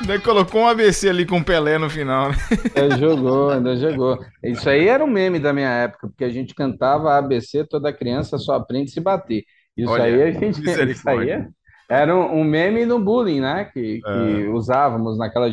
Ainda 0.00 0.20
colocou 0.20 0.62
um 0.62 0.68
ABC 0.68 1.08
ali 1.08 1.24
com 1.24 1.38
o 1.38 1.44
Pelé 1.44 1.78
no 1.78 1.88
final, 1.88 2.30
né? 2.30 2.36
Ainda 2.76 2.96
jogou, 2.98 3.50
ainda 3.50 3.76
jogou. 3.76 4.18
Isso 4.42 4.68
aí 4.68 4.88
era 4.88 5.04
um 5.04 5.08
meme 5.08 5.38
da 5.38 5.52
minha 5.52 5.70
época, 5.70 6.08
porque 6.08 6.24
a 6.24 6.30
gente 6.30 6.54
cantava 6.54 7.16
ABC, 7.16 7.64
toda 7.64 7.92
criança 7.92 8.38
só 8.38 8.54
aprende 8.54 8.90
se 8.90 9.00
bater. 9.00 9.44
Isso 9.76 9.90
Olha, 9.90 10.04
aí 10.04 10.22
a 10.22 10.30
gente. 10.30 10.62
Isso 10.90 11.08
aí 11.08 11.30
é- 11.30 11.48
era 11.88 12.16
um, 12.16 12.42
meme 12.42 12.84
no 12.84 12.98
bullying, 12.98 13.40
né? 13.40 13.64
Que, 13.66 14.00
que 14.02 14.48
usávamos 14.48 15.16
naquela 15.16 15.48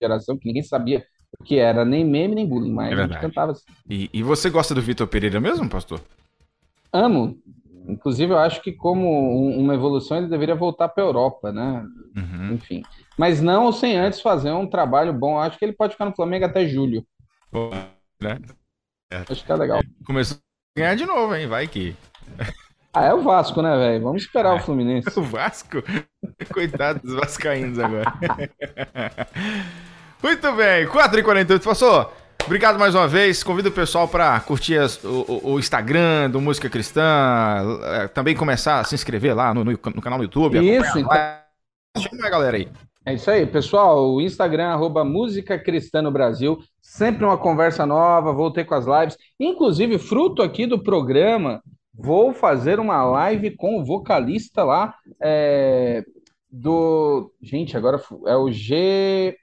geração 0.00 0.38
que 0.38 0.46
ninguém 0.46 0.62
sabia 0.62 1.04
o 1.38 1.44
que 1.44 1.58
era, 1.58 1.84
nem 1.84 2.04
meme, 2.04 2.34
nem 2.34 2.48
bullying, 2.48 2.72
mas 2.72 2.96
É 2.96 3.02
a 3.02 3.06
gente 3.06 3.18
cantava 3.18 3.52
assim. 3.52 3.64
E, 3.88 4.08
e 4.12 4.22
você 4.22 4.48
gosta 4.48 4.74
do 4.74 4.80
Vitor 4.80 5.06
Pereira 5.06 5.40
mesmo, 5.40 5.68
pastor? 5.68 6.00
Amo. 6.92 7.36
Inclusive, 7.88 8.32
eu 8.32 8.38
acho 8.38 8.60
que 8.62 8.72
como 8.72 9.06
um- 9.08 9.58
uma 9.60 9.74
evolução 9.74 10.16
ele 10.18 10.26
deveria 10.28 10.54
voltar 10.54 10.88
para 10.88 11.02
a 11.04 11.06
Europa, 11.06 11.52
né? 11.52 11.84
Uhum. 12.16 12.52
Enfim. 12.54 12.82
Mas 13.18 13.40
não 13.40 13.70
sem 13.72 13.96
antes 13.96 14.20
fazer 14.20 14.50
um 14.52 14.66
trabalho 14.66 15.12
bom. 15.12 15.34
Eu 15.34 15.40
Acho 15.40 15.58
que 15.58 15.64
ele 15.64 15.72
pode 15.72 15.92
ficar 15.92 16.04
no 16.06 16.14
Flamengo 16.14 16.44
até 16.44 16.66
julho. 16.66 17.04
Pô, 17.50 17.70
né? 18.20 18.38
Acho 19.30 19.44
que 19.44 19.52
é 19.52 19.56
legal. 19.56 19.80
Começou 20.04 20.36
a 20.38 20.80
ganhar 20.80 20.94
de 20.96 21.06
novo, 21.06 21.34
hein? 21.34 21.46
Vai 21.46 21.66
que. 21.68 21.94
Ah, 22.92 23.04
é 23.04 23.14
o 23.14 23.22
Vasco, 23.22 23.60
né, 23.62 23.76
velho? 23.76 24.02
Vamos 24.04 24.22
esperar 24.22 24.54
o 24.54 24.60
Fluminense. 24.60 25.08
O 25.20 25.22
Vasco? 25.22 25.82
Coitado 26.52 27.00
dos 27.00 27.14
vascaínos 27.14 27.78
agora. 27.78 28.12
Muito 30.22 30.52
bem, 30.52 30.86
4h48. 30.88 31.62
Pastor, 31.62 32.12
obrigado 32.46 32.78
mais 32.78 32.94
uma 32.94 33.06
vez. 33.08 33.42
Convido 33.42 33.68
o 33.68 33.72
pessoal 33.72 34.08
para 34.08 34.38
curtir 34.40 34.76
as- 34.78 35.02
o, 35.04 35.40
o- 35.42 35.58
Instagram 35.58 36.30
do 36.30 36.40
Música 36.40 36.68
Cristã. 36.70 37.02
eh, 37.82 38.08
Também 38.08 38.34
começar 38.34 38.80
a 38.80 38.84
se 38.84 38.94
inscrever 38.94 39.34
lá 39.34 39.52
no, 39.52 39.64
no- 39.64 39.72
no 39.72 40.02
canal 40.02 40.18
do 40.18 40.24
YouTube. 40.24 40.58
Isso, 40.58 41.00
lá. 41.00 41.42
Chama 41.98 42.26
a 42.26 42.30
galera 42.30 42.56
aí. 42.56 42.68
É 43.04 43.14
isso 43.14 43.30
aí, 43.30 43.46
pessoal. 43.46 44.12
O 44.14 44.20
Instagram, 44.20 44.68
arroba 44.68 45.04
Música 45.04 45.58
Cristã 45.58 46.02
no 46.02 46.10
Brasil. 46.10 46.58
Sempre 46.82 47.24
uma 47.24 47.38
conversa 47.38 47.86
nova, 47.86 48.32
voltei 48.32 48.64
com 48.64 48.74
as 48.74 48.84
lives. 48.86 49.16
Inclusive, 49.38 49.98
fruto 49.98 50.42
aqui 50.42 50.66
do 50.66 50.82
programa, 50.82 51.62
vou 51.94 52.32
fazer 52.34 52.78
uma 52.80 53.02
live 53.04 53.50
com 53.56 53.80
o 53.80 53.84
vocalista 53.84 54.64
lá 54.64 54.94
é, 55.22 56.04
do. 56.50 57.32
Gente, 57.40 57.76
agora 57.76 58.00
é 58.26 58.36
o 58.36 58.50
G. 58.50 59.36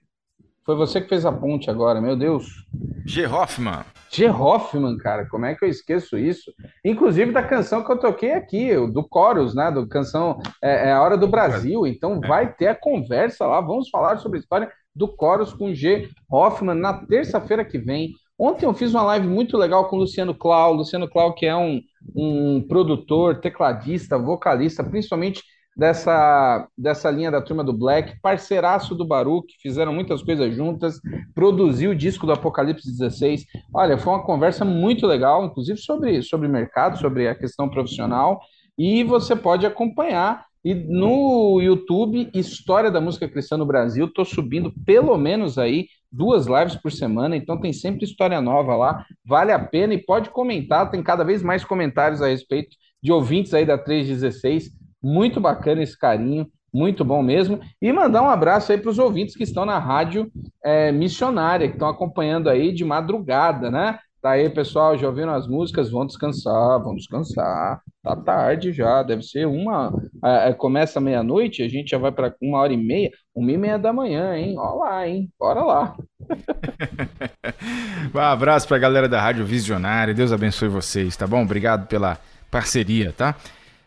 Foi 0.65 0.75
você 0.75 1.01
que 1.01 1.09
fez 1.09 1.25
a 1.25 1.31
ponte 1.31 1.69
agora, 1.69 1.99
meu 1.99 2.15
Deus. 2.15 2.65
G. 3.05 3.25
Hoffman. 3.27 3.83
G. 4.09 4.29
Hoffman, 4.29 4.97
cara, 4.97 5.27
como 5.27 5.45
é 5.45 5.55
que 5.55 5.65
eu 5.65 5.69
esqueço 5.69 6.17
isso? 6.17 6.53
Inclusive 6.85 7.33
da 7.33 7.43
canção 7.43 7.83
que 7.83 7.91
eu 7.91 7.99
toquei 7.99 8.31
aqui, 8.31 8.73
do 8.87 9.05
Chorus, 9.11 9.53
né? 9.53 9.69
Do 9.69 9.85
canção 9.87 10.39
é, 10.61 10.89
é 10.89 10.91
a 10.93 11.01
Hora 11.01 11.17
do 11.17 11.27
Brasil. 11.27 11.85
Então 11.85 12.21
vai 12.21 12.53
ter 12.53 12.67
a 12.67 12.75
conversa 12.75 13.45
lá. 13.45 13.59
Vamos 13.59 13.89
falar 13.89 14.17
sobre 14.19 14.37
a 14.37 14.41
história 14.41 14.71
do 14.95 15.13
Chorus 15.19 15.53
com 15.53 15.73
G. 15.73 16.09
Hoffman 16.31 16.75
na 16.75 16.93
terça-feira 16.93 17.65
que 17.65 17.77
vem. 17.77 18.11
Ontem 18.39 18.65
eu 18.65 18.73
fiz 18.73 18.93
uma 18.93 19.03
live 19.03 19.27
muito 19.27 19.57
legal 19.57 19.89
com 19.89 19.97
o 19.97 19.99
Luciano 19.99 20.33
Clau. 20.33 20.73
Luciano 20.73 21.09
Clau, 21.09 21.33
que 21.33 21.45
é 21.45 21.55
um, 21.55 21.81
um 22.15 22.61
produtor, 22.61 23.41
tecladista, 23.41 24.17
vocalista, 24.17 24.81
principalmente 24.81 25.43
dessa, 25.75 26.67
dessa 26.77 27.09
linha 27.09 27.31
da 27.31 27.41
turma 27.41 27.63
do 27.63 27.73
Black, 27.73 28.19
parceiraço 28.21 28.95
do 28.95 29.05
Baruch, 29.05 29.47
fizeram 29.61 29.93
muitas 29.93 30.21
coisas 30.21 30.53
juntas, 30.55 30.99
produziu 31.33 31.91
o 31.91 31.95
disco 31.95 32.25
do 32.25 32.33
Apocalipse 32.33 32.89
16. 32.89 33.45
Olha, 33.73 33.97
foi 33.97 34.13
uma 34.13 34.23
conversa 34.23 34.63
muito 34.63 35.07
legal, 35.07 35.45
inclusive 35.45 35.79
sobre, 35.79 36.21
sobre 36.21 36.47
mercado, 36.47 36.97
sobre 36.99 37.27
a 37.27 37.35
questão 37.35 37.69
profissional, 37.69 38.39
e 38.77 39.03
você 39.03 39.35
pode 39.35 39.65
acompanhar 39.65 40.45
E 40.63 40.73
no 40.73 41.59
YouTube, 41.61 42.29
História 42.33 42.89
da 42.89 43.01
Música 43.01 43.27
Cristã 43.27 43.57
no 43.57 43.65
Brasil, 43.65 44.07
tô 44.07 44.23
subindo 44.23 44.71
pelo 44.85 45.17
menos 45.17 45.57
aí 45.57 45.87
duas 46.09 46.45
lives 46.47 46.75
por 46.75 46.89
semana, 46.89 47.35
então 47.35 47.59
tem 47.59 47.73
sempre 47.73 48.05
história 48.05 48.39
nova 48.39 48.75
lá, 48.75 49.05
vale 49.25 49.51
a 49.51 49.59
pena 49.59 49.93
e 49.93 49.97
pode 49.97 50.29
comentar, 50.29 50.89
tem 50.89 51.03
cada 51.03 51.25
vez 51.25 51.43
mais 51.43 51.65
comentários 51.65 52.21
a 52.21 52.27
respeito 52.27 52.77
de 53.01 53.11
ouvintes 53.11 53.53
aí 53.53 53.65
da 53.65 53.77
316, 53.77 54.69
muito 55.03 55.39
bacana 55.39 55.83
esse 55.83 55.97
carinho, 55.97 56.47
muito 56.73 57.05
bom 57.05 57.21
mesmo, 57.21 57.59
e 57.81 57.91
mandar 57.91 58.23
um 58.23 58.29
abraço 58.29 58.71
aí 58.71 58.77
para 58.77 58.89
os 58.89 58.97
ouvintes 58.97 59.35
que 59.35 59.43
estão 59.43 59.65
na 59.65 59.77
rádio 59.77 60.31
é, 60.63 60.91
missionária, 60.91 61.67
que 61.67 61.75
estão 61.75 61.87
acompanhando 61.87 62.49
aí 62.49 62.73
de 62.73 62.83
madrugada, 62.83 63.69
né? 63.69 63.99
Tá 64.23 64.31
aí, 64.31 64.49
pessoal, 64.49 64.97
já 64.97 65.05
ouviram 65.05 65.33
as 65.33 65.49
músicas? 65.49 65.91
Vão 65.91 66.05
descansar, 66.05 66.81
vão 66.81 66.95
descansar. 66.95 67.81
Tá 68.01 68.15
tarde 68.15 68.71
já, 68.71 69.03
deve 69.03 69.21
ser 69.21 69.45
uma. 69.45 69.93
é, 70.23 70.49
é, 70.49 70.53
começa 70.53 71.01
meia-noite, 71.01 71.61
a 71.61 71.67
gente 71.67 71.89
já 71.89 71.97
vai 71.97 72.09
para 72.09 72.33
uma 72.41 72.59
hora 72.59 72.71
e 72.71 72.77
meia, 72.77 73.11
uma 73.35 73.51
e 73.51 73.57
meia 73.57 73.77
da 73.77 73.91
manhã, 73.91 74.33
hein? 74.37 74.55
Olha 74.57 74.75
lá, 74.75 75.07
hein? 75.07 75.29
Bora 75.37 75.63
lá. 75.63 75.95
Um 78.13 78.19
abraço 78.19 78.67
pra 78.67 78.77
galera 78.77 79.09
da 79.09 79.19
Rádio 79.19 79.45
Visionária. 79.45 80.13
Deus 80.13 80.31
abençoe 80.31 80.67
vocês, 80.67 81.15
tá 81.17 81.25
bom? 81.25 81.41
Obrigado 81.41 81.87
pela 81.87 82.17
parceria, 82.51 83.11
tá? 83.11 83.35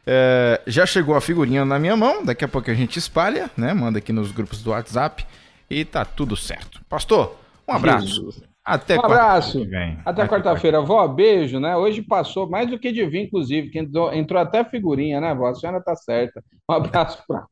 É, 0.07 0.61
já 0.67 0.87
chegou 0.87 1.17
a 1.17 1.21
figurinha 1.21 1.65
na 1.65 1.79
minha 1.79 1.97
mão, 1.97 2.25
daqui 2.25 2.45
a 2.45 2.49
pouco 2.49 2.71
a 2.71 2.75
gente 2.75 2.99
espalha, 2.99 3.51
né? 3.57 3.75
Manda 3.75 3.99
aqui 3.99 4.13
nos 4.13 4.31
grupos 4.31 4.63
do 4.63 4.71
WhatsApp 4.71 5.27
e 5.69 5.85
tá 5.85 6.05
tudo 6.05 6.37
certo. 6.37 6.81
Pastor, 6.89 7.37
um 7.67 7.73
abraço. 7.73 8.07
Jesus. 8.07 8.43
Até 8.65 8.99
um 8.99 9.03
quarta-feira 9.03 9.23
abraço. 9.23 9.67
Até 10.05 10.27
quarta-feira. 10.27 10.81
Vó, 10.81 11.07
beijo, 11.07 11.61
né? 11.61 11.77
Hoje 11.77 12.03
passou 12.03 12.51
mais 12.51 12.69
do 12.69 12.77
que 12.77 12.91
de 12.91 13.07
vir, 13.07 13.23
inclusive, 13.23 13.71
que 13.71 13.79
entrou, 13.79 14.13
entrou 14.13 14.41
até 14.41 14.65
figurinha, 14.65 15.21
né, 15.21 15.33
vó? 15.33 15.47
A 15.47 15.55
senhora 15.55 15.81
tá 15.81 15.95
certa. 15.95 16.43
Um 16.69 16.75
abraço 16.75 17.23
pra, 17.29 17.45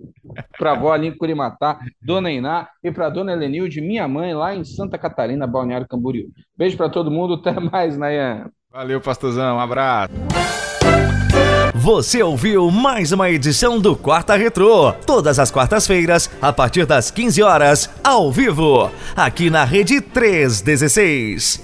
pra 0.59 0.74
vó 0.74 0.93
ali 0.93 1.06
em 1.06 1.16
Curimatá, 1.16 1.78
Dona 2.02 2.32
Iná 2.32 2.68
e 2.82 2.90
pra 2.90 3.10
Dona 3.10 3.32
Helenilde, 3.32 3.81
minha 3.81 4.09
mãe, 4.09 4.35
lá 4.35 4.56
em 4.56 4.64
Santa 4.64 4.98
Catarina, 4.98 5.47
Balneário 5.47 5.86
Camboriú. 5.86 6.31
Beijo 6.59 6.76
pra 6.76 6.89
todo 6.89 7.12
mundo, 7.12 7.35
até 7.35 7.60
mais, 7.60 7.97
Nayan. 7.97 8.51
Valeu, 8.72 9.01
pastorzão. 9.01 9.56
Um 9.56 9.60
abraço. 9.60 10.12
Você 11.74 12.22
ouviu 12.22 12.70
mais 12.70 13.10
uma 13.10 13.28
edição 13.28 13.80
do 13.80 13.96
Quarta 13.96 14.36
Retrô. 14.36 14.92
Todas 14.92 15.40
as 15.40 15.51
quartas-feiras, 15.51 16.30
a 16.40 16.52
partir 16.52 16.86
das 16.86 17.10
15 17.10 17.42
horas, 17.42 17.90
ao 18.02 18.30
vivo. 18.30 18.88
Aqui 19.16 19.51
na 19.51 19.64
Rede 19.64 20.01
316. 20.01 21.60